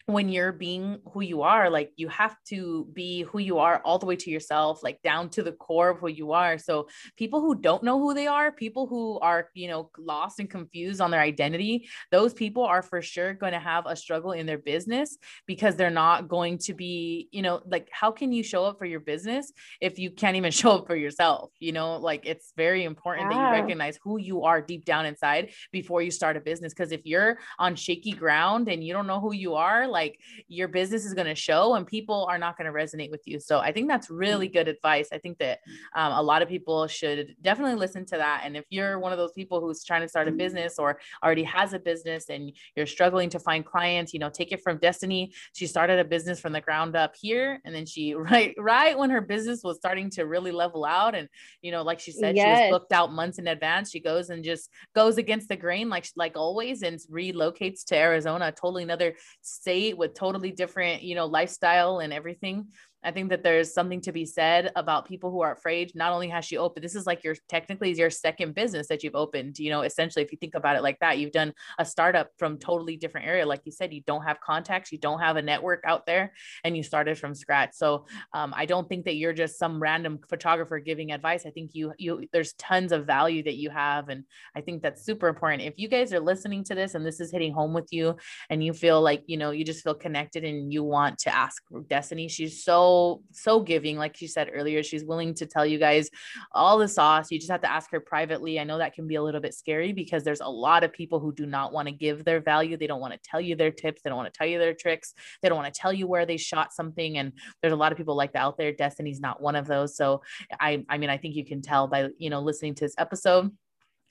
when 0.07 0.29
you're 0.29 0.53
being 0.53 0.99
who 1.13 1.21
you 1.21 1.43
are 1.43 1.71
like 1.71 1.93
you 1.97 2.09
have 2.09 2.37
to 2.45 2.89
be 2.93 3.23
who 3.23 3.39
you 3.39 3.59
are 3.59 3.81
all 3.85 3.99
the 3.99 4.07
way 4.07 4.17
to 4.17 4.31
yourself 4.31 4.83
like 4.83 5.01
down 5.03 5.29
to 5.29 5.43
the 5.43 5.53
core 5.53 5.91
of 5.91 5.99
who 5.99 6.09
you 6.09 6.33
are 6.33 6.59
so 6.59 6.89
people 7.17 7.41
who 7.41 7.55
don't 7.55 7.83
know 7.83 7.99
who 7.99 8.13
they 8.15 8.27
are 8.27 8.51
people 8.51 8.87
who 8.87 9.19
are 9.21 9.49
you 9.55 9.69
know 9.69 9.91
lost 9.99 10.41
and 10.41 10.51
confused 10.51 11.01
on 11.01 11.11
their 11.11 11.21
identity 11.21 11.89
those 12.11 12.33
people 12.33 12.65
are 12.65 12.83
for 12.83 13.01
sure 13.01 13.35
going 13.35 13.53
to 13.53 13.59
have 13.59 13.85
a 13.87 13.95
struggle 13.95 14.33
in 14.33 14.47
their 14.47 14.59
business 14.59 15.19
because 15.47 15.77
they're 15.77 15.91
not 15.91 16.29
going 16.29 16.59
to 16.59 16.75
be 16.75 17.29
you 17.31 17.43
know 17.43 17.61
like 17.67 17.89
how 17.93 18.11
can 18.11 18.33
you 18.33 18.43
show 18.43 18.65
up 18.65 18.79
for 18.79 18.87
your 18.87 19.01
business 19.01 19.53
if 19.81 19.99
you 19.99 20.11
can't 20.11 20.37
even 20.37 20.51
show 20.63 20.73
up 20.73 20.87
for 20.87 20.97
yourself 20.97 21.51
you 21.61 21.73
know 21.73 21.97
like 21.97 22.27
it's 22.27 22.53
very 22.57 22.85
important 22.85 23.31
yeah. 23.31 23.39
that 23.39 23.57
you 23.57 23.63
recognize 23.63 23.99
who 24.03 24.19
you 24.19 24.43
are 24.43 24.61
deep 24.61 24.85
down 24.85 25.07
inside 25.07 25.51
before 25.71 26.03
you 26.03 26.11
start 26.11 26.37
a 26.37 26.41
business 26.41 26.73
because 26.73 26.93
if 26.93 27.03
you're 27.05 27.39
on 27.59 27.77
shaky 27.77 28.13
ground 28.13 28.69
and 28.69 28.83
you 28.83 28.93
don't 28.93 29.07
know 29.07 29.21
who 29.21 29.33
you 29.33 29.55
are 29.55 29.87
like 29.93 30.19
your 30.49 30.69
business 30.69 31.05
is 31.05 31.15
going 31.15 31.27
to 31.27 31.35
show 31.35 31.75
and 31.75 31.87
people 31.87 32.27
are 32.29 32.39
not 32.39 32.57
going 32.57 32.67
to 32.67 32.73
resonate 32.73 33.11
with 33.11 33.23
you. 33.27 33.39
So 33.39 33.59
I 33.59 33.73
think 33.73 33.89
that's 33.89 34.11
really 34.11 34.49
good 34.49 34.69
advice. 34.69 35.09
I 35.13 35.19
think 35.19 35.39
that 35.39 35.61
um, 35.95 36.13
a 36.13 36.23
lot 36.23 36.43
of 36.43 36.49
people 36.49 36.87
should 36.87 37.37
definitely 37.43 37.77
listen 37.77 38.05
to 38.07 38.17
that. 38.17 38.43
And 38.45 38.57
if 38.57 38.65
you're 38.71 38.99
one 38.99 39.13
of 39.13 39.19
those 39.19 39.33
people 39.33 39.61
who's 39.61 39.85
trying 39.85 40.03
to 40.03 40.09
start 40.09 40.29
a 40.29 40.33
business 40.33 40.79
or 40.79 40.99
already 41.23 41.45
has 41.45 41.73
a 41.73 41.79
business 41.79 42.31
and 42.31 42.53
you're 42.75 42.87
struggling 42.87 43.29
to 43.31 43.39
find 43.39 43.65
clients, 43.65 44.13
you 44.13 44.19
know, 44.19 44.31
take 44.31 44.53
it 44.53 44.63
from 44.63 44.79
Destiny. 44.79 45.33
She 45.53 45.67
started 45.67 45.99
a 45.99 46.05
business 46.05 46.41
from 46.41 46.53
the 46.53 46.61
ground 46.61 46.97
up 46.97 47.15
here. 47.21 47.61
And 47.65 47.75
then 47.75 47.87
she, 47.87 48.15
right, 48.33 48.55
right 48.59 48.97
when 48.99 49.11
her 49.11 49.21
business 49.21 49.63
was 49.63 49.77
starting 49.77 50.11
to 50.11 50.25
really 50.25 50.53
level 50.53 50.85
out. 50.85 51.15
And, 51.15 51.29
you 51.61 51.71
know, 51.71 51.83
like 51.83 52.01
she 52.01 52.13
said, 52.13 52.37
yes. 52.37 52.45
she 52.59 52.63
was 52.63 52.81
booked 52.81 52.93
out 52.93 53.13
months 53.13 53.39
in 53.39 53.47
advance. 53.47 53.91
She 53.91 54.01
goes 54.01 54.31
and 54.31 54.43
just 54.43 54.71
goes 54.95 55.19
against 55.19 55.49
the 55.49 55.57
grain, 55.57 55.89
like, 55.89 56.07
like 56.17 56.37
always, 56.37 56.83
and 56.83 56.99
relocates 57.11 57.85
to 57.87 57.97
Arizona, 57.97 58.53
totally 58.53 58.83
another 58.83 59.15
state 59.43 59.82
with 59.91 60.15
totally 60.15 60.53
different, 60.53 61.03
you 61.03 61.15
know, 61.15 61.27
lifestyle 61.27 61.99
and 61.99 62.13
everything. 62.13 62.69
I 63.05 63.11
think 63.11 63.31
that 63.31 63.43
there's 63.43 63.75
something 63.75 64.01
to 64.03 64.13
be 64.13 64.25
said 64.25 64.71
about 64.77 65.09
people 65.09 65.31
who 65.31 65.41
are 65.41 65.53
afraid. 65.53 65.93
Not 65.95 66.13
only 66.13 66.29
has 66.29 66.45
she 66.45 66.57
opened, 66.57 66.85
this 66.85 66.95
is 66.95 67.07
like 67.07 67.25
your 67.25 67.35
technically 67.49 67.91
is 67.91 67.99
your 67.99 68.11
second 68.11 68.55
business 68.55 68.87
that 68.89 69.03
you've 69.03 69.15
opened. 69.15 69.59
You 69.59 69.71
know, 69.71 69.83
essentially, 69.83 70.25
if 70.25 70.33
you 70.33 70.39
think 70.39 70.55
about 70.55 70.77
it 70.77 70.83
like 70.83 70.99
that, 71.01 71.19
you've 71.19 71.33
done 71.33 71.53
a 71.79 71.85
startup 71.85 72.31
from 72.39 72.59
totally 72.59 72.97
different 72.97 73.27
area. 73.27 73.47
Like 73.47 73.63
you 73.65 73.73
said, 73.73 73.93
you 73.93 74.03
don't 74.07 74.23
have 74.23 74.41
contacts, 74.41 74.93
you 74.93 74.99
don't 74.99 75.19
have 75.21 75.37
a 75.37 75.43
network 75.43 75.83
out 75.87 76.07
there, 76.07 76.33
and 76.65 76.77
you 76.77 76.83
started 76.83 77.19
from 77.19 77.35
scratch. 77.35 77.71
So 77.75 78.07
um, 78.33 78.55
I 78.57 78.67
don't 78.67 78.89
think 78.89 79.05
that 79.07 79.17
you're 79.17 79.33
just 79.33 79.59
some 79.59 79.83
random 79.83 80.21
photographer 80.29 80.79
giving 80.79 81.13
advice. 81.13 81.45
I 81.47 81.51
think 81.51 81.71
you 81.75 81.93
you 81.99 82.29
there's 82.33 82.53
tons 82.55 82.93
of 82.93 83.07
value 83.07 83.43
that 83.43 83.57
you 83.57 83.71
have, 83.71 84.09
and 84.11 84.25
I 84.55 84.61
think 84.61 84.83
that's 84.83 85.05
super 85.05 85.29
important. 85.29 85.63
If 85.63 85.75
you 85.77 85.89
guys 85.89 86.13
are 86.13 86.21
listening 86.21 86.65
to 86.65 86.75
this 86.75 86.95
and 86.95 87.05
this 87.05 87.21
is 87.21 87.33
hitting 87.33 87.53
home 87.53 87.73
with 87.73 87.89
you, 87.91 88.17
and 88.49 88.63
you 88.63 88.73
feel 88.73 89.01
like 89.01 89.25
you 89.27 89.37
know 89.37 89.51
you 89.51 89.65
just 89.65 89.83
feel 89.83 89.95
connected 89.95 90.45
and 90.45 90.73
you 90.73 90.85
want 90.85 91.19
to 91.21 91.35
ask 91.35 91.63
Destiny, 91.89 92.29
she's 92.29 92.63
so 92.63 92.92
so 93.31 93.61
giving 93.61 93.97
like 93.97 94.17
she 94.17 94.27
said 94.27 94.51
earlier 94.53 94.83
she's 94.83 95.05
willing 95.05 95.35
to 95.35 95.47
tell 95.47 95.67
you 95.67 95.79
guys 95.79 96.11
all 96.53 96.79
the 96.79 96.89
sauce. 96.89 97.31
You 97.31 97.39
just 97.39 97.51
have 97.51 97.63
to 97.63 97.71
ask 97.71 97.91
her 97.91 98.01
privately. 98.01 98.59
I 98.61 98.65
know 98.65 98.79
that 98.79 98.95
can 98.95 99.07
be 99.07 99.17
a 99.17 99.23
little 99.23 99.41
bit 99.41 99.55
scary 99.55 99.93
because 99.93 100.25
there's 100.25 100.41
a 100.41 100.49
lot 100.49 100.85
of 100.85 100.93
people 100.93 101.21
who 101.21 101.33
do 101.33 101.47
not 101.47 101.73
want 101.73 101.89
to 101.89 101.93
give 101.93 102.25
their 102.25 102.41
value. 102.41 102.77
They 102.77 102.87
don't 102.87 103.01
want 103.01 103.15
to 103.15 103.21
tell 103.23 103.41
you 103.41 103.57
their 103.57 103.71
tips. 103.71 104.03
They 104.03 104.11
don't 104.11 104.17
want 104.17 104.33
to 104.33 104.37
tell 104.37 104.47
you 104.47 104.59
their 104.59 104.75
tricks. 104.75 105.15
They 105.41 105.49
don't 105.49 105.59
want 105.59 105.73
to 105.73 105.81
tell 105.81 105.93
you 105.93 106.07
where 106.07 106.27
they 106.27 106.37
shot 106.37 106.73
something 106.73 107.19
and 107.19 107.33
there's 107.61 107.73
a 107.73 107.77
lot 107.77 107.93
of 107.93 107.99
people 107.99 108.17
like 108.17 108.33
that 108.33 108.43
out 108.43 108.59
there. 108.59 108.73
Destiny's 108.73 109.21
not 109.21 109.41
one 109.41 109.57
of 109.57 109.67
those. 109.67 109.97
So 109.97 110.23
i 110.61 110.85
i 110.89 110.99
mean 110.99 111.11
i 111.11 111.17
think 111.17 111.35
you 111.35 111.45
can 111.45 111.63
tell 111.63 111.87
by 111.87 112.09
you 112.19 112.31
know 112.31 112.41
listening 112.41 112.75
to 112.75 112.85
this 112.85 112.95
episode 112.99 113.51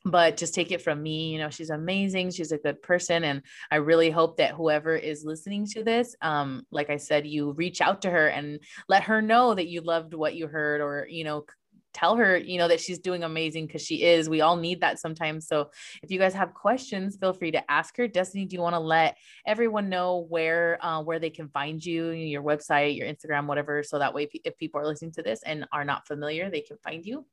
but 0.05 0.37
just 0.37 0.53
take 0.53 0.71
it 0.71 0.81
from 0.81 1.01
me 1.01 1.31
you 1.31 1.37
know 1.37 1.49
she's 1.49 1.69
amazing 1.69 2.31
she's 2.31 2.51
a 2.51 2.57
good 2.57 2.81
person 2.81 3.23
and 3.23 3.41
i 3.69 3.75
really 3.75 4.09
hope 4.09 4.37
that 4.37 4.55
whoever 4.55 4.95
is 4.95 5.23
listening 5.25 5.65
to 5.65 5.83
this 5.83 6.15
um 6.21 6.65
like 6.71 6.89
i 6.89 6.97
said 6.97 7.27
you 7.27 7.51
reach 7.51 7.81
out 7.81 8.01
to 8.01 8.09
her 8.09 8.27
and 8.27 8.59
let 8.87 9.03
her 9.03 9.21
know 9.21 9.53
that 9.53 9.67
you 9.67 9.81
loved 9.81 10.13
what 10.13 10.35
you 10.35 10.47
heard 10.47 10.81
or 10.81 11.07
you 11.09 11.23
know 11.23 11.45
tell 11.93 12.15
her 12.15 12.37
you 12.37 12.57
know 12.57 12.67
that 12.67 12.79
she's 12.79 12.99
doing 12.99 13.23
amazing 13.23 13.67
because 13.67 13.81
she 13.81 14.03
is 14.03 14.29
we 14.29 14.41
all 14.41 14.55
need 14.55 14.81
that 14.81 14.99
sometimes 14.99 15.47
so 15.47 15.69
if 16.01 16.09
you 16.09 16.17
guys 16.17 16.33
have 16.33 16.53
questions 16.53 17.17
feel 17.17 17.33
free 17.33 17.51
to 17.51 17.71
ask 17.71 17.97
her. 17.97 18.07
Destiny 18.07 18.45
do 18.45 18.55
you 18.55 18.61
want 18.61 18.75
to 18.75 18.79
let 18.79 19.17
everyone 19.45 19.89
know 19.89 20.25
where 20.29 20.83
uh, 20.83 21.01
where 21.01 21.19
they 21.19 21.29
can 21.29 21.49
find 21.49 21.83
you 21.83 22.11
your 22.11 22.43
website 22.43 22.97
your 22.97 23.07
instagram 23.07 23.45
whatever 23.45 23.83
so 23.83 23.99
that 23.99 24.13
way 24.13 24.29
if 24.45 24.57
people 24.57 24.79
are 24.79 24.87
listening 24.87 25.11
to 25.11 25.21
this 25.21 25.41
and 25.43 25.65
are 25.71 25.83
not 25.83 26.07
familiar 26.07 26.49
they 26.49 26.61
can 26.61 26.77
find 26.77 27.05
you 27.05 27.25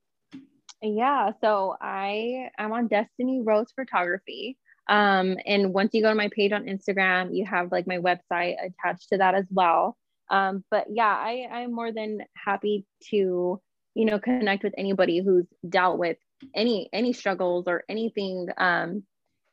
yeah, 0.82 1.32
so 1.40 1.76
I 1.80 2.50
I'm 2.58 2.72
on 2.72 2.88
Destiny 2.88 3.40
Rose 3.42 3.72
Photography. 3.74 4.56
Um, 4.88 5.36
and 5.44 5.74
once 5.74 5.90
you 5.92 6.02
go 6.02 6.08
to 6.08 6.14
my 6.14 6.28
page 6.28 6.52
on 6.52 6.64
Instagram, 6.64 7.36
you 7.36 7.44
have 7.44 7.70
like 7.70 7.86
my 7.86 7.98
website 7.98 8.54
attached 8.64 9.10
to 9.10 9.18
that 9.18 9.34
as 9.34 9.44
well. 9.50 9.96
Um, 10.30 10.64
but 10.70 10.86
yeah, 10.90 11.06
I, 11.06 11.46
I'm 11.50 11.74
more 11.74 11.92
than 11.92 12.20
happy 12.34 12.86
to, 13.10 13.60
you 13.94 14.04
know, 14.04 14.18
connect 14.18 14.62
with 14.62 14.74
anybody 14.78 15.20
who's 15.22 15.46
dealt 15.68 15.98
with 15.98 16.16
any 16.54 16.88
any 16.92 17.12
struggles 17.12 17.64
or 17.66 17.84
anything 17.88 18.48
um, 18.56 19.02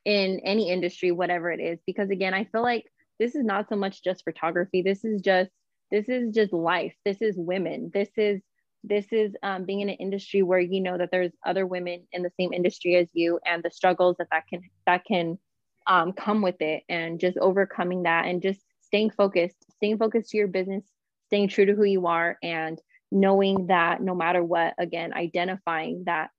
in 0.06 0.40
any 0.44 0.70
industry, 0.70 1.12
whatever 1.12 1.52
it 1.52 1.60
is. 1.60 1.80
Because 1.86 2.10
again, 2.10 2.34
I 2.34 2.46
feel 2.46 2.64
like 2.64 2.86
this 3.20 3.36
is 3.36 3.44
not 3.44 3.68
so 3.70 3.76
much 3.76 4.04
just 4.04 4.24
photography. 4.24 4.82
This 4.82 5.04
is 5.04 5.22
just 5.22 5.52
this 5.92 6.08
is 6.08 6.34
just 6.34 6.54
life. 6.54 6.94
This 7.04 7.22
is 7.22 7.36
women. 7.38 7.92
This 7.94 8.10
is 8.18 8.42
this 8.88 9.06
is 9.12 9.34
um, 9.44 9.66
being 9.66 9.82
in 9.82 9.90
an 9.90 9.96
industry 9.96 10.42
where 10.42 10.60
you 10.60 10.82
know 10.82 10.98
that 10.98 11.10
there's 11.12 11.32
other 11.46 11.66
women 11.66 12.08
in 12.12 12.24
the 12.24 12.32
same 12.40 12.54
industry 12.54 12.96
as 12.96 13.08
you 13.14 13.40
and 13.46 13.64
the 13.64 13.72
struggles 13.72 14.16
that 14.18 14.28
that 14.32 14.44
can 14.48 14.62
that 14.86 15.04
can 15.06 15.38
um, 15.88 16.14
come 16.14 16.42
with 16.42 16.62
it 16.62 16.84
and 16.90 17.20
just 17.20 17.38
overcoming 17.38 18.04
that 18.04 18.26
and 18.26 18.42
just 18.42 18.62
staying 18.82 19.10
focused 19.12 19.58
staying 19.76 19.98
focused 19.98 20.30
to 20.32 20.38
your 20.38 20.48
business 20.48 20.84
staying 21.28 21.48
true 21.48 21.66
to 21.66 21.74
who 21.74 21.84
you 21.84 22.08
are 22.08 22.38
and 22.44 22.80
knowing 23.12 23.68
that 23.68 24.02
no 24.02 24.16
matter 24.16 24.44
what 24.44 24.74
again 24.78 25.14
identifying 25.14 26.04
that 26.06 26.30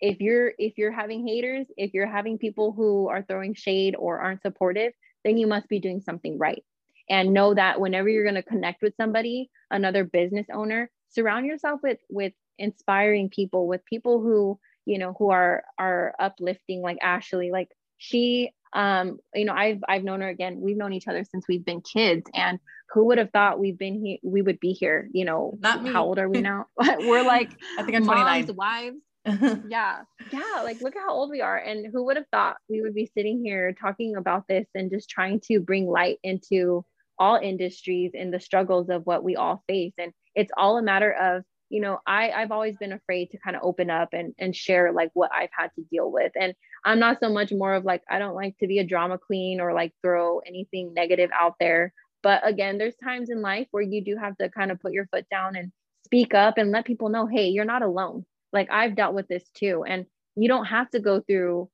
if 0.00 0.20
you're 0.20 0.52
if 0.58 0.78
you're 0.78 0.92
having 0.92 1.26
haters 1.26 1.66
if 1.76 1.92
you're 1.92 2.06
having 2.06 2.38
people 2.38 2.72
who 2.72 3.08
are 3.08 3.22
throwing 3.22 3.54
shade 3.54 3.94
or 3.98 4.20
aren't 4.20 4.42
supportive 4.42 4.92
then 5.24 5.38
you 5.38 5.46
must 5.46 5.68
be 5.68 5.80
doing 5.80 6.00
something 6.00 6.38
right. 6.38 6.62
And 7.10 7.32
know 7.32 7.54
that 7.54 7.80
whenever 7.80 8.08
you're 8.08 8.24
going 8.24 8.34
to 8.36 8.42
connect 8.42 8.82
with 8.82 8.94
somebody 8.96 9.50
another 9.70 10.04
business 10.04 10.46
owner 10.52 10.90
surround 11.14 11.46
yourself 11.46 11.80
with 11.82 11.98
with 12.08 12.32
inspiring 12.58 13.28
people 13.28 13.66
with 13.66 13.84
people 13.84 14.20
who 14.20 14.58
you 14.86 14.98
know 14.98 15.14
who 15.18 15.30
are 15.30 15.64
are 15.78 16.14
uplifting 16.18 16.82
like 16.82 16.98
ashley 17.02 17.50
like 17.50 17.68
she 17.98 18.50
um 18.74 19.18
you 19.34 19.44
know 19.44 19.52
i've 19.54 19.80
i've 19.88 20.04
known 20.04 20.20
her 20.20 20.28
again 20.28 20.60
we've 20.60 20.76
known 20.76 20.92
each 20.92 21.08
other 21.08 21.24
since 21.24 21.46
we've 21.48 21.64
been 21.64 21.80
kids 21.80 22.24
and 22.34 22.58
who 22.92 23.06
would 23.06 23.18
have 23.18 23.30
thought 23.30 23.58
we've 23.58 23.78
been 23.78 24.04
here 24.04 24.18
we 24.22 24.42
would 24.42 24.60
be 24.60 24.72
here 24.72 25.08
you 25.12 25.24
know 25.24 25.56
Not 25.60 25.82
me. 25.82 25.92
how 25.92 26.04
old 26.04 26.18
are 26.18 26.28
we 26.28 26.40
now 26.42 26.66
we're 26.78 27.24
like 27.24 27.50
I 27.78 27.82
think 27.82 27.96
I'm 27.96 28.04
29. 28.04 28.46
moms, 28.46 28.52
wives 28.52 28.96
yeah 29.68 30.02
yeah 30.30 30.62
like 30.62 30.80
look 30.82 30.94
how 30.94 31.10
old 31.10 31.30
we 31.30 31.40
are 31.40 31.56
and 31.56 31.86
who 31.92 32.04
would 32.04 32.16
have 32.16 32.26
thought 32.30 32.56
we 32.68 32.82
would 32.82 32.94
be 32.94 33.10
sitting 33.16 33.42
here 33.42 33.72
talking 33.72 34.16
about 34.16 34.46
this 34.48 34.66
and 34.74 34.90
just 34.90 35.08
trying 35.08 35.40
to 35.40 35.60
bring 35.60 35.86
light 35.86 36.18
into 36.22 36.84
all 37.18 37.36
industries 37.36 38.12
and 38.14 38.34
the 38.34 38.40
struggles 38.40 38.90
of 38.90 39.06
what 39.06 39.24
we 39.24 39.34
all 39.36 39.62
face 39.66 39.94
and 39.98 40.12
it's 40.34 40.52
all 40.56 40.78
a 40.78 40.82
matter 40.82 41.12
of 41.12 41.42
you 41.70 41.80
know 41.80 41.98
i 42.06 42.30
i've 42.30 42.52
always 42.52 42.76
been 42.76 42.92
afraid 42.92 43.30
to 43.30 43.38
kind 43.38 43.56
of 43.56 43.62
open 43.64 43.90
up 43.90 44.10
and 44.12 44.34
and 44.38 44.54
share 44.54 44.92
like 44.92 45.10
what 45.14 45.32
i've 45.32 45.50
had 45.56 45.70
to 45.74 45.82
deal 45.90 46.10
with. 46.10 46.32
And 46.38 46.54
i'm 46.84 46.98
not 46.98 47.20
so 47.20 47.28
much 47.30 47.52
more 47.52 47.74
of 47.74 47.84
like 47.84 48.02
i 48.10 48.18
don't 48.18 48.34
like 48.34 48.56
to 48.58 48.66
be 48.66 48.78
a 48.78 48.86
drama 48.86 49.18
queen 49.18 49.60
or 49.60 49.72
like 49.72 49.92
throw 50.02 50.40
anything 50.40 50.94
negative 50.94 51.30
out 51.38 51.54
there. 51.58 51.92
But 52.22 52.46
again 52.46 52.78
there's 52.78 52.96
times 52.96 53.30
in 53.30 53.42
life 53.42 53.66
where 53.70 53.82
you 53.82 54.04
do 54.04 54.16
have 54.16 54.36
to 54.38 54.48
kind 54.50 54.70
of 54.70 54.80
put 54.80 54.92
your 54.92 55.06
foot 55.06 55.26
down 55.30 55.56
and 55.56 55.72
speak 56.04 56.34
up 56.34 56.58
and 56.58 56.70
let 56.70 56.84
people 56.84 57.08
know 57.08 57.26
hey 57.26 57.48
you're 57.48 57.64
not 57.64 57.82
alone. 57.82 58.24
Like 58.52 58.70
i've 58.70 58.96
dealt 58.96 59.14
with 59.14 59.28
this 59.28 59.44
too. 59.54 59.84
And 59.86 60.06
you 60.36 60.48
don't 60.48 60.66
have 60.66 60.90
to 60.90 61.00
go 61.00 61.20
through 61.20 61.70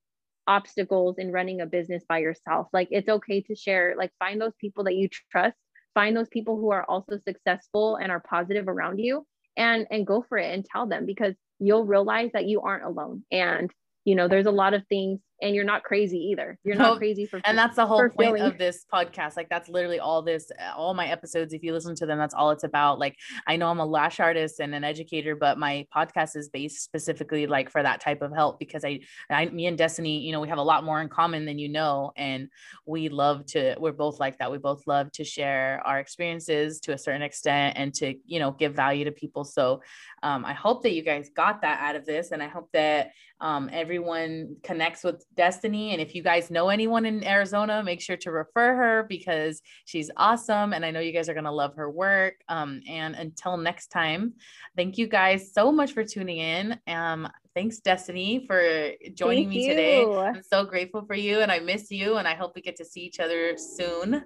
obstacles 0.47 1.17
in 1.19 1.33
running 1.33 1.61
a 1.61 1.67
business 1.67 2.03
by 2.09 2.19
yourself. 2.19 2.69
Like 2.73 2.89
it's 2.91 3.09
okay 3.09 3.41
to 3.43 3.55
share 3.55 3.95
like 3.97 4.13
find 4.19 4.41
those 4.41 4.55
people 4.61 4.85
that 4.85 4.97
you 4.97 5.09
trust 5.31 5.57
find 5.95 6.16
those 6.16 6.28
people 6.28 6.57
who 6.57 6.70
are 6.70 6.84
also 6.84 7.18
successful 7.26 7.97
and 7.97 8.11
are 8.11 8.20
positive 8.20 8.68
around 8.68 8.99
you 8.99 9.26
and 9.57 9.86
and 9.91 10.07
go 10.07 10.24
for 10.28 10.38
it 10.38 10.53
and 10.53 10.64
tell 10.64 10.86
them 10.86 11.07
because 11.07 11.34
you'll 11.59 11.84
realize 11.84 12.30
that 12.32 12.47
you 12.47 12.61
aren't 12.62 12.84
alone. 12.84 13.24
And 13.30 13.70
you 14.05 14.14
know 14.14 14.28
there's 14.28 14.47
a 14.47 14.51
lot 14.51 14.74
of 14.74 14.86
things 14.88 15.20
and 15.43 15.55
you're 15.55 15.64
not 15.64 15.82
crazy 15.82 16.18
either. 16.30 16.59
You're 16.64 16.76
not 16.76 16.99
crazy 16.99 17.26
for 17.26 17.41
and 17.45 17.57
that's 17.57 17.76
the 17.76 17.86
whole 17.86 18.09
point 18.09 18.36
feeling- 18.36 18.43
of 18.43 18.59
this 18.59 18.84
podcast. 18.93 19.36
Like 19.36 19.49
that's 19.49 19.68
literally 19.68 19.99
all 19.99 20.22
this 20.22 20.51
all 20.76 20.95
my 20.95 21.07
episodes 21.07 21.53
if 21.53 21.62
you 21.62 21.72
listen 21.72 21.95
to 21.97 22.07
them 22.07 22.18
that's 22.18 22.34
all 22.34 22.51
it's 22.51 22.64
about. 22.64 22.99
Like 22.99 23.16
i 23.47 23.57
know 23.57 23.68
i'm 23.68 23.80
a 23.80 23.86
lash 23.86 24.20
artist 24.20 24.61
and 24.61 24.74
an 24.74 24.84
educator 24.84 25.34
but 25.36 25.59
my 25.59 25.86
podcast 25.95 26.36
is 26.36 26.49
based 26.49 26.82
specifically 26.82 27.47
like 27.47 27.70
for 27.70 27.82
that 27.82 28.01
type 28.01 28.22
of 28.22 28.32
help 28.32 28.59
because 28.59 28.84
i, 28.84 29.01
I 29.30 29.47
me 29.47 29.66
and 29.66 29.76
destiny 29.78 30.18
you 30.18 30.32
know 30.32 30.41
we 30.41 30.49
have 30.49 30.59
a 30.59 30.62
lot 30.62 30.84
more 30.84 31.01
in 31.01 31.09
common 31.09 31.45
than 31.45 31.59
you 31.59 31.68
know 31.68 32.12
and 32.16 32.49
we 32.86 33.09
love 33.09 33.47
to 33.47 33.76
we're 33.78 33.93
both 33.93 34.20
like 34.20 34.38
that. 34.38 34.51
We 34.51 34.59
both 34.59 34.86
love 34.86 35.11
to 35.12 35.24
share 35.24 35.80
our 35.84 35.99
experiences 35.99 36.80
to 36.80 36.93
a 36.93 36.99
certain 36.99 37.22
extent 37.22 37.76
and 37.76 37.95
to 37.95 38.14
you 38.26 38.38
know 38.38 38.53
give 38.53 38.74
value 38.74 39.05
to 39.05 39.12
people. 39.12 39.45
So 39.45 39.80
um, 40.22 40.45
i 40.45 40.53
hope 40.53 40.82
that 40.82 40.93
you 40.93 41.03
guys 41.03 41.30
got 41.34 41.62
that 41.62 41.80
out 41.80 41.97
of 41.97 42.05
this 42.05 42.30
and 42.30 42.43
i 42.43 42.49
hope 42.49 42.68
that 42.72 43.12
um, 43.41 43.70
everyone 43.72 44.57
connects 44.62 45.03
with 45.03 45.24
Destiny. 45.37 45.93
And 45.93 46.01
if 46.01 46.14
you 46.14 46.22
guys 46.22 46.51
know 46.51 46.68
anyone 46.68 47.07
in 47.07 47.24
Arizona, 47.24 47.83
make 47.83 48.01
sure 48.01 48.16
to 48.18 48.31
refer 48.31 48.74
her 48.76 49.07
because 49.09 49.62
she's 49.85 50.11
awesome. 50.16 50.72
And 50.72 50.85
I 50.85 50.91
know 50.91 51.01
you 51.01 51.12
guys 51.12 51.28
are 51.28 51.35
going 51.35 51.45
to 51.45 51.51
love 51.51 51.74
her 51.76 51.91
work. 51.91 52.35
Um, 52.49 52.81
and 52.89 53.14
until 53.14 53.57
next 53.57 53.89
time, 53.89 54.35
thank 54.76 54.99
you 54.99 55.07
guys 55.07 55.53
so 55.53 55.70
much 55.70 55.93
for 55.93 56.05
tuning 56.05 56.39
in. 56.39 56.78
Um, 56.87 57.28
thanks, 57.55 57.78
Destiny, 57.78 58.45
for 58.47 58.93
joining 59.14 59.45
Thank 59.45 59.62
me 59.62 59.68
today. 59.68 60.05
I'm 60.05 60.43
so 60.43 60.64
grateful 60.64 61.05
for 61.07 61.14
you 61.14 61.41
and 61.41 61.51
I 61.51 61.61
miss 61.61 61.91
you. 61.91 62.16
And 62.16 62.26
I 62.26 62.35
hope 62.35 62.53
we 62.55 62.62
get 62.62 62.76
to 62.76 62.85
see 62.85 63.01
each 63.01 63.20
other 63.20 63.57
soon. 63.57 64.24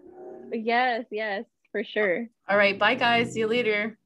yes 0.53 1.05
yes 1.11 1.45
for 1.73 1.83
sure 1.83 2.29
All 2.49 2.57
right. 2.57 2.79
Bye, 2.79 2.95
guys. 2.95 3.33
See 3.33 3.41
you 3.41 3.47
later. 3.47 3.99